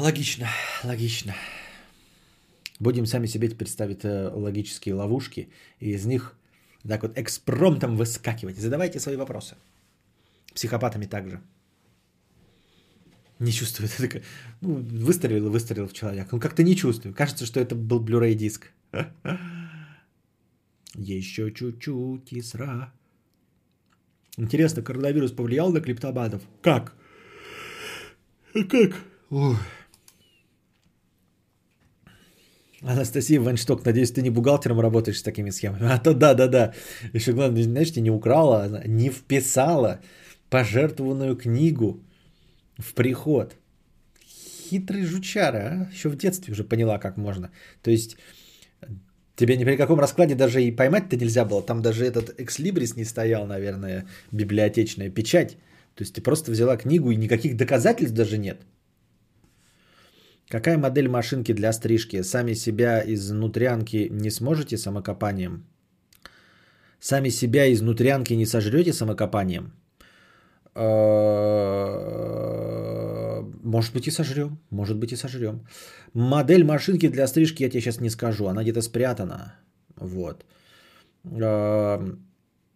[0.00, 0.48] Логично,
[0.82, 1.34] логично.
[2.78, 6.34] Будем сами себе представить э, логические ловушки и из них
[6.88, 8.56] так вот экспромтом выскакивать.
[8.56, 9.56] Задавайте свои вопросы.
[10.54, 11.42] Психопатами также.
[13.38, 13.92] Не чувствует.
[14.62, 16.34] Ну, выстрелил и выстрелил в человека.
[16.34, 17.14] Он как-то не чувствует.
[17.14, 18.70] Кажется, что это был Blu-ray диск.
[20.94, 22.90] Еще чуть-чуть и сра.
[24.38, 26.42] Интересно, коронавирус повлиял на клиптоманов?
[26.62, 26.94] Как?
[28.54, 28.96] Как?
[29.28, 29.56] Ой.
[32.82, 35.92] Анастасия Вайншток, надеюсь, ты не бухгалтером работаешь с такими схемами.
[35.92, 36.72] А то да, да, да.
[37.12, 40.00] Еще главное, знаешь, ты не украла, не вписала
[40.48, 42.00] пожертвованную книгу
[42.78, 43.56] в приход.
[44.70, 45.90] Хитрый жучара, а?
[45.92, 47.50] Еще в детстве уже поняла, как можно.
[47.82, 48.16] То есть
[49.36, 51.62] тебе ни при каком раскладе даже и поймать-то нельзя было.
[51.62, 55.56] Там даже этот экслибрис не стоял, наверное, библиотечная печать.
[55.94, 58.60] То есть ты просто взяла книгу и никаких доказательств даже нет.
[60.50, 62.22] Какая модель машинки для стрижки?
[62.22, 65.64] Сами себя из внутрянки не сможете самокопанием?
[66.98, 69.72] Сами себя из внутрянки не сожрете самокопанием?
[70.74, 70.90] Э,
[73.62, 75.66] может быть и сожрем, может быть и сожрем.
[76.14, 79.54] Модель машинки для стрижки я тебе сейчас не скажу, она где-то спрятана.
[79.96, 80.44] Вот.
[81.24, 82.16] Э,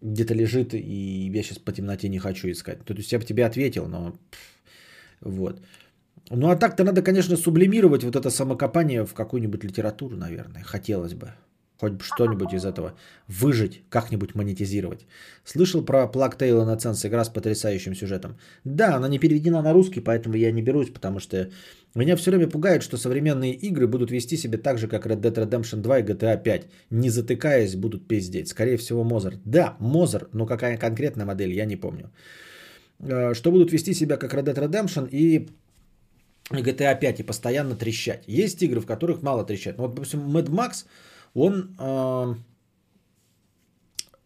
[0.01, 2.84] где-то лежит, и я сейчас по темноте не хочу искать.
[2.84, 4.16] То есть я бы тебе ответил, но...
[5.20, 5.60] Вот.
[6.30, 10.62] Ну а так-то надо, конечно, сублимировать вот это самокопание в какую-нибудь литературу, наверное.
[10.62, 11.32] Хотелось бы.
[11.80, 12.94] хоть что-нибудь из этого
[13.28, 15.06] выжить, как-нибудь монетизировать.
[15.44, 18.36] Слышал про Plague Tale Innocence, игра с потрясающим сюжетом.
[18.64, 21.51] Да, она не переведена на русский, поэтому я не берусь, потому что
[21.94, 25.34] меня все время пугает, что современные игры будут вести себя так же, как Red Dead
[25.34, 26.66] Redemption 2 и GTA 5.
[26.90, 28.48] Не затыкаясь, будут пиздеть.
[28.48, 29.34] Скорее всего, Мозер.
[29.44, 32.10] Да, Мозер, но какая конкретная модель, я не помню.
[33.01, 35.48] Э, что будут вести себя как Red Dead Redemption и
[36.51, 38.25] GTA 5 и постоянно трещать.
[38.27, 39.79] Есть игры, в которых мало трещать.
[39.79, 40.85] Ну, вот, допустим, Mad Max,
[41.35, 42.35] он э,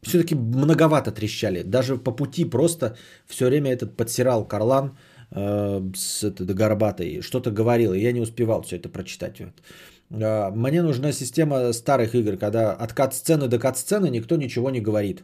[0.02, 1.62] все-таки многовато трещали.
[1.62, 2.96] Даже по пути просто
[3.26, 4.96] все время этот подсирал Карлан
[5.30, 9.40] э, с этой горбатой, что-то говорил, и я не успевал все это прочитать.
[9.40, 9.62] Вот.
[10.10, 15.22] Э, мне нужна система старых игр, когда от кат-сцены до кат-сцены никто ничего не говорит.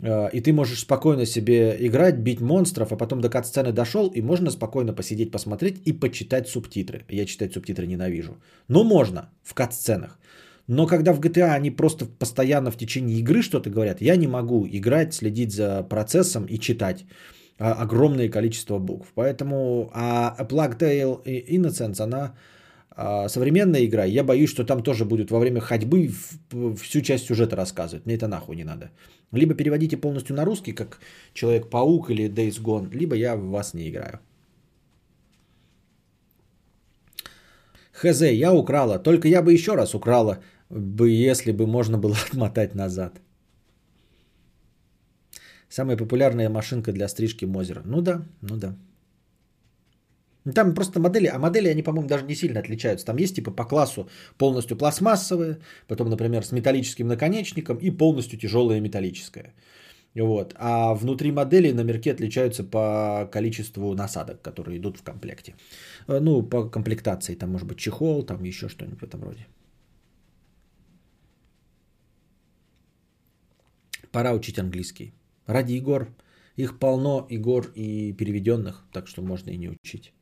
[0.00, 4.22] Э, и ты можешь спокойно себе играть, бить монстров, а потом до кат-сцены дошел, и
[4.22, 7.04] можно спокойно посидеть, посмотреть и почитать субтитры.
[7.08, 8.36] Я читать субтитры ненавижу.
[8.68, 10.18] Но можно в кат-сценах.
[10.66, 14.66] Но когда в GTA они просто постоянно в течение игры что-то говорят, я не могу
[14.66, 17.04] играть, следить за процессом и читать
[17.58, 19.12] а, огромное количество букв.
[19.14, 22.34] Поэтому а Plague Tale Innocence, она
[22.96, 26.10] а, современная игра, я боюсь, что там тоже будет во время ходьбы
[26.76, 28.06] всю часть сюжета рассказывать.
[28.06, 28.90] Мне это нахуй не надо.
[29.32, 31.00] Либо переводите полностью на русский, как
[31.34, 34.20] Человек-паук или Days Gone, либо я в вас не играю.
[37.92, 38.98] Хз, я украла.
[38.98, 40.38] Только я бы еще раз украла,
[40.70, 43.20] бы, если бы можно было отмотать назад.
[45.68, 47.82] Самая популярная машинка для стрижки Мозера.
[47.84, 48.76] Ну да, ну да.
[50.52, 53.06] Там просто модели, а модели, они, по-моему, даже не сильно отличаются.
[53.06, 55.58] Там есть типа по классу полностью пластмассовые,
[55.88, 59.54] потом, например, с металлическим наконечником и полностью тяжелая металлическая.
[60.14, 60.54] Вот.
[60.58, 65.54] А внутри модели номерки отличаются по количеству насадок, которые идут в комплекте.
[66.08, 67.34] Э, ну, по комплектации.
[67.36, 69.46] Там может быть чехол, там еще что-нибудь в этом роде.
[74.12, 75.12] Пора учить английский.
[75.46, 76.08] Ради Игор.
[76.56, 80.12] Их полно Игор и переведенных, так что можно и не учить.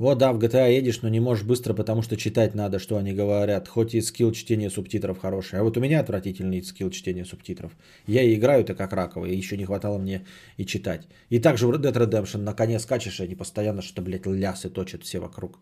[0.00, 3.12] Вот да, в GTA едешь, но не можешь быстро, потому что читать надо, что они
[3.12, 3.68] говорят.
[3.68, 5.58] Хоть и скилл чтения субтитров хороший.
[5.58, 7.76] А вот у меня отвратительный скилл чтения субтитров.
[8.06, 10.24] Я и играю-то как раковый, еще не хватало мне
[10.56, 11.06] и читать.
[11.28, 14.70] И также в Red Dead Redemption на коне скачешь, и они постоянно что-то, блядь, лясы
[14.70, 15.58] точат все вокруг.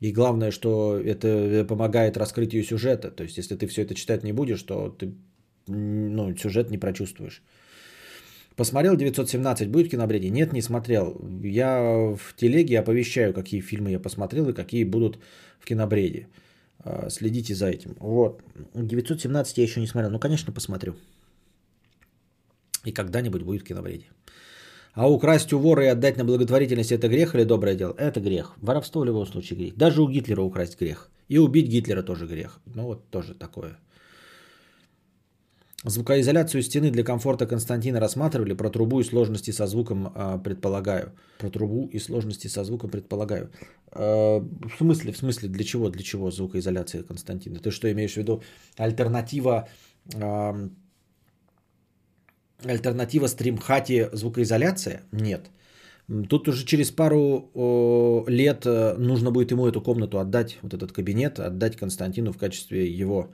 [0.00, 3.10] И главное, что это помогает раскрытию сюжета.
[3.10, 5.14] То есть, если ты все это читать не будешь, то ты
[5.68, 7.42] ну, сюжет не прочувствуешь.
[8.60, 10.28] Посмотрел 917, будет в кинобреде?
[10.28, 11.18] Нет, не смотрел.
[11.42, 15.18] Я в телеге оповещаю, какие фильмы я посмотрел и какие будут
[15.58, 16.26] в кинобреде.
[16.84, 17.96] А, следите за этим.
[18.00, 18.42] Вот.
[18.74, 20.10] 917 я еще не смотрел.
[20.10, 20.94] Ну, конечно, посмотрю.
[22.84, 24.04] И когда-нибудь будет в кинобреде.
[24.92, 27.94] А украсть у вора и отдать на благотворительность это грех или доброе дело?
[27.96, 28.52] Это грех.
[28.58, 29.76] Воровство в любом случае грех.
[29.76, 31.08] Даже у Гитлера украсть грех.
[31.28, 32.60] И убить Гитлера тоже грех.
[32.66, 33.78] Ну вот тоже такое.
[35.84, 38.52] Звукоизоляцию стены для комфорта Константина рассматривали.
[38.52, 41.12] Про трубу и сложности со звуком э, предполагаю.
[41.38, 43.50] Про трубу и сложности со звуком предполагаю.
[43.92, 47.60] Э, в смысле, в смысле, для чего, для чего звукоизоляция Константина?
[47.60, 48.42] Ты что имеешь в виду?
[48.76, 49.68] Альтернатива,
[50.14, 50.68] э,
[52.66, 55.00] альтернатива стримхате звукоизоляция?
[55.12, 55.50] Нет.
[56.28, 60.92] Тут уже через пару о, лет э, нужно будет ему эту комнату отдать, вот этот
[60.92, 63.32] кабинет, отдать Константину в качестве его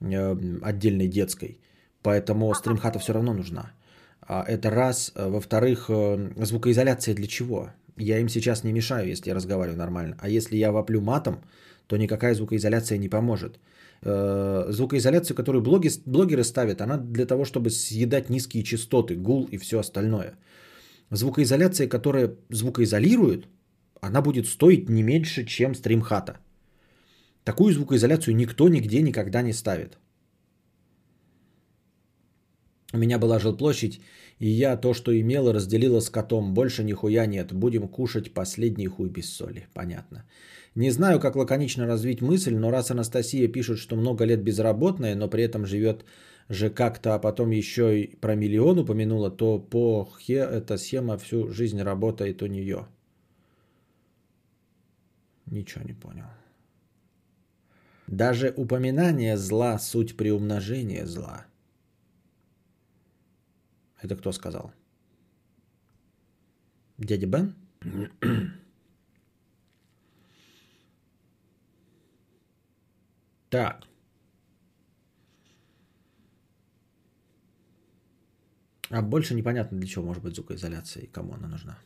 [0.00, 1.58] э, отдельной детской.
[2.02, 3.72] Поэтому стримхата все равно нужна.
[4.20, 5.12] А, это раз.
[5.14, 7.70] А, во-вторых, э, звукоизоляция для чего?
[7.96, 10.16] Я им сейчас не мешаю, если я разговариваю нормально.
[10.20, 11.40] А если я воплю матом,
[11.86, 13.58] то никакая звукоизоляция не поможет.
[14.02, 19.58] Э, звукоизоляцию, которую блоги, блогеры ставят, она для того, чтобы съедать низкие частоты, гул и
[19.58, 20.34] все остальное.
[21.10, 23.46] Звукоизоляция, которая звукоизолирует,
[24.00, 26.38] она будет стоить не меньше, чем стримхата.
[27.44, 29.98] Такую звукоизоляцию никто нигде никогда не ставит.
[32.92, 34.00] У меня была жилплощадь,
[34.38, 36.52] и я то, что имела, разделила с котом.
[36.52, 37.52] Больше нихуя нет.
[37.52, 39.66] Будем кушать последний хуй без соли.
[39.72, 40.24] Понятно.
[40.74, 45.28] Не знаю, как лаконично развить мысль, но раз Анастасия пишет, что много лет безработная, но
[45.28, 46.04] при этом живет
[46.48, 51.50] же как-то, а потом еще и про миллион упомянула, то по хе эта схема всю
[51.50, 52.86] жизнь работает у нее.
[55.46, 56.26] Ничего не понял.
[58.06, 61.46] Даже упоминание зла– суть приумножения зла–
[64.02, 64.72] это кто сказал?
[66.98, 67.54] Дядя Бен?
[73.50, 73.86] так.
[78.90, 81.78] А больше непонятно, для чего может быть звукоизоляция и кому она нужна.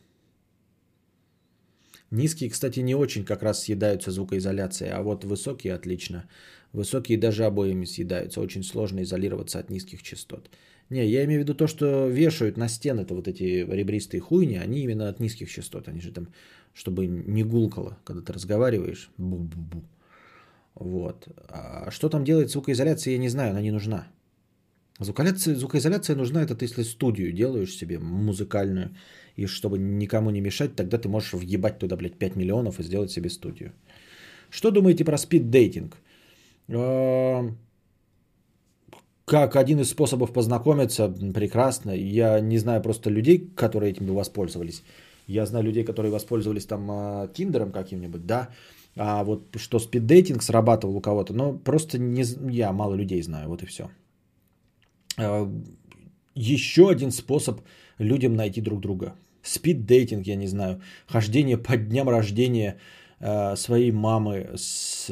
[2.10, 6.28] Низкие, кстати, не очень как раз съедаются звукоизоляцией, а вот высокие отлично.
[6.72, 8.40] Высокие даже обоями съедаются.
[8.40, 10.50] Очень сложно изолироваться от низких частот.
[10.90, 14.82] Не, я имею в виду то, что вешают на стены-то вот эти ребристые хуйни, они
[14.82, 15.88] именно от низких частот.
[15.88, 16.28] Они же там,
[16.74, 19.10] чтобы не гулкало, когда ты разговариваешь.
[19.18, 19.82] Бу-бу-бу.
[20.74, 21.28] Вот.
[21.48, 24.06] А что там делает звукоизоляция, я не знаю, она не нужна.
[25.00, 28.90] Звукоизоляция, звукоизоляция нужна, это ты если студию делаешь себе музыкальную,
[29.36, 33.10] и чтобы никому не мешать, тогда ты можешь въебать туда, блядь, 5 миллионов и сделать
[33.10, 33.72] себе студию.
[34.50, 35.96] Что думаете про спид-дейтинг?
[39.26, 41.90] Как один из способов познакомиться, прекрасно.
[41.90, 44.84] Я не знаю просто людей, которые этим бы воспользовались.
[45.26, 48.48] Я знаю людей, которые воспользовались там а, Тиндером каким-нибудь, да.
[48.96, 53.62] А вот что спиддейтинг срабатывал у кого-то, но просто не, я мало людей знаю, вот
[53.62, 53.90] и все.
[55.18, 55.52] А,
[56.36, 57.60] еще один способ
[57.98, 59.14] людям найти друг друга.
[59.42, 62.76] Спиддейтинг, я не знаю, хождение по дням рождения
[63.18, 65.10] а, своей мамы, с,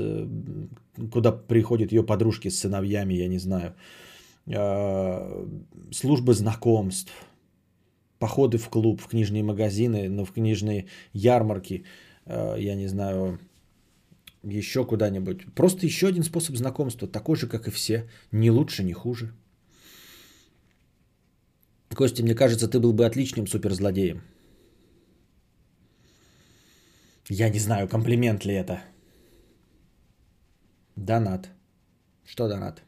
[1.12, 3.74] куда приходят ее подружки с сыновьями, я не знаю,
[4.46, 7.12] службы знакомств,
[8.18, 11.84] походы в клуб, в книжные магазины, ну, в книжные ярмарки,
[12.26, 13.38] я не знаю,
[14.42, 15.46] еще куда-нибудь.
[15.54, 18.08] Просто еще один способ знакомства, такой же, как и все.
[18.32, 19.32] Не лучше, не хуже.
[21.94, 24.22] Костя, мне кажется, ты был бы отличным суперзлодеем.
[27.28, 28.82] Я не знаю, комплимент ли это.
[30.96, 31.48] Донат.
[32.24, 32.82] Что донат?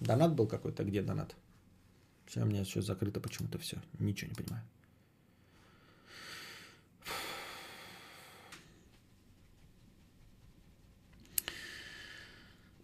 [0.00, 0.84] Донат был какой-то?
[0.84, 1.34] Где донат?
[2.26, 3.76] Все, у меня еще закрыто почему-то все.
[3.98, 4.64] Ничего не понимаю.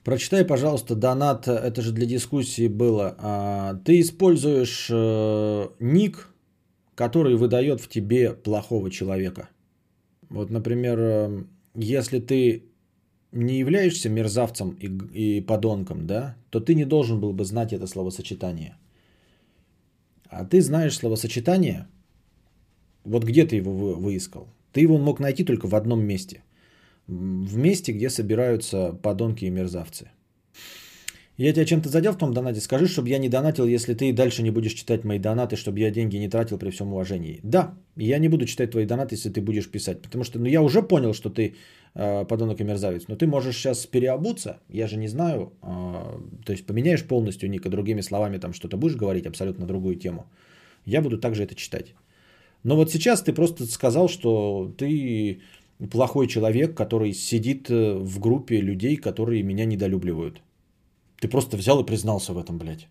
[0.05, 3.15] Прочитай, пожалуйста, донат, это же для дискуссии было.
[3.19, 6.29] А, ты используешь э, ник,
[6.95, 9.49] который выдает в тебе плохого человека.
[10.29, 12.65] Вот, например, э, если ты
[13.33, 17.89] не являешься мерзавцем и, и подонком, да, то ты не должен был бы знать это
[17.89, 18.77] словосочетание.
[20.29, 21.89] А ты знаешь словосочетание,
[23.05, 24.47] вот где ты его вы, выискал?
[24.73, 26.45] Ты его мог найти только в одном месте–
[27.09, 30.11] в месте, где собираются подонки и мерзавцы.
[31.37, 32.61] Я тебя чем-то задел в том донате?
[32.61, 35.91] Скажи, чтобы я не донатил, если ты дальше не будешь читать мои донаты, чтобы я
[35.91, 37.41] деньги не тратил при всем уважении.
[37.43, 40.03] Да, я не буду читать твои донаты, если ты будешь писать.
[40.03, 41.57] Потому что ну, я уже понял, что ты
[41.95, 43.09] подонок и мерзавец.
[43.09, 45.53] Но ты можешь сейчас переобуться, я же не знаю.
[45.63, 50.27] Э, то есть поменяешь полностью ника, другими словами там что-то будешь говорить, абсолютно другую тему.
[50.87, 51.95] Я буду также это читать.
[52.65, 55.41] Но вот сейчас ты просто сказал, что ты
[55.91, 60.43] плохой человек, который сидит э, в группе людей, которые меня недолюбливают.
[61.21, 62.89] Ты просто взял и признался в этом, блядь.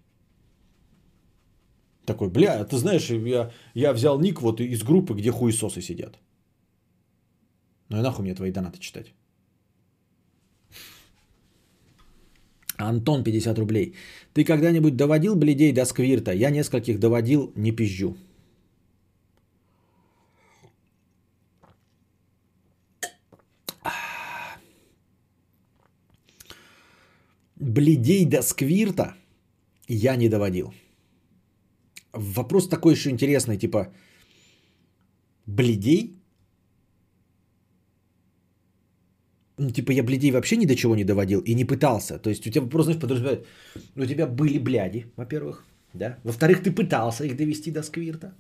[2.05, 6.19] Такой, бля, ты знаешь, я, я взял ник вот из группы, где хуесосы сидят.
[7.93, 9.13] Ну и нахуй мне твои донаты читать.
[12.77, 13.93] Антон, 50 рублей.
[14.33, 16.31] Ты когда-нибудь доводил бледей до сквирта?
[16.31, 18.17] Я нескольких доводил, не пизжу.
[27.59, 29.15] бледей до сквирта
[29.87, 30.73] я не доводил.
[32.11, 33.93] Вопрос такой еще интересный, типа,
[35.45, 36.22] бледей?
[39.57, 42.17] Ну, типа, я бледей вообще ни до чего не доводил и не пытался.
[42.19, 43.45] То есть у тебя вопрос, знаешь, подразумевает,
[43.95, 46.17] у тебя были бляди, во-первых, да?
[46.23, 48.33] Во-вторых, ты пытался их довести до сквирта.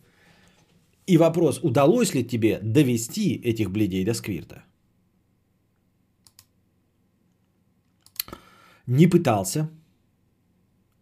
[1.05, 4.63] И вопрос, удалось ли тебе довести этих бледей до сквирта?
[8.87, 9.69] Не пытался.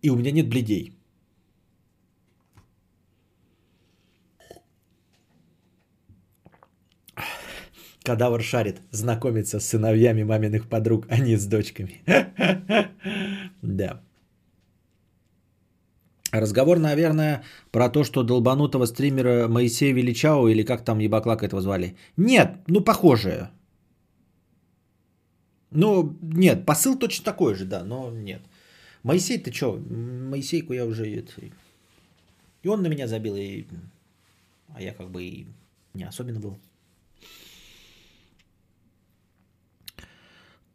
[0.03, 1.00] И у меня нет бледей.
[8.03, 12.01] Кадавр шарит, знакомится с сыновьями маминых подруг, а не с дочками.
[13.61, 14.01] Да.
[16.31, 21.95] Разговор, наверное, про то, что долбанутого стримера Моисея Величао или как там ебаклак этого звали.
[22.17, 23.51] Нет, ну похожее.
[25.71, 28.41] Ну, нет, посыл точно такой же, да, но нет.
[29.03, 29.77] Моисей, ты что?
[29.77, 31.25] Моисейку я уже...
[32.63, 33.65] И он на меня забил, и...
[34.75, 35.47] а я как бы и
[35.93, 36.57] не особенно был.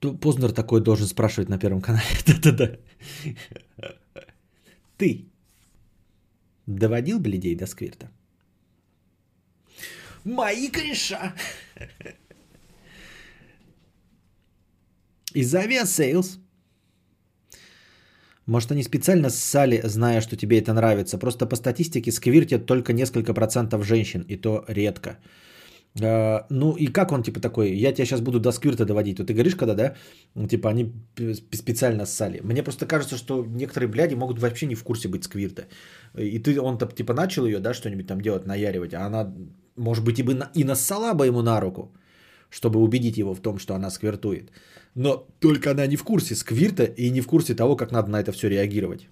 [0.00, 2.06] Познер такой должен спрашивать на Первом канале.
[2.26, 2.76] Да-да-да.
[4.96, 5.26] Ты
[6.66, 8.10] доводил бы людей до сквирта?
[10.24, 11.34] Мои кореша!
[15.34, 16.38] Из Aviasales.
[18.46, 21.18] Может, они специально ссали, зная, что тебе это нравится.
[21.18, 25.18] Просто по статистике сквиртят только несколько процентов женщин, и то редко.
[26.00, 29.18] Э, ну и как он типа такой, я тебя сейчас буду до сквирта доводить.
[29.18, 29.94] Вот ты говоришь, когда, да,
[30.48, 30.92] типа они
[31.42, 32.40] специально ссали.
[32.42, 35.66] Мне просто кажется, что некоторые бляди могут вообще не в курсе быть сквирта.
[36.18, 39.34] И ты, он типа начал ее, да, что-нибудь там делать, наяривать, а она,
[39.76, 41.92] может быть, и, бы, и нассала бы ему на руку,
[42.50, 44.50] чтобы убедить его в том, что она сквиртует.
[44.94, 48.20] Но только она не в курсе сквирта и не в курсе того, как надо на
[48.20, 49.08] это все реагировать.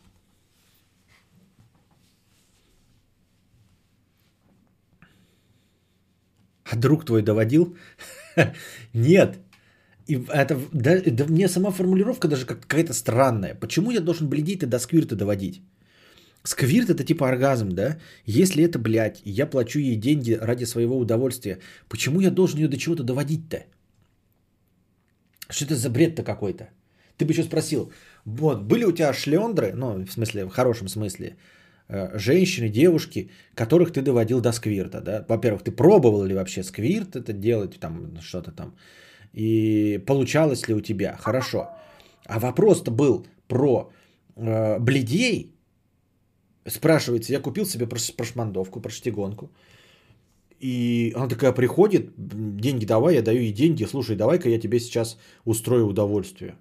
[6.72, 7.76] А друг твой доводил?
[8.94, 9.38] Нет.
[10.06, 13.54] И это, да, да мне сама формулировка даже какая-то странная.
[13.54, 15.62] Почему я должен бледить и до сквирта доводить?
[16.42, 17.98] Сквирт это типа оргазм, да?
[18.26, 21.58] Если это, блядь, я плачу ей деньги ради своего удовольствия,
[21.88, 23.64] почему я должен ее до чего-то доводить-то?
[25.48, 26.68] Что это за бред-то какой-то?
[27.16, 27.92] Ты бы еще спросил,
[28.26, 31.36] вот, были у тебя шлендры, ну, в смысле, в хорошем смысле,
[31.88, 35.24] женщины, девушки, которых ты доводил до сквирта, да?
[35.28, 38.74] Во-первых, ты пробовал ли вообще сквирт это делать, там, что-то там,
[39.34, 41.16] и получалось ли у тебя?
[41.16, 41.68] Хорошо.
[42.26, 43.90] А вопрос-то был про
[44.36, 45.54] э, бледей,
[46.66, 49.50] спрашивается, я купил себе прошмандовку, проштигонку.
[50.60, 55.18] И она такая приходит, деньги давай, я даю ей деньги, слушай, давай-ка я тебе сейчас
[55.44, 56.54] устрою удовольствие.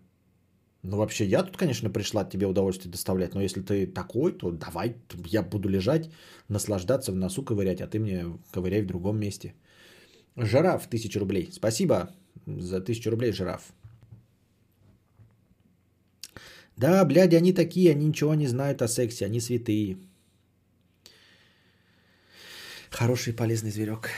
[0.84, 4.96] Ну, вообще, я тут, конечно, пришла тебе удовольствие доставлять, но если ты такой, то давай,
[5.28, 6.10] я буду лежать,
[6.50, 9.54] наслаждаться, в носу ковырять, а ты мне ковыряй в другом месте.
[10.36, 11.50] Жираф, тысяча рублей.
[11.54, 12.10] Спасибо
[12.46, 13.74] за тысячу рублей, жираф.
[16.76, 19.98] Да, блядь, они такие, они ничего не знают о сексе, они святые.
[22.90, 24.10] Хороший полезный зверек.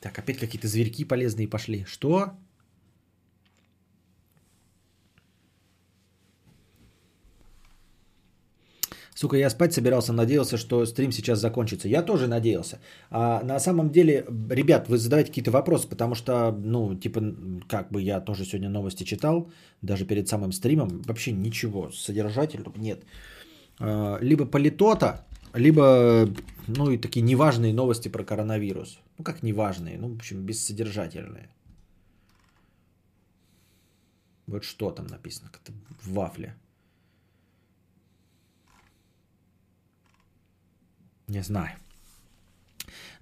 [0.00, 1.84] Так, опять какие-то зверьки полезные пошли.
[1.84, 2.32] Что?
[9.18, 11.88] Сука, я спать собирался, надеялся, что стрим сейчас закончится.
[11.88, 12.78] Я тоже надеялся.
[13.10, 17.20] А на самом деле, ребят, вы задавайте какие-то вопросы, потому что, ну, типа,
[17.68, 19.50] как бы я тоже сегодня новости читал,
[19.82, 23.04] даже перед самым стримом, вообще ничего содержательного нет.
[23.80, 26.28] А, либо политота, либо,
[26.68, 29.00] ну, и такие неважные новости про коронавирус.
[29.18, 31.48] Ну, как неважные, ну, в общем, бессодержательные.
[34.46, 35.72] Вот что там написано, как-то
[36.02, 36.54] в вафле.
[41.28, 41.70] Не знаю.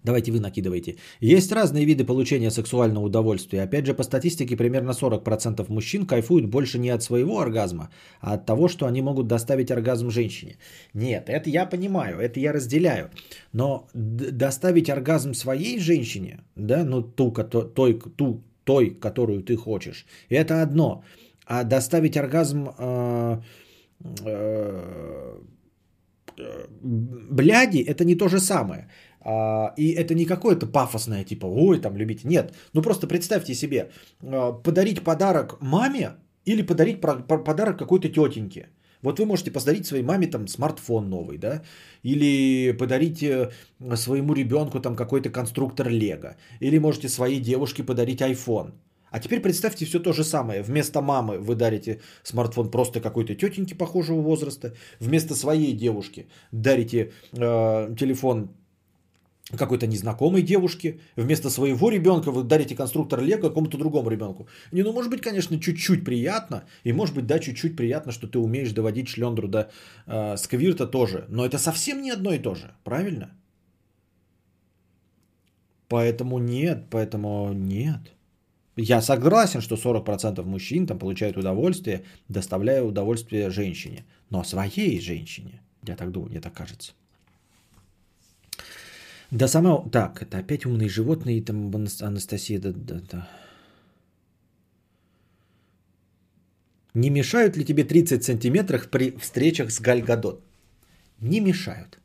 [0.06, 0.96] Давайте вы накидывайте.
[1.20, 3.62] Есть разные виды получения сексуального удовольствия.
[3.64, 8.46] Опять же, по статистике, примерно 40% мужчин кайфуют больше не от своего оргазма, а от
[8.46, 10.58] того, что они могут доставить оргазм женщине.
[10.94, 13.10] Нет, это я понимаю, это я разделяю.
[13.52, 17.32] Но доставить оргазм своей женщине, да, ну ту,
[17.74, 21.02] той, ту, той, которую ты хочешь, это одно.
[21.46, 23.40] А доставить оргазм э,
[24.24, 25.36] э,
[26.82, 28.88] бляди это не то же самое.
[29.20, 32.28] А, и это не какое-то пафосное, типа, ой, там, любите.
[32.28, 33.90] Нет, ну просто представьте себе,
[34.22, 36.10] а, подарить подарок маме
[36.44, 38.68] или подарить подарок какой-то тетеньке.
[39.02, 41.62] Вот вы можете подарить своей маме там смартфон новый, да,
[42.02, 43.50] или подарить э,
[43.94, 48.72] своему ребенку там какой-то конструктор Лего, или можете своей девушке подарить iPhone.
[49.10, 50.62] А теперь представьте все то же самое.
[50.62, 54.74] Вместо мамы вы дарите смартфон просто какой-то тетеньке похожего возраста.
[55.00, 58.50] Вместо своей девушки дарите э, телефон
[59.56, 60.98] какой-то незнакомой девушке.
[61.16, 64.48] Вместо своего ребенка вы дарите конструктор Лего какому-то другому ребенку.
[64.72, 66.64] Не, ну может быть, конечно, чуть-чуть приятно.
[66.84, 69.70] И может быть, да, чуть-чуть приятно, что ты умеешь доводить шлендру до
[70.06, 71.26] э, сквирта тоже.
[71.28, 72.74] Но это совсем не одно и то же.
[72.84, 73.30] Правильно?
[75.88, 78.15] Поэтому нет, поэтому нет.
[78.76, 84.04] Я согласен, что 40% мужчин там получают удовольствие, доставляя удовольствие женщине.
[84.28, 85.62] Но своей женщине.
[85.82, 86.92] Я так думаю, мне так кажется.
[89.30, 89.82] Да сама...
[89.90, 93.28] Так, это опять умные животные, там Анастасия, да, да, да.
[96.94, 100.42] Не мешают ли тебе 30 сантиметров при встречах с Гальгадот?
[101.20, 101.98] Не мешают.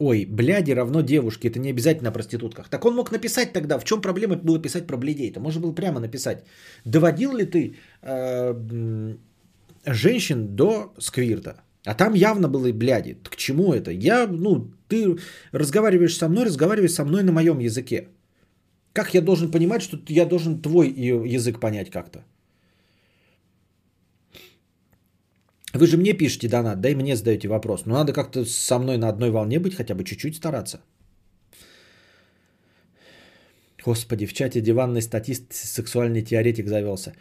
[0.00, 2.68] Ой, бляди равно девушке, это не обязательно о проститутках.
[2.68, 5.40] Так он мог написать тогда, в чем проблема было писать про бледей-то?
[5.40, 6.44] Можно было прямо написать.
[6.84, 9.14] Доводил ли ты э,
[9.86, 11.62] женщин до сквирта?
[11.84, 13.18] А там явно было и бляди.
[13.24, 13.90] К чему это?
[13.90, 15.16] Я, ну, ты
[15.52, 18.08] разговариваешь со мной, разговариваешь со мной на моем языке.
[18.92, 20.90] Как я должен понимать, что я должен твой
[21.34, 22.24] язык понять как-то?
[25.78, 27.86] Вы же мне пишете донат, да и мне задаете вопрос.
[27.86, 30.80] Но надо как-то со мной на одной волне быть, хотя бы чуть-чуть стараться.
[33.84, 37.12] Господи, в чате диванный статист, сексуальный теоретик завелся.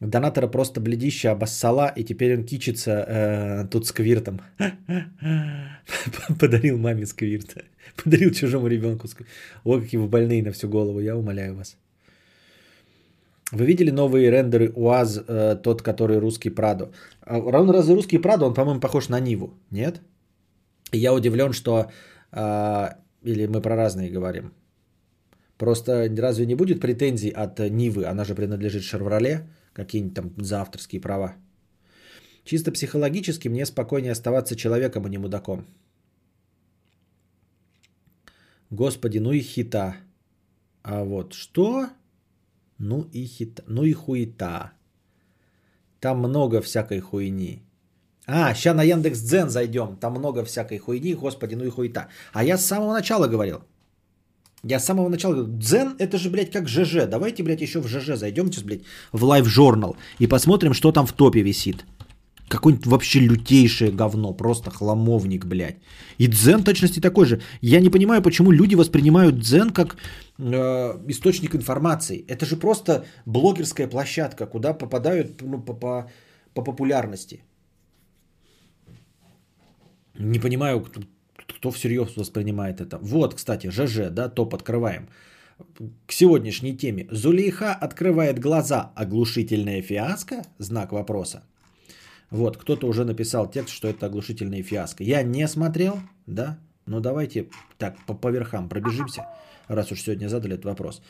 [0.00, 4.40] Донатора просто бледище обоссала, и теперь он кичится э, тут сквиртом.
[6.40, 7.56] Подарил маме сквирт.
[8.02, 9.30] Подарил чужому ребенку сквирт.
[9.64, 11.76] О, какие вы больные на всю голову, я умоляю вас.
[13.52, 16.90] Вы видели новые рендеры УАЗ, э, тот, который русский Прадо?
[17.22, 20.00] Равно разве русский Прадо, он, по-моему, похож на Ниву, нет?
[20.92, 21.90] Я удивлен, что...
[22.32, 22.88] Э,
[23.22, 24.52] или мы про разные говорим.
[25.56, 28.04] Просто разве не будет претензий от Нивы?
[28.04, 31.34] Она же принадлежит Шевроле, какие-нибудь там за авторские права.
[32.44, 35.66] Чисто психологически мне спокойнее оставаться человеком, а не мудаком.
[38.70, 39.96] Господи, ну и хита.
[40.82, 41.88] А вот что?
[42.78, 43.62] Ну и хита.
[43.66, 44.72] Ну и хуета.
[46.00, 47.62] Там много всякой хуйни.
[48.26, 49.96] А, сейчас на Яндекс Дзен зайдем.
[49.96, 51.14] Там много всякой хуйни.
[51.14, 52.08] Господи, ну и хуета.
[52.32, 53.62] А я с самого начала говорил.
[54.64, 57.06] Я с самого начала говорю, Дзен это же, блядь, как ЖЖ.
[57.08, 58.82] Давайте, блядь, еще в ЖЖ зайдем сейчас, блядь,
[59.12, 61.84] в Live Journal и посмотрим, что там в топе висит.
[62.48, 65.76] Какое-нибудь вообще лютейшее говно, просто хламовник, блядь.
[66.18, 67.40] И дзен точности такой же.
[67.60, 69.96] Я не понимаю, почему люди воспринимают дзен как
[70.38, 72.24] э, источник информации.
[72.28, 76.10] Это же просто блогерская площадка, куда попадают ну, по, по,
[76.54, 77.42] по популярности.
[80.18, 81.00] Не понимаю, кто,
[81.36, 82.98] кто всерьез воспринимает это.
[83.02, 85.08] Вот, кстати, ЖЖ, да, топ открываем.
[86.06, 87.06] К сегодняшней теме.
[87.10, 88.92] Зулейха открывает глаза.
[88.96, 90.44] Оглушительная фиаско?
[90.58, 91.42] Знак вопроса.
[92.30, 95.02] Вот, кто-то уже написал текст, что это оглушительная фиаско.
[95.02, 97.48] Я не смотрел, да, но давайте
[97.78, 99.26] так по, по верхам пробежимся,
[99.68, 101.02] раз уж сегодня задали этот вопрос.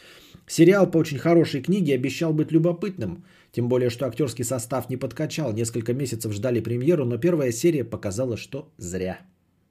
[0.47, 5.53] Сериал по очень хорошей книге обещал быть любопытным, тем более, что актерский состав не подкачал.
[5.53, 9.19] Несколько месяцев ждали премьеру, но первая серия показала, что зря.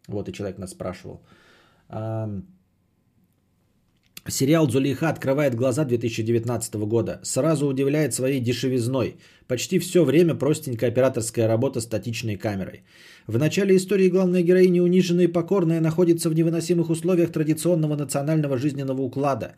[0.08, 1.22] Вот и человек нас спрашивал.
[4.30, 7.20] Сериал «Зулейха» открывает глаза 2019 года.
[7.24, 9.16] Сразу удивляет своей дешевизной.
[9.48, 12.84] Почти все время простенькая операторская работа статичной камерой.
[13.28, 19.02] В начале истории главная героиня, униженная и покорная, находится в невыносимых условиях традиционного национального жизненного
[19.02, 19.56] уклада.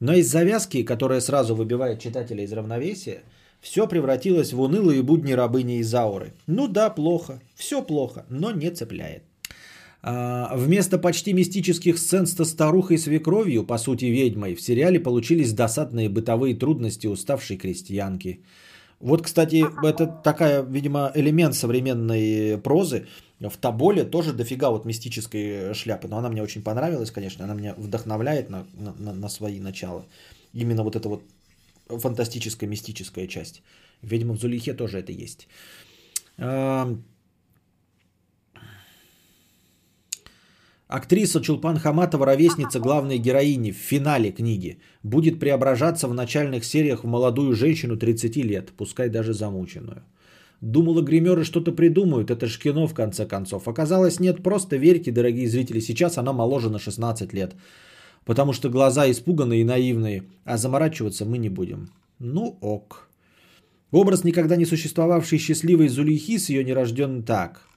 [0.00, 3.22] Но из завязки, которая сразу выбивает читателя из равновесия,
[3.62, 6.34] все превратилось в унылые будни рабыни Изауры.
[6.46, 7.40] Ну да, плохо.
[7.54, 9.22] Все плохо, но не цепляет.
[10.04, 16.08] А, вместо почти мистических сцен с старухой свекровью, по сути ведьмой, в сериале получились досадные
[16.08, 18.40] бытовые трудности уставшей крестьянки.
[18.98, 23.06] Вот, кстати, это такая, видимо, элемент современной прозы.
[23.40, 27.74] В Тоболе тоже дофига вот мистической шляпы, но она мне очень понравилась, конечно, она меня
[27.76, 28.66] вдохновляет на,
[28.98, 30.04] на, на свои начала.
[30.54, 31.22] Именно вот эта вот
[31.88, 33.62] фантастическая, мистическая часть.
[34.02, 35.48] Видимо, в Зулихе тоже это есть.
[40.92, 47.06] Актриса Чулпан Хаматова, ровесница главной героини в финале книги, будет преображаться в начальных сериях в
[47.06, 50.02] молодую женщину 30 лет, пускай даже замученную.
[50.60, 53.68] Думала, гримеры что-то придумают, это ж кино в конце концов.
[53.68, 57.54] Оказалось, нет, просто верьте, дорогие зрители, сейчас она моложе на 16 лет.
[58.26, 61.88] Потому что глаза испуганные и наивные, а заморачиваться мы не будем.
[62.18, 63.08] Ну ок.
[63.92, 67.62] Образ никогда не существовавшей счастливой Зулейхи с ее нерожденным так–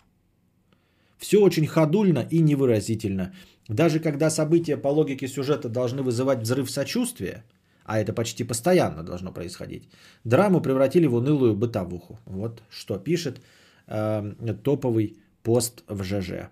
[1.17, 3.33] все очень ходульно и невыразительно.
[3.67, 7.43] Даже когда события по логике сюжета должны вызывать взрыв сочувствия,
[7.83, 9.89] а это почти постоянно должно происходить,
[10.23, 12.19] драму превратили в унылую бытовуху.
[12.25, 13.41] Вот что пишет
[13.87, 14.33] э,
[14.63, 16.49] топовый пост в ЖЖ.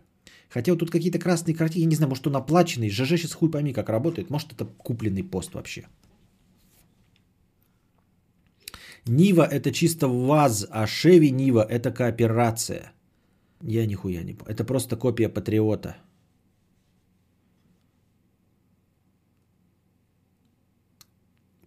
[0.49, 3.49] Хотя вот тут какие-то красные картинки, я не знаю, может он оплаченный, ЖЖ сейчас хуй
[3.49, 5.88] пойми как работает, может это купленный пост вообще.
[9.06, 12.92] Нива это чисто ВАЗ, а Шеви Нива это кооперация–
[13.64, 14.53] я нихуя не помню.
[14.53, 15.95] Это просто копия Патриота.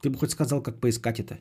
[0.02, 1.40] Ты бы хоть сказал, как поискать это.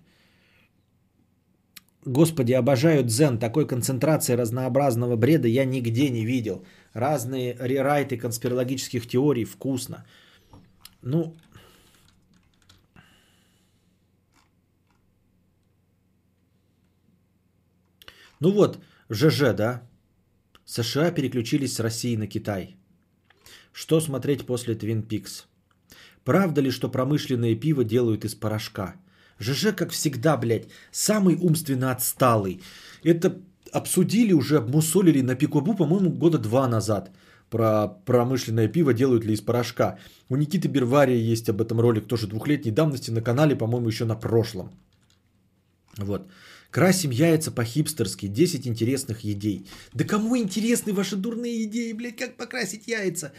[2.06, 3.38] Господи, обожаю дзен.
[3.38, 6.66] Такой концентрации разнообразного бреда я нигде не видел.
[6.94, 9.44] Разные рерайты конспирологических теорий.
[9.46, 10.06] Вкусно.
[11.02, 11.36] Ну,
[18.40, 18.80] ну вот,
[19.10, 19.82] ЖЖ, да,
[20.66, 22.76] США переключились с России на Китай.
[23.72, 25.46] Что смотреть после Twin Peaks?
[26.24, 28.96] Правда ли, что промышленное пиво делают из порошка?
[29.40, 32.62] ЖЖ, как всегда, блядь, самый умственно отсталый.
[33.04, 33.38] Это
[33.72, 37.12] обсудили уже, обмусолили на Пикобу, по-моему, года два назад.
[37.50, 40.00] Про промышленное пиво делают ли из порошка.
[40.30, 44.16] У Никиты Бервария есть об этом ролик тоже двухлетней давности на канале, по-моему, еще на
[44.16, 44.72] прошлом.
[45.98, 46.28] Вот.
[46.76, 48.28] Красим яйца по-хипстерски.
[48.28, 49.66] 10 интересных идей.
[49.94, 53.32] Да кому интересны ваши дурные идеи, блядь, как покрасить яйца?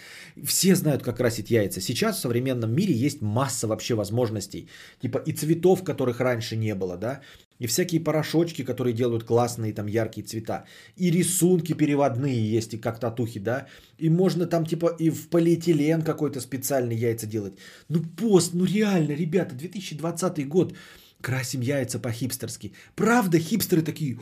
[0.43, 1.83] Все знают, как красить яйца.
[1.83, 4.69] Сейчас в современном мире есть масса вообще возможностей.
[5.03, 7.21] Типа и цветов, которых раньше не было, да.
[7.59, 10.65] И всякие порошочки, которые делают классные там яркие цвета.
[10.97, 13.67] И рисунки переводные есть, и как татухи, да.
[13.99, 17.59] И можно там типа и в полиэтилен какой-то специальный яйца делать.
[17.91, 20.73] Ну пост, ну реально, ребята, 2020 год.
[21.21, 22.75] Красим яйца по-хипстерски.
[22.95, 24.19] Правда, хипстеры такие,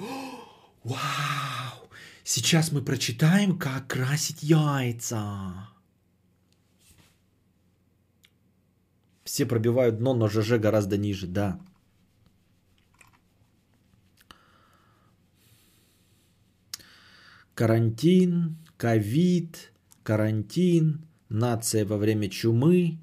[0.85, 1.91] вау,
[2.23, 5.69] сейчас мы прочитаем, как красить яйца.
[9.25, 11.59] Все пробивают дно, но ЖЖ гораздо ниже, да.
[17.55, 19.73] Карантин, ковид,
[20.03, 22.99] карантин, нация во время чумы,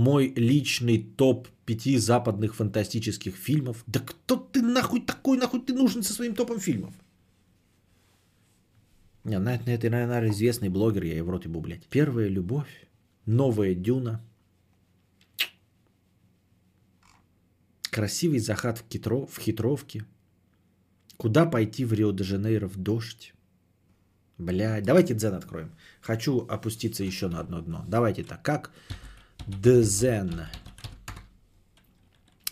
[0.00, 3.84] мой личный топ пяти западных фантастических фильмов.
[3.86, 6.94] Да кто ты нахуй такой, нахуй ты нужен со своим топом фильмов?
[9.24, 11.86] Не, на это, это, наверное, известный блогер, я его в рот ебу, блядь.
[11.88, 12.88] Первая любовь,
[13.26, 14.24] новая дюна,
[17.90, 20.06] красивый захат в, хитро, в хитровке,
[21.18, 23.34] куда пойти в Рио-де-Жанейро в дождь,
[24.38, 25.70] Бля, давайте дзен откроем.
[26.00, 27.84] Хочу опуститься еще на одно дно.
[27.86, 28.42] Давайте так.
[28.42, 28.70] Как
[29.46, 30.46] дзен?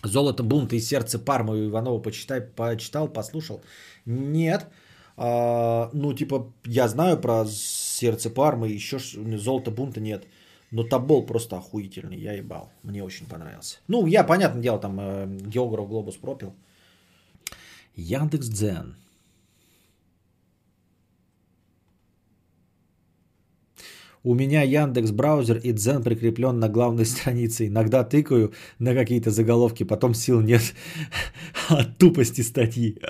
[0.05, 3.61] Золото бунта и сердце Парму Иванова почитай, почитал, послушал?
[4.07, 4.67] Нет.
[5.17, 8.99] А, ну, типа, я знаю про сердце Пармы, еще
[9.39, 10.27] золото бунта нет.
[10.71, 12.71] Но Табол просто охуительный, я ебал.
[12.83, 13.79] Мне очень понравился.
[13.89, 16.55] Ну, я, понятное дело, там э, географ Глобус пропил.
[17.97, 18.95] Яндекс Дзен.
[24.29, 27.67] У меня Яндекс браузер и Дзен прикреплен на главной странице.
[27.67, 30.75] Иногда тыкаю на какие-то заголовки, потом сил нет
[31.71, 32.99] от тупости статьи.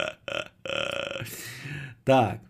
[2.05, 2.41] Так.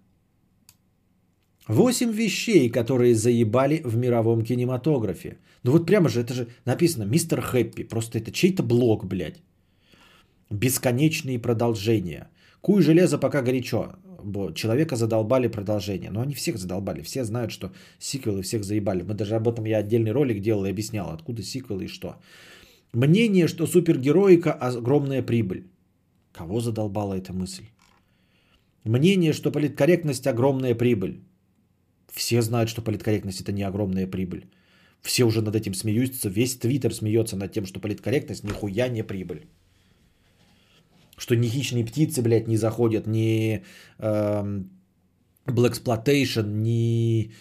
[1.67, 5.39] Восемь вещей, которые заебали в мировом кинематографе.
[5.65, 7.89] Ну вот прямо же, это же написано «Мистер Хэппи».
[7.89, 9.43] Просто это чей-то блог, блядь.
[10.51, 12.29] Бесконечные продолжения.
[12.61, 13.95] Куй железо пока горячо
[14.55, 16.11] человека задолбали продолжение.
[16.11, 17.03] Но они всех задолбали.
[17.03, 19.03] Все знают, что сиквелы всех заебали.
[19.03, 22.17] Мы даже об этом я отдельный ролик делал и объяснял, откуда сиквелы и что.
[22.93, 25.65] Мнение, что супергероика огромная прибыль.
[26.33, 27.65] Кого задолбала эта мысль?
[28.85, 31.21] Мнение, что политкорректность огромная прибыль.
[32.13, 34.47] Все знают, что политкорректность это не огромная прибыль.
[35.03, 36.29] Все уже над этим смеются.
[36.29, 39.47] Весь твиттер смеется над тем, что политкорректность нихуя не прибыль.
[41.19, 43.63] Что ни хищные птицы, блядь, не заходят, ни
[43.99, 44.63] э,
[45.47, 47.33] Blaxploitation, ни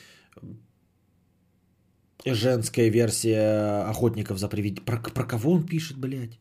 [2.26, 4.86] женская версия охотников за привидением.
[4.86, 6.40] Про, про кого он пишет, блядь?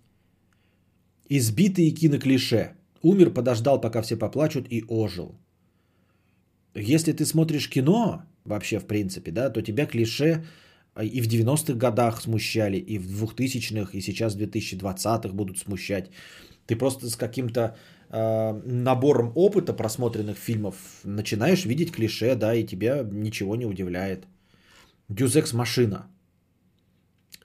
[1.28, 2.74] Избитые киноклише.
[3.02, 5.38] Умер, подождал, пока все поплачут и ожил.
[6.74, 10.44] Если ты смотришь кино, вообще в принципе, да, то тебя клише
[11.02, 16.10] и в 90-х годах смущали, и в 2000-х, и сейчас в 2020-х будут смущать.
[16.66, 17.76] Ты просто с каким-то
[18.10, 20.74] э, набором опыта просмотренных фильмов
[21.04, 24.26] начинаешь видеть клише, да, и тебя ничего не удивляет.
[25.08, 26.06] Дюзекс машина.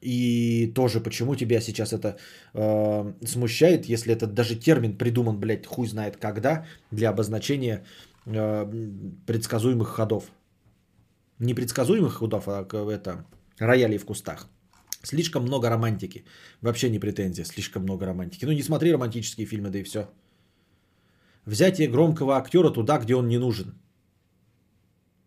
[0.02, 2.18] И тоже почему тебя сейчас это
[2.54, 7.84] э, смущает, если этот даже термин придуман, блядь, хуй знает когда, для обозначения
[8.26, 8.66] э,
[9.28, 10.32] предсказуемых ходов.
[11.38, 13.26] Не предсказуемых ходов, а это
[13.60, 14.48] роялей в кустах.
[15.04, 16.26] Слишком много романтики.
[16.62, 18.46] Вообще не претензия, слишком много романтики.
[18.46, 20.10] Ну не смотри романтические фильмы, да и все.
[21.46, 23.74] Взятие громкого актера туда, где он не нужен.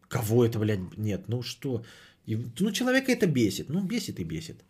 [0.09, 1.29] Кого это, блядь, нет?
[1.29, 1.83] Ну что?
[2.27, 3.69] Ну человека это бесит.
[3.69, 4.65] Ну бесит и бесит.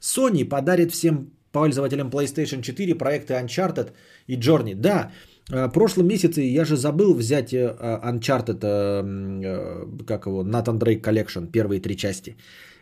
[0.00, 3.92] Sony подарит всем пользователям PlayStation 4 проекты Uncharted
[4.28, 4.74] и Journey.
[4.74, 5.10] Да,
[5.50, 11.02] э, в прошлом месяце я же забыл взять э, Uncharted, э, как его, Nathan Drake
[11.02, 12.36] Collection, первые три части.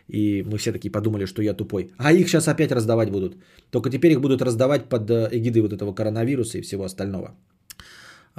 [0.07, 1.91] И мы все такие подумали, что я тупой.
[1.97, 3.37] А их сейчас опять раздавать будут.
[3.71, 7.35] Только теперь их будут раздавать под э, эгидой вот этого коронавируса и всего остального.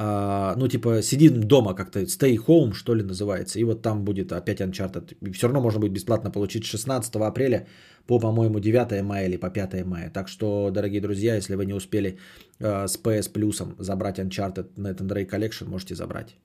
[0.01, 3.59] А, ну, типа, сидим дома как-то, stay home, что ли, называется.
[3.59, 5.17] И вот там будет опять Uncharted.
[5.21, 7.67] И все равно можно будет бесплатно получить 16 апреля
[8.07, 10.11] по, по-моему, 9 мая или по 5 мая.
[10.11, 12.17] Так что, дорогие друзья, если вы не успели
[12.61, 16.37] э, с PS Plus забрать Uncharted Nathan Drake Collection, можете забрать.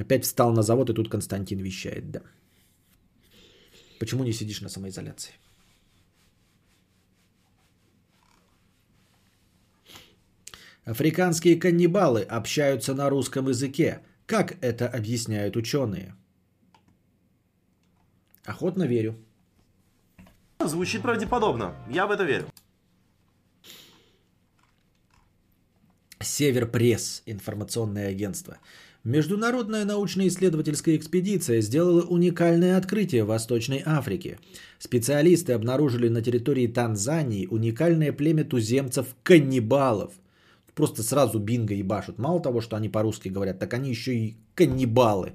[0.00, 2.20] Опять встал на завод, и тут Константин вещает, да.
[3.98, 5.34] Почему не сидишь на самоизоляции?
[10.84, 14.00] Африканские каннибалы общаются на русском языке.
[14.24, 16.14] Как это объясняют ученые?
[18.46, 19.18] Охотно верю.
[20.60, 21.74] Звучит правдеподобно.
[21.90, 22.48] Я в это верю.
[26.20, 28.58] Север Пресс, информационное агентство.
[29.04, 34.38] Международная научно-исследовательская экспедиция сделала уникальное открытие в Восточной Африке.
[34.78, 40.12] Специалисты обнаружили на территории Танзании уникальное племя туземцев-каннибалов.
[40.74, 42.18] Просто сразу бинго ебашут.
[42.18, 45.32] Мало того, что они по-русски говорят, так они еще и каннибалы.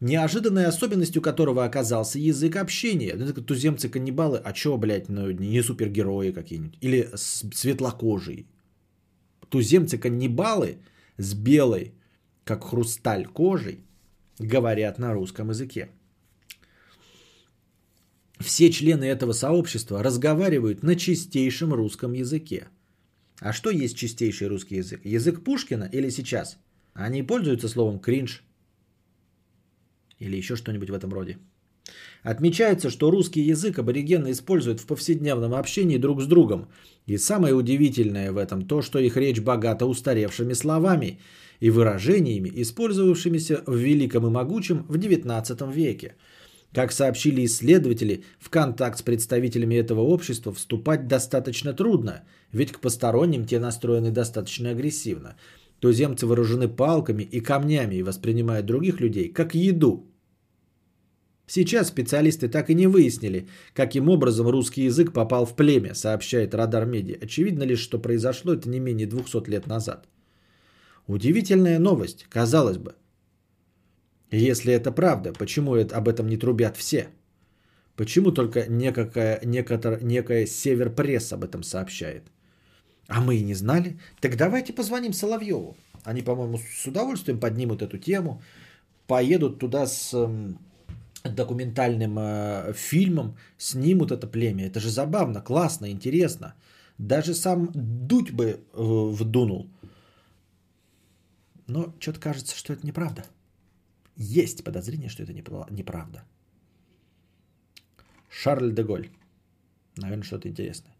[0.00, 3.14] Неожиданной особенностью которого оказался язык общения.
[3.14, 6.76] Ну, туземцы-каннибалы, а чё, блядь, ну, не супергерои какие-нибудь.
[6.80, 8.46] Или светлокожие.
[9.52, 10.78] Туземцы-каннибалы
[11.18, 11.92] с белой
[12.44, 13.84] как хрусталь кожей,
[14.38, 15.90] говорят на русском языке.
[18.40, 22.68] Все члены этого сообщества разговаривают на чистейшем русском языке.
[23.38, 25.04] А что есть чистейший русский язык?
[25.04, 26.58] Язык Пушкина или сейчас?
[26.94, 28.42] Они пользуются словом кринж
[30.18, 31.38] или еще что-нибудь в этом роде.
[32.22, 36.68] Отмечается, что русский язык аборигены используют в повседневном общении друг с другом.
[37.06, 41.18] И самое удивительное в этом то, что их речь богата устаревшими словами
[41.60, 46.14] и выражениями, использовавшимися в великом и могучем в XIX веке.
[46.72, 52.22] Как сообщили исследователи, в контакт с представителями этого общества вступать достаточно трудно,
[52.52, 55.36] ведь к посторонним те настроены достаточно агрессивно.
[55.80, 60.11] Туземцы вооружены палками и камнями и воспринимают других людей как еду.
[61.46, 66.86] Сейчас специалисты так и не выяснили, каким образом русский язык попал в племя, сообщает Радар
[66.86, 67.18] Медиа.
[67.22, 70.08] Очевидно лишь, что произошло это не менее 200 лет назад.
[71.06, 72.94] Удивительная новость, казалось бы.
[74.30, 77.08] Если это правда, почему это, об этом не трубят все?
[77.96, 82.22] Почему только некая, некотор, некая Север Пресс об этом сообщает?
[83.08, 83.98] А мы и не знали.
[84.20, 85.76] Так давайте позвоним Соловьеву.
[86.04, 88.42] Они, по-моему, с удовольствием поднимут эту тему,
[89.06, 90.52] поедут туда с э,
[91.24, 94.66] документальным э, фильмом, снимут это племя.
[94.66, 96.54] Это же забавно, классно, интересно.
[96.98, 99.68] Даже сам Дудь бы э, вдунул.
[101.66, 103.22] Но что-то кажется, что это неправда.
[104.16, 106.22] Есть подозрение, что это неправда.
[108.28, 109.08] Шарль де Голь.
[109.96, 110.94] Наверное, что-то интересное.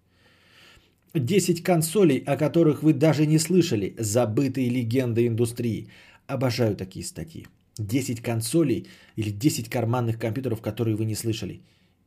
[1.15, 3.95] 10 консолей, о которых вы даже не слышали.
[3.99, 5.89] Забытые легенды индустрии.
[6.27, 7.47] Обожаю такие статьи.
[7.79, 8.87] 10 консолей
[9.17, 11.63] или 10 карманных компьютеров, которые вы не слышали.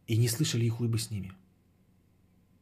[0.07, 1.31] И не слышали и хуй бы с ними.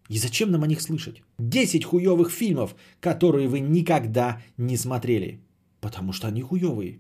[0.10, 1.24] И зачем нам о них слышать?
[1.40, 5.40] 10 хуевых фильмов, которые вы никогда не смотрели.
[5.82, 7.00] Потому что они хуевые.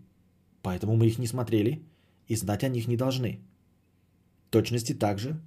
[0.61, 1.84] Поэтому мы их не смотрели
[2.27, 3.39] и знать о них не должны.
[4.47, 5.41] В точности также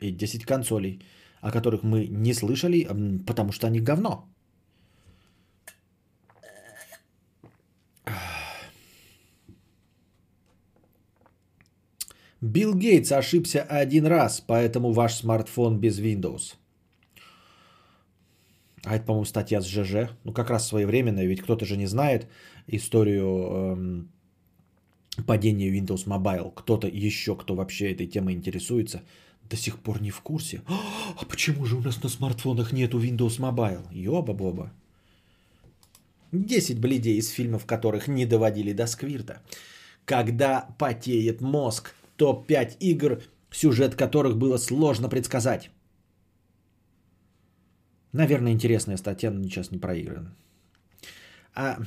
[0.00, 1.00] и 10 консолей,
[1.40, 2.86] о которых мы не слышали,
[3.26, 4.28] потому что они говно.
[12.40, 16.54] Билл Гейтс ошибся один раз, поэтому ваш смартфон без Windows.
[18.86, 20.10] А это, по-моему, статья с ЖЖ.
[20.22, 22.28] Ну, как раз своевременная, ведь кто-то же не знает
[22.68, 24.12] историю эм,
[25.26, 26.52] падения Windows Mobile.
[26.54, 29.02] Кто-то еще, кто вообще этой темой интересуется,
[29.50, 30.62] до сих пор не в курсе.
[31.20, 33.92] А почему же у нас на смартфонах нету Windows Mobile?
[33.92, 34.72] Ёба-боба.
[36.30, 39.42] 10 бледей из фильмов, которых не доводили до сквирта.
[40.04, 41.95] Когда потеет мозг.
[42.16, 45.70] Топ-5 игр, сюжет которых было сложно предсказать.
[48.12, 50.34] Наверное, интересная статья, но сейчас не проиграна.
[51.54, 51.78] А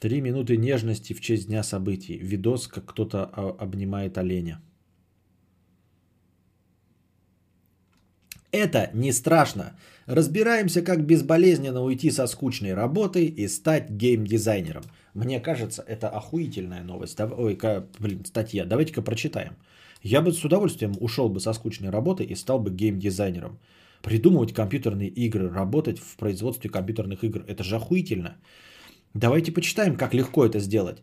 [0.00, 2.18] три минуты нежности в честь дня событий.
[2.18, 4.60] Видос, как кто-то а, обнимает оленя.
[8.52, 9.78] Это не страшно.
[10.06, 14.84] Разбираемся, как безболезненно уйти со скучной работы и стать геймдизайнером.
[15.14, 17.20] Мне кажется, это охуительная новость.
[17.20, 17.58] Ой,
[17.98, 18.64] блин, статья.
[18.64, 19.56] Давайте-ка прочитаем.
[20.02, 23.58] Я бы с удовольствием ушел бы со скучной работы и стал бы геймдизайнером
[24.02, 27.44] придумывать компьютерные игры, работать в производстве компьютерных игр.
[27.46, 28.36] Это же охуительно.
[29.14, 31.02] Давайте почитаем, как легко это сделать.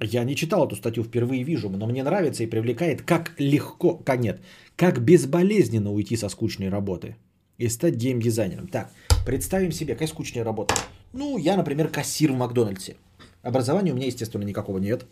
[0.00, 4.20] Я не читал эту статью, впервые вижу, но мне нравится и привлекает, как легко, как
[4.20, 4.40] нет,
[4.76, 7.16] как безболезненно уйти со скучной работы
[7.58, 8.68] и стать геймдизайнером.
[8.68, 8.90] Так,
[9.26, 10.74] представим себе, какая скучная работа.
[11.12, 12.96] Ну, я, например, кассир в Макдональдсе.
[13.42, 15.06] Образования у меня, естественно, никакого нет.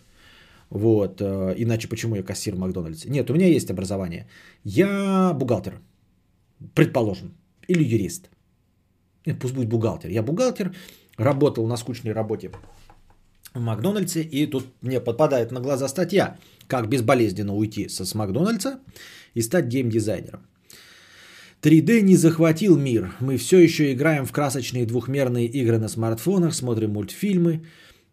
[0.70, 3.08] Вот, э, иначе почему я кассир в Макдональдсе?
[3.08, 4.26] Нет, у меня есть образование.
[4.64, 5.80] Я бухгалтер
[6.74, 7.34] предположим,
[7.68, 8.30] или юрист.
[9.26, 10.10] Нет, пусть будет бухгалтер.
[10.10, 10.74] Я бухгалтер,
[11.16, 12.50] работал на скучной работе
[13.54, 18.80] в Макдональдсе, и тут мне подпадает на глаза статья, как безболезненно уйти с Макдональдса
[19.34, 20.46] и стать геймдизайнером.
[21.64, 23.14] 3D не захватил мир.
[23.20, 27.62] Мы все еще играем в красочные двухмерные игры на смартфонах, смотрим мультфильмы,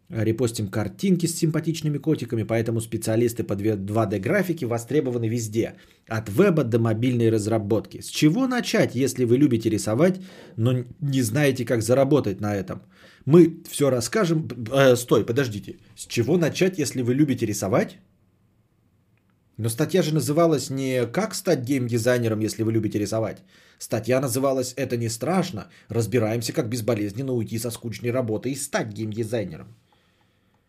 [0.08, 5.74] репостим картинки с симпатичными котиками, поэтому специалисты по 2D графике востребованы везде.
[6.08, 8.00] От веба до мобильной разработки.
[8.00, 10.20] С чего начать, если вы любите рисовать,
[10.56, 10.72] но
[11.02, 12.80] не знаете, как заработать на этом?
[13.26, 14.48] Мы все расскажем.
[14.72, 15.76] Э, стой, подождите.
[15.94, 17.98] С чего начать, если вы любите рисовать?
[19.56, 23.42] Но статья же называлась не «Как стать геймдизайнером, если вы любите рисовать?».
[23.78, 25.68] Статья называлась «Это не страшно.
[25.88, 29.74] Разбираемся, как безболезненно уйти со скучной работы и стать геймдизайнером».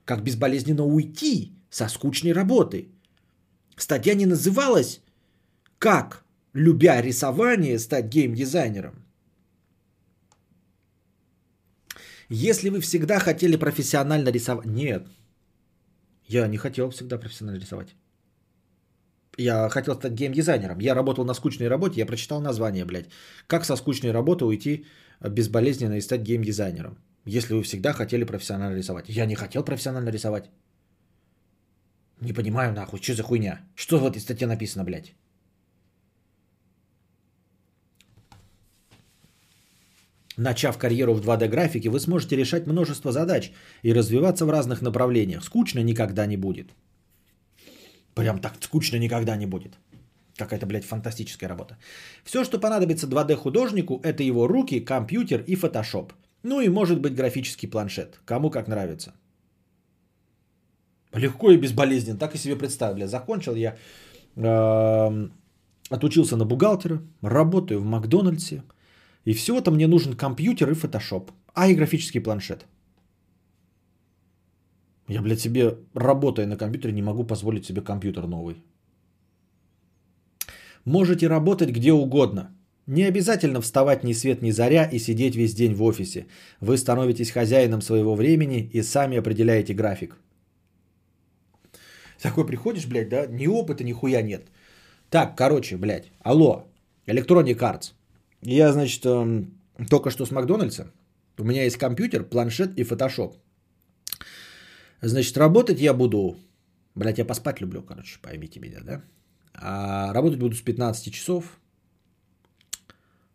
[0.06, 2.90] Как безболезненно уйти со скучной работы.
[3.78, 5.02] Статья не называлась
[5.80, 6.24] «Как,
[6.54, 9.04] любя рисование, стать геймдизайнером?».
[12.30, 14.66] Если вы всегда хотели профессионально рисовать...
[14.66, 15.08] Нет,
[16.26, 17.96] я не хотел всегда профессионально рисовать.
[19.38, 20.80] Я хотел стать геймдизайнером.
[20.80, 23.10] Я работал на скучной работе, я прочитал название, блядь.
[23.48, 24.86] Как со скучной работы уйти
[25.22, 26.98] безболезненно и стать геймдизайнером?
[27.26, 29.10] Если вы всегда хотели профессионально рисовать.
[29.10, 30.50] Я не хотел профессионально рисовать.
[32.22, 33.62] Не понимаю нахуй, что за хуйня?
[33.76, 35.16] Что в этой статье написано, блядь?
[40.38, 43.52] Начав карьеру в 2D графике, вы сможете решать множество задач
[43.84, 45.44] и развиваться в разных направлениях.
[45.44, 46.72] Скучно никогда не будет.
[48.16, 49.78] Прям так скучно никогда не будет.
[50.38, 51.78] Какая-то, блядь, фантастическая работа.
[52.24, 56.14] Все, что понадобится 2D художнику, это его руки, компьютер и фотошоп.
[56.44, 58.20] Ну и может быть графический планшет.
[58.26, 59.14] Кому как нравится.
[61.14, 62.18] Легко и безболезненно.
[62.18, 62.96] Так и себе представил.
[62.96, 63.78] Бля, закончил я.
[64.36, 65.30] Э,
[65.90, 67.02] отучился на бухгалтера.
[67.22, 68.64] Работаю в Макдональдсе.
[69.26, 71.32] И всего-то мне нужен компьютер и фотошоп.
[71.54, 72.66] А и графический планшет.
[75.14, 78.56] Я, блядь, себе, работая на компьютере, не могу позволить себе компьютер новый.
[80.86, 82.50] Можете работать где угодно.
[82.88, 86.26] Не обязательно вставать ни свет ни заря и сидеть весь день в офисе.
[86.62, 90.18] Вы становитесь хозяином своего времени и сами определяете график.
[92.22, 94.48] Такой приходишь, блядь, да, ни опыта, ни хуя нет.
[95.10, 96.64] Так, короче, блядь, алло,
[97.06, 97.94] Electronic Arts.
[98.42, 99.46] Я, значит, эм,
[99.92, 100.92] только что с Макдональдса.
[101.38, 103.43] У меня есть компьютер, планшет и фотошоп.
[105.04, 106.38] Значит, работать я буду...
[106.96, 109.02] Блядь, я поспать люблю, короче, поймите меня, да?
[109.54, 111.60] А работать буду с 15 часов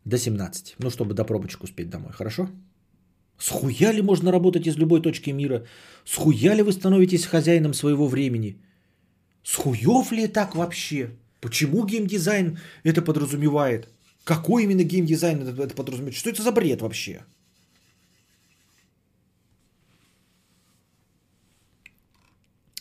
[0.04, 0.76] до 17.
[0.78, 2.48] Ну, чтобы до пробочек успеть домой, хорошо?
[3.38, 5.66] Схуя ли можно работать из любой точки мира?
[6.04, 8.56] Схуя ли вы становитесь хозяином своего времени?
[9.42, 11.10] Схуев ли так вообще?
[11.40, 13.88] Почему геймдизайн это подразумевает?
[14.24, 16.16] Какой именно геймдизайн это подразумевает?
[16.16, 17.20] Что это за бред вообще?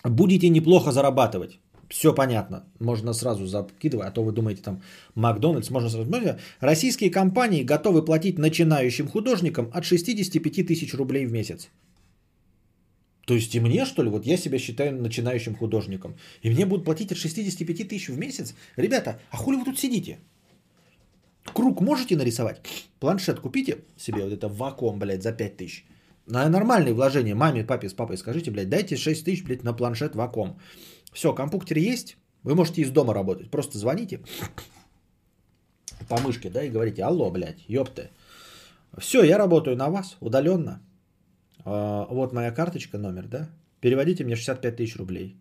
[0.04, 1.60] Будете неплохо зарабатывать.
[1.90, 2.66] Все понятно.
[2.80, 4.82] Можно сразу закидывать, а то вы думаете там
[5.16, 6.12] Макдональдс, можно сразу...
[6.60, 11.70] Российские компании готовы платить начинающим художникам от 65 тысяч рублей в месяц.
[13.26, 16.86] То есть и мне, что ли, вот я себя считаю начинающим художником, и мне будут
[16.86, 18.54] платить от 65 тысяч в месяц?
[18.78, 20.20] Ребята, а хули вы тут сидите?
[21.54, 22.62] Круг можете нарисовать?
[23.00, 25.86] Планшет купите себе, вот это вакуум, блядь, за 5 тысяч.
[26.28, 30.16] На нормальные вложения маме, папе с папой скажите, блядь, дайте 6 тысяч, блядь, на планшет
[30.16, 30.60] Ваком.
[31.14, 33.50] Все, компьютер есть, вы можете из дома работать.
[33.50, 34.20] Просто звоните
[36.10, 38.10] по мышке, да, и говорите, алло, блядь, ёпты.
[38.98, 40.82] Все, я работаю на вас удаленно.
[41.64, 43.50] А, вот моя карточка, номер, да.
[43.80, 45.38] Переводите мне 65 тысяч рублей.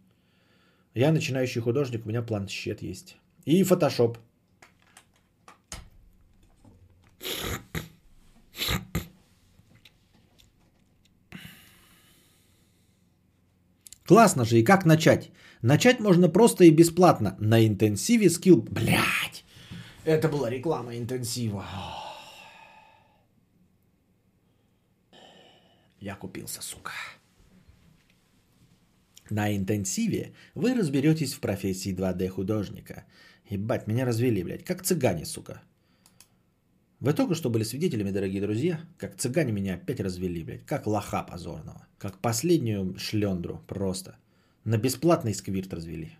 [0.94, 3.16] Я начинающий художник, у меня планшет есть.
[3.44, 4.18] И фотошоп.
[14.06, 15.30] Классно же, и как начать?
[15.62, 17.36] Начать можно просто и бесплатно.
[17.40, 18.62] На интенсиве скилл...
[18.62, 19.44] Блять!
[20.04, 21.64] Это была реклама интенсива.
[26.00, 26.92] Я купился, сука.
[29.30, 33.04] На интенсиве вы разберетесь в профессии 2D художника.
[33.50, 35.62] Ебать, меня развели, блядь, как цыгане, сука.
[37.00, 41.22] Вы только что были свидетелями, дорогие друзья, как цыгане меня опять развели, блядь, как лоха
[41.22, 44.16] позорного, как последнюю шлендру просто.
[44.64, 46.16] На бесплатный сквирт развели.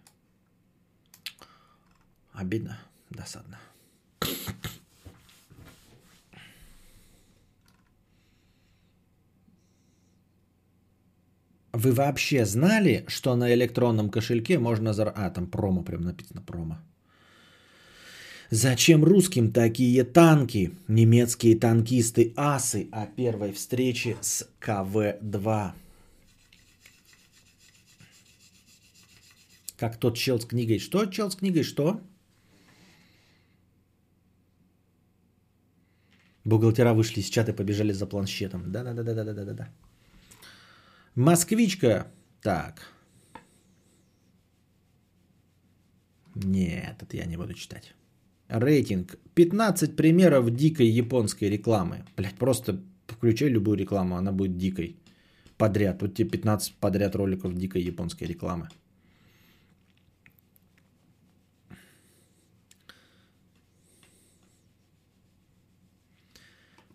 [2.32, 2.78] Обидно,
[3.10, 3.58] досадно.
[11.72, 14.92] Вы вообще знали, что на электронном кошельке можно...
[14.92, 15.12] Зар...
[15.14, 16.78] А, там промо прям написано, промо.
[18.50, 20.72] Зачем русским такие танки?
[20.88, 25.72] Немецкие танкисты асы о первой встрече с КВ-2.
[29.76, 30.78] Как тот чел с книгой.
[30.78, 31.64] Что чел с книгой?
[31.64, 32.00] Что?
[36.44, 38.70] Бухгалтера вышли из чата побежали за планшетом.
[38.70, 39.68] Да-да-да-да-да-да-да.
[41.16, 42.06] Москвичка.
[42.42, 42.92] Так.
[46.36, 47.94] Нет, это я не буду читать.
[48.48, 49.18] Рейтинг.
[49.34, 52.04] 15 примеров дикой японской рекламы.
[52.16, 54.96] Блять, просто включай любую рекламу, она будет дикой.
[55.58, 56.02] Подряд.
[56.02, 58.68] Вот тебе 15 подряд роликов дикой японской рекламы.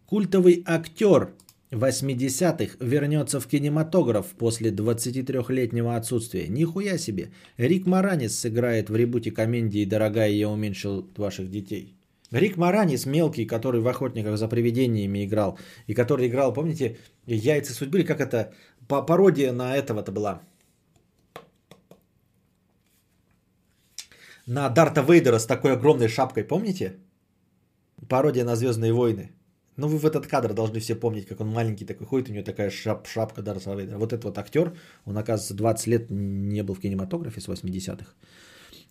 [0.05, 1.31] Культовый актер
[1.71, 6.47] 80-х вернется в кинематограф после 23-летнего отсутствия.
[6.49, 7.31] Нихуя себе.
[7.57, 11.95] Рик Маранис сыграет в ребуте комедии «Дорогая, я уменьшил ваших детей».
[12.31, 15.57] Рик Маранис, мелкий, который в «Охотниках за привидениями» играл,
[15.87, 18.53] и который играл, помните, «Яйца судьбы», или как это,
[18.87, 20.41] пародия на этого-то была.
[24.45, 26.97] На Дарта Вейдера с такой огромной шапкой, помните?
[28.09, 29.31] Пародия на «Звездные войны».
[29.81, 32.43] Ну, вы в этот кадр должны все помнить, как он маленький такой ходит, у него
[32.43, 33.97] такая шап, шапка Дарса Вейдера.
[33.97, 34.73] Вот этот вот актер,
[35.05, 38.13] он, оказывается, 20 лет не был в кинематографе с 80-х.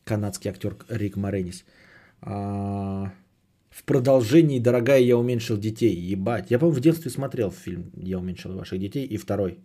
[0.05, 1.65] Канадский актер Рик Моренис.
[2.23, 3.13] А,
[3.71, 5.95] в продолжении «Дорогая, я уменьшил детей».
[5.95, 6.51] Ебать.
[6.51, 9.59] Я, по-моему, в детстве смотрел фильм «Я уменьшил ваших детей» и второй.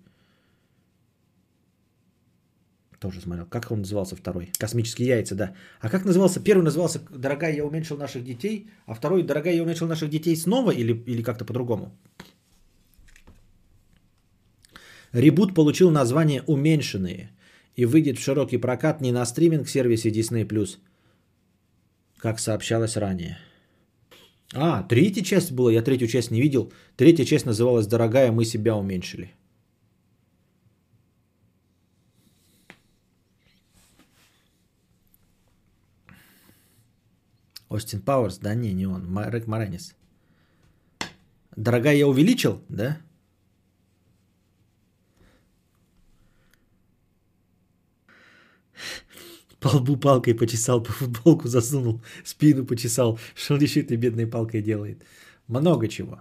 [3.05, 3.45] Тоже смотрел.
[3.45, 4.49] Как он назывался второй?
[4.57, 5.53] Космические яйца, да.
[5.79, 6.39] А как назывался?
[6.39, 10.71] Первый назывался «Дорогая, я уменьшил наших детей», а второй «Дорогая, я уменьшил наших детей снова»
[10.71, 11.91] или, или как-то по-другому?
[15.13, 17.29] Ребут получил название «Уменьшенные»
[17.75, 20.77] и выйдет в широкий прокат не на стриминг-сервисе Disney+,
[22.17, 23.37] как сообщалось ранее.
[24.55, 26.73] А, третья часть была, я третью часть не видел.
[26.95, 29.29] Третья часть называлась «Дорогая, мы себя уменьшили».
[37.69, 39.95] Остин Пауэрс, да не, не он, Рек Моренис.
[41.55, 42.97] Дорогая, я увеличил, да?
[49.59, 53.17] По лбу палкой почесал, по футболку засунул, спину почесал.
[53.33, 55.03] Что еще этой бедной палкой делает?
[55.47, 56.19] Много чего.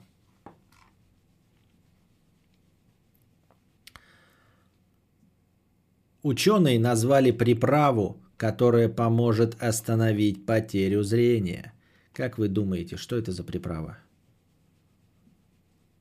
[6.22, 11.72] Ученые назвали приправу которая поможет остановить потерю зрения.
[12.12, 13.96] Как вы думаете, что это за приправа?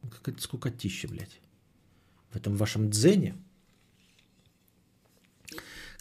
[0.01, 1.39] Какая-то скукотища, блядь.
[2.31, 3.35] В этом вашем дзене?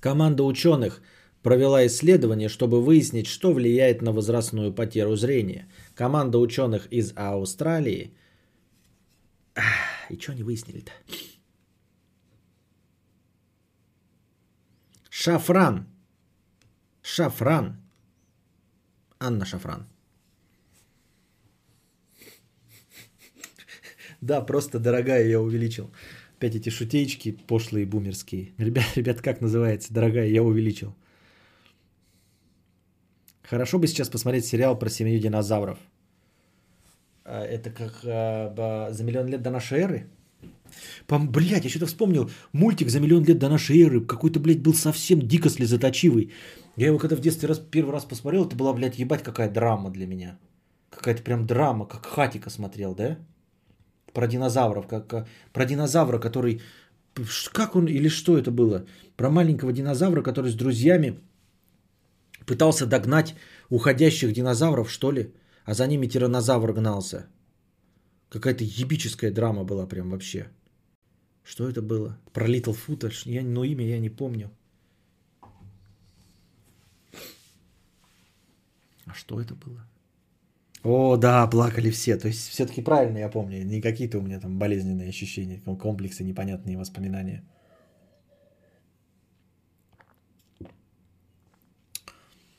[0.01, 1.01] Команда ученых
[1.43, 5.69] провела исследование, чтобы выяснить, что влияет на возрастную потерю зрения.
[5.95, 8.17] Команда ученых из Австралии...
[10.11, 10.91] И что они выяснили-то?
[15.09, 15.87] Шафран
[17.03, 17.77] Шафран.
[19.19, 19.87] Анна Шафран.
[24.21, 25.91] Да, просто дорогая, я увеличил.
[26.37, 28.53] Опять эти шутеечки пошлые бумерские.
[28.57, 29.93] Ребят, ребят, как называется?
[29.93, 30.95] Дорогая, я увеличил.
[33.43, 35.79] Хорошо бы сейчас посмотреть сериал про семью динозавров.
[37.25, 40.09] А, это как а, за миллион лет до нашей эры?
[41.09, 42.31] Блять, я что-то вспомнил.
[42.53, 44.01] Мультик за миллион лет до нашей эры.
[44.01, 46.33] Какой-то, блядь, был совсем дико слезоточивый.
[46.77, 49.91] Я его когда в детстве раз, первый раз посмотрел, это была, блядь, ебать какая драма
[49.91, 50.39] для меня.
[50.91, 53.19] Какая-то прям драма, как Хатика смотрел, да?
[54.13, 56.61] Про динозавров, как про динозавра, который...
[57.53, 58.87] Как он или что это было?
[59.17, 61.21] Про маленького динозавра, который с друзьями
[62.47, 63.35] пытался догнать
[63.69, 65.35] уходящих динозавров, что ли?
[65.65, 67.27] А за ними тиранозавр гнался.
[68.33, 70.47] Какая-то ебическая драма была прям вообще.
[71.45, 72.19] Что это было?
[72.33, 74.51] Про Little Foot, я, но имя я не помню.
[79.05, 79.87] А что это было?
[80.83, 82.17] О, да, плакали все.
[82.17, 83.65] То есть все-таки правильно я помню.
[83.65, 87.45] Не какие-то у меня там болезненные ощущения, комплексы, непонятные воспоминания.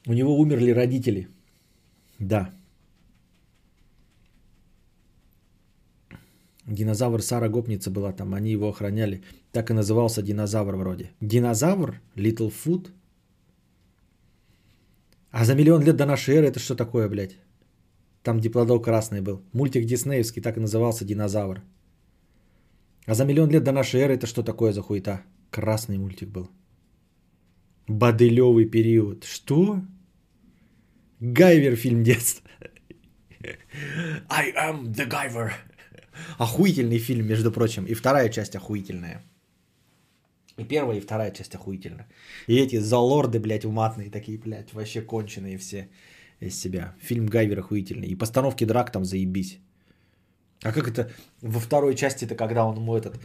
[0.05, 1.29] У него умерли родители.
[2.19, 2.53] Да.
[6.67, 9.21] Динозавр Сара Гопница была там, они его охраняли.
[9.51, 11.11] Так и назывался динозавр вроде.
[11.21, 12.01] Динозавр?
[12.15, 12.91] Little Foot?
[15.31, 17.37] А за миллион лет до нашей эры это что такое, блядь?
[18.21, 19.41] Там диплодол красный был.
[19.51, 21.61] Мультик диснеевский так и назывался «Динозавр».
[23.05, 25.23] А за миллион лет до нашей эры это что такое за хуета?
[25.51, 26.49] Красный мультик был.
[27.87, 29.25] Бодылевый период.
[29.25, 29.81] Что?
[31.19, 32.47] Гайвер фильм детства.
[34.29, 35.51] I am the Guyver.
[36.37, 37.85] Охуительный фильм, между прочим.
[37.85, 39.21] И вторая часть охуительная.
[40.57, 42.05] И первая, и вторая часть охуительно.
[42.47, 45.89] И эти залорды, блядь, уматные такие, блядь, вообще конченые все
[46.39, 46.95] из себя.
[47.01, 48.07] Фильм Гайвер охуительный.
[48.07, 49.59] И постановки драк там заебись.
[50.63, 51.11] А как это
[51.41, 53.19] во второй части-то, когда он ему этот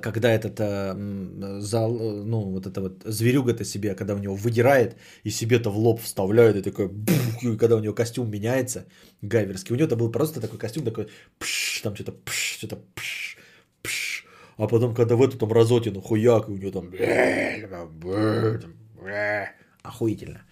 [0.00, 4.96] когда этот э, зал, э, ну, вот это вот зверюга-то себе, когда у него выдирает
[5.22, 8.86] и себе-то в лоб вставляет, и такой, бух, и когда у него костюм меняется,
[9.22, 11.08] гайверский, у него это был просто такой костюм, такой,
[11.38, 13.38] пш, там что-то, пш, что-то, пш,
[13.82, 14.26] пш,
[14.56, 16.90] а потом, когда в эту там разотину хуяк, и у него там,
[19.82, 20.42] охуительно.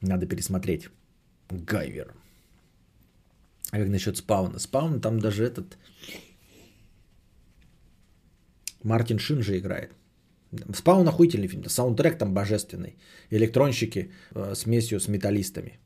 [0.00, 0.88] Надо пересмотреть.
[1.50, 2.14] Гайвер.
[3.70, 4.58] А как насчет спауна?
[4.58, 5.76] Спаун там даже этот...
[8.82, 9.90] Мартин Шин же играет.
[10.74, 11.68] Спаун охуительный фильм.
[11.68, 12.96] Саундтрек там божественный.
[13.30, 15.78] Электронщики э, смесью с металлистами.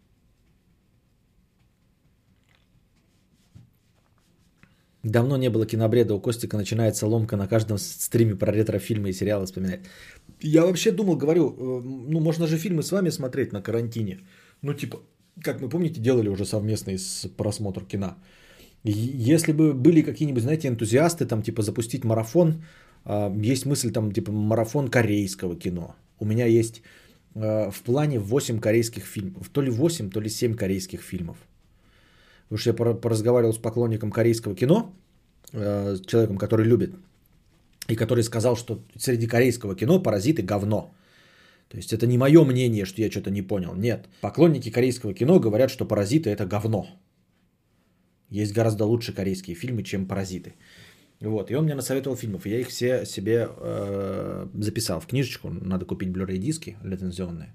[5.03, 6.15] Давно не было кинобреда.
[6.15, 9.81] У Костика начинается ломка на каждом стриме про ретро-фильмы и сериалы вспоминать.
[10.41, 14.21] Я вообще думал, говорю, э, ну можно же фильмы с вами смотреть на карантине.
[14.63, 14.99] Ну типа,
[15.43, 18.17] как мы помните, делали уже совместный с просмотр кино.
[18.83, 22.63] Если бы были какие-нибудь, знаете, энтузиасты, там типа запустить марафон,
[23.05, 25.95] а, есть мысль там типа марафон корейского кино.
[26.19, 26.83] У меня есть
[27.35, 29.49] а, в плане 8 корейских фильмов.
[29.49, 31.37] То ли 8, то ли 7 корейских фильмов.
[32.49, 34.95] Потому что я поразговаривал с поклонником корейского кино,
[35.53, 36.95] а, человеком, который любит,
[37.89, 40.91] и который сказал, что среди корейского кино паразиты говно.
[41.69, 43.75] То есть это не мое мнение, что я что-то не понял.
[43.75, 44.09] Нет.
[44.23, 46.87] Поклонники корейского кино говорят, что паразиты это говно.
[48.31, 50.55] Есть гораздо лучше корейские фильмы, чем паразиты.
[51.21, 55.51] Вот, и он мне насоветовал фильмов, и я их все себе э, записал в книжечку.
[55.51, 57.53] Надо купить Blu-ray диски лицензионные.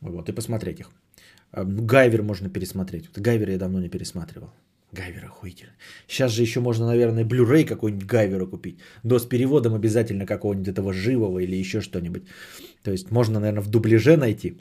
[0.00, 0.90] Вот, и посмотреть их.
[1.52, 3.08] Э, Гайвер можно пересмотреть.
[3.08, 4.50] Вот Гайвер я давно не пересматривал.
[4.92, 5.72] Гайвер охуительно.
[6.06, 8.78] Сейчас же еще можно, наверное, Blu-ray какой-нибудь Гайвера купить.
[9.02, 12.22] Но с переводом обязательно какого-нибудь этого живого или еще что-нибудь.
[12.82, 14.58] То есть можно, наверное, в дубляже найти.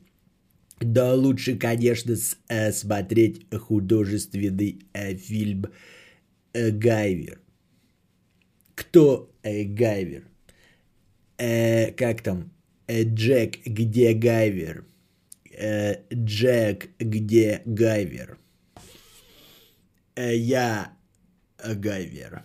[0.79, 2.15] Да лучше, конечно,
[2.49, 5.65] э, смотреть художественный э, фильм
[6.53, 7.39] э, Гайвер.
[8.75, 10.23] Кто э, Гайвер?
[11.37, 12.51] Э, как там?
[12.87, 14.85] Э, Джек, где Гайвер?
[15.51, 18.37] Э, Джек, где Гайвер?
[20.15, 20.93] Э, я
[21.63, 22.43] Гайвер.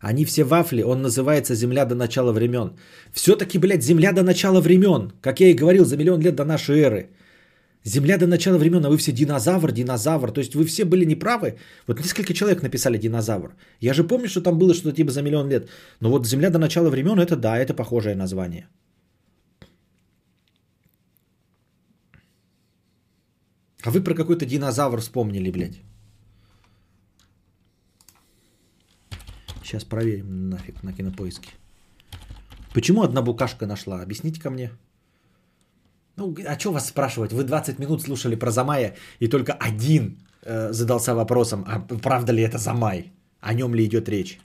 [0.00, 2.76] Они все вафли, он называется «Земля до начала времен».
[3.16, 6.76] Все-таки, блядь, «Земля до начала времен», как я и говорил, за миллион лет до нашей
[6.76, 7.08] эры.
[7.84, 10.32] Земля до начала времен, а вы все динозавр, динозавр.
[10.32, 11.56] То есть вы все были неправы.
[11.86, 13.54] Вот несколько человек написали динозавр.
[13.80, 15.68] Я же помню, что там было что-то типа за миллион лет.
[16.00, 18.68] Но вот Земля до начала времен, это да, это похожее название.
[23.82, 25.80] А вы про какой-то динозавр вспомнили, блядь.
[29.62, 31.48] Сейчас проверим нафиг на кинопоиске.
[32.76, 34.02] Почему одна букашка нашла?
[34.02, 34.70] Объясните ко мне.
[36.16, 37.32] Ну, а что вас спрашивать?
[37.32, 42.42] Вы 20 минут слушали про Замая, и только один э, задался вопросом, а правда ли
[42.42, 43.12] это Замай?
[43.40, 44.38] О нем ли идет речь?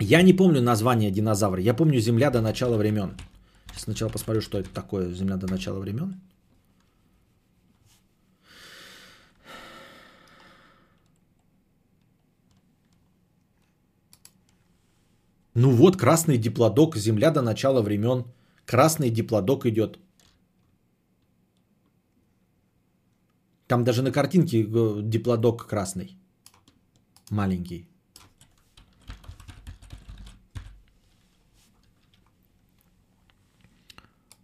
[0.00, 1.60] Я не помню название динозавра.
[1.60, 3.10] Я помню Земля до начала времен.
[3.76, 6.14] Сначала посмотрю, что это такое Земля до начала времен.
[15.60, 18.24] Ну вот, красный диплодок, Земля до начала времен.
[18.64, 19.98] Красный диплодок идет.
[23.66, 26.16] Там даже на картинке э, диплодок красный.
[27.30, 27.88] Маленький.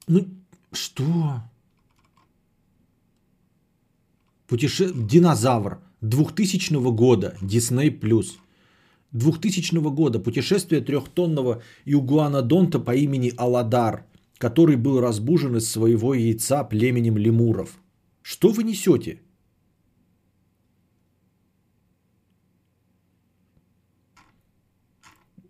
[0.08, 0.26] Ну,
[0.72, 1.42] что?
[4.48, 4.92] Путеше...
[4.92, 7.36] Динозавр 2000 года.
[8.00, 8.38] Плюс.
[9.14, 14.04] 2000 года путешествие трехтонного игуанодонта по имени Аладар,
[14.38, 17.78] который был разбужен из своего яйца племенем лемуров.
[18.22, 19.20] Что вы несете?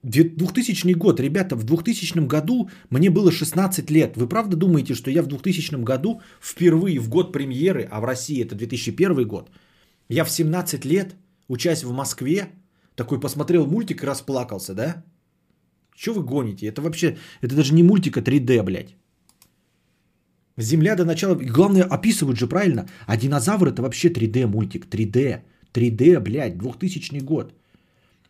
[0.03, 4.17] Двухтысячный год, ребята, в 2000 году мне было 16 лет.
[4.17, 8.43] Вы правда думаете, что я в 2000 году впервые в год премьеры, а в России
[8.43, 9.51] это 2001 год,
[10.11, 11.17] я в 17 лет,
[11.49, 12.51] учась в Москве,
[12.97, 15.05] такой посмотрел мультик и расплакался, да?
[15.97, 16.67] Что вы гоните?
[16.67, 18.97] Это вообще, это даже не мультик, а 3D, блядь.
[20.57, 25.43] Земля до начала, главное, описывают же правильно, а динозавр это вообще 3D мультик, 3D,
[25.73, 27.55] 3D, блядь, 2000 год.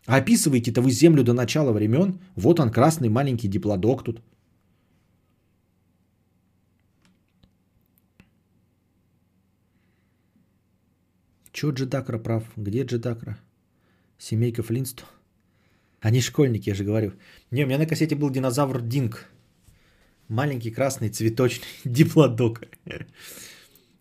[0.07, 4.21] А описываете-то вы Землю до начала времен, вот он красный маленький диплодок тут.
[11.51, 12.43] Чё Джедакра прав?
[12.57, 13.37] Где Джедакра?
[14.17, 15.07] Семейка Флинстон.
[16.01, 17.13] Они школьники, я же говорю.
[17.51, 19.29] Не, у меня на кассете был динозавр Динг.
[20.27, 22.61] Маленький красный цветочный диплодок.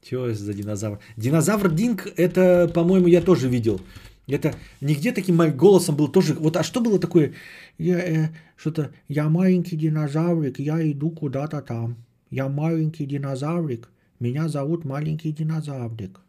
[0.02, 0.98] Чего за динозавр?
[1.16, 3.80] Динозавр Динг, это, по-моему, я тоже видел.
[4.26, 6.34] Это нигде таким голосом был тоже.
[6.34, 7.34] Вот, а что было такое?
[7.78, 11.96] Я, э, что-то, я маленький динозаврик, я иду куда-то там.
[12.30, 13.88] Я маленький динозаврик,
[14.20, 16.20] меня зовут маленький динозаврик.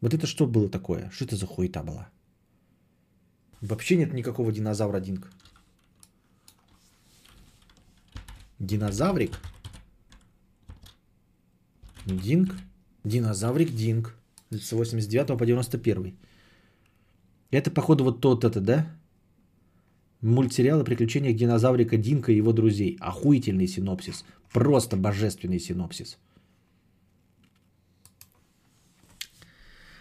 [0.00, 1.10] Вот это что было такое?
[1.10, 2.08] Что это за хуета была?
[3.60, 5.28] Вообще нет никакого динозавра Динг.
[8.58, 9.32] Динозаврик?
[12.06, 12.54] Динг?
[13.04, 14.14] Динозаврик Динг.
[14.50, 16.16] С 89 по 91.
[17.50, 18.86] Это, походу, вот тот это, да?
[20.20, 22.96] Мультсериал о приключениях динозаврика Динка и его друзей.
[23.00, 24.24] Охуительный синопсис.
[24.52, 26.18] Просто божественный синопсис.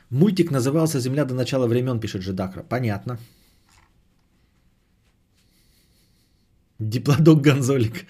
[0.10, 2.64] Мультик назывался «Земля до начала времен», пишет Жидакра.
[2.64, 3.20] Понятно.
[6.80, 8.06] Диплодок Гонзолик.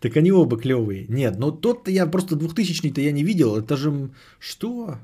[0.00, 1.06] Так они оба клевые.
[1.08, 3.56] Нет, ну тот я просто 2000-й-то я не видел.
[3.56, 4.10] Это же...
[4.38, 4.98] Что?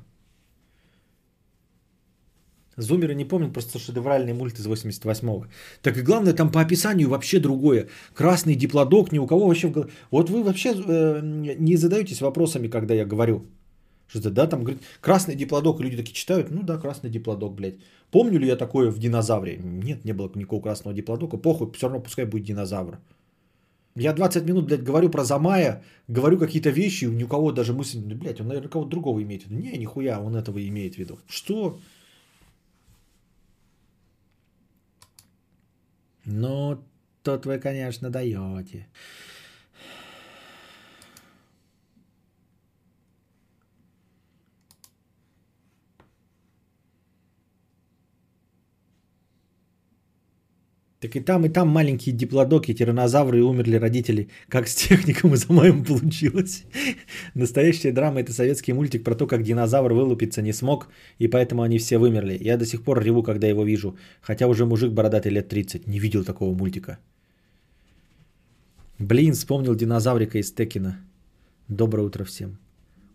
[2.77, 5.45] Зумеры не помнят, просто шедевральный мульт из 88-го.
[5.81, 7.87] Так и главное, там по описанию вообще другое.
[8.13, 9.67] Красный диплодок, ни у кого вообще...
[9.67, 9.89] В...
[10.11, 11.21] Вот вы вообще э,
[11.59, 13.45] не задаетесь вопросами, когда я говорю.
[14.07, 17.75] Что-то, да, там говорит, красный диплодок, и люди такие читают, ну да, красный диплодок, блядь.
[18.11, 19.57] Помню ли я такое в динозавре?
[19.57, 22.99] Нет, не было никакого красного диплодока, похуй, все равно пускай будет динозавр.
[23.95, 27.99] Я 20 минут, блядь, говорю про Замая, говорю какие-то вещи, ни у кого даже мысль,
[27.99, 29.61] ну, блядь, он, наверное, кого-то другого имеет в виду.
[29.61, 31.17] Не, нихуя, он этого имеет в виду.
[31.27, 31.79] Что?
[36.25, 36.77] Ну,
[37.23, 38.87] тут вы, конечно, даете.
[51.05, 54.27] Так и там, и там маленькие диплодоки, тиранозавры и умерли родители.
[54.49, 56.63] Как с техником и замаем получилось.
[57.35, 60.87] Настоящая драма– это советский мультик про то, как динозавр вылупиться не смог,
[61.19, 62.39] и поэтому они все вымерли.
[62.41, 63.95] Я до сих пор реву, когда его вижу.
[64.21, 65.85] Хотя уже мужик бородатый лет 30.
[65.85, 66.97] Не видел такого мультика.
[68.97, 70.97] Блин, вспомнил динозаврика из Текина.
[71.67, 72.57] Доброе утро всем.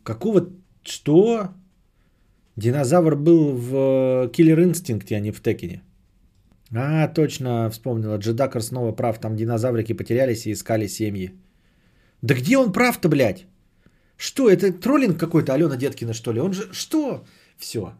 [0.04, 0.48] Какого...
[0.84, 1.48] Что?
[2.54, 5.82] Динозавр был в Killer Instinct, а не в Текине.
[6.74, 8.18] А, точно, вспомнила.
[8.18, 9.18] Джедакер снова прав.
[9.18, 11.34] Там динозаврики потерялись и искали семьи.
[12.22, 13.46] Да где он прав-то, блядь?
[14.16, 16.40] Что, это троллинг какой-то Алена Деткина, что ли?
[16.40, 16.68] Он же...
[16.72, 17.24] Что?
[17.56, 17.94] Все.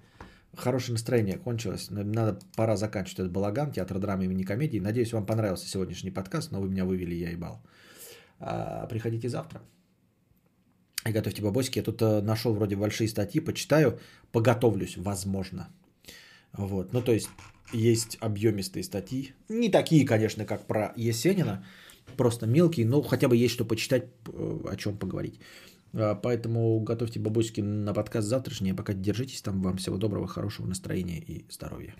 [0.56, 1.88] Хорошее настроение кончилось.
[1.90, 4.80] Надо, пора заканчивать этот балаган, театр драмы имени комедии.
[4.80, 7.62] Надеюсь, вам понравился сегодняшний подкаст, но вы меня вывели, я ебал.
[8.38, 9.62] А, приходите завтра.
[11.06, 11.78] И готовьте бабосики.
[11.78, 13.98] Я тут а, нашел вроде большие статьи, почитаю,
[14.32, 15.68] поготовлюсь, возможно.
[16.52, 17.28] Вот, ну то есть
[17.72, 19.32] есть объемистые статьи.
[19.48, 21.64] Не такие, конечно, как про Есенина,
[22.16, 25.40] просто мелкие, но хотя бы есть что почитать, э, о чем поговорить.
[25.92, 28.72] А, поэтому готовьте бабусики на подкаст завтрашний.
[28.72, 29.62] А пока держитесь там.
[29.62, 31.94] Вам всего доброго, хорошего настроения и здоровья.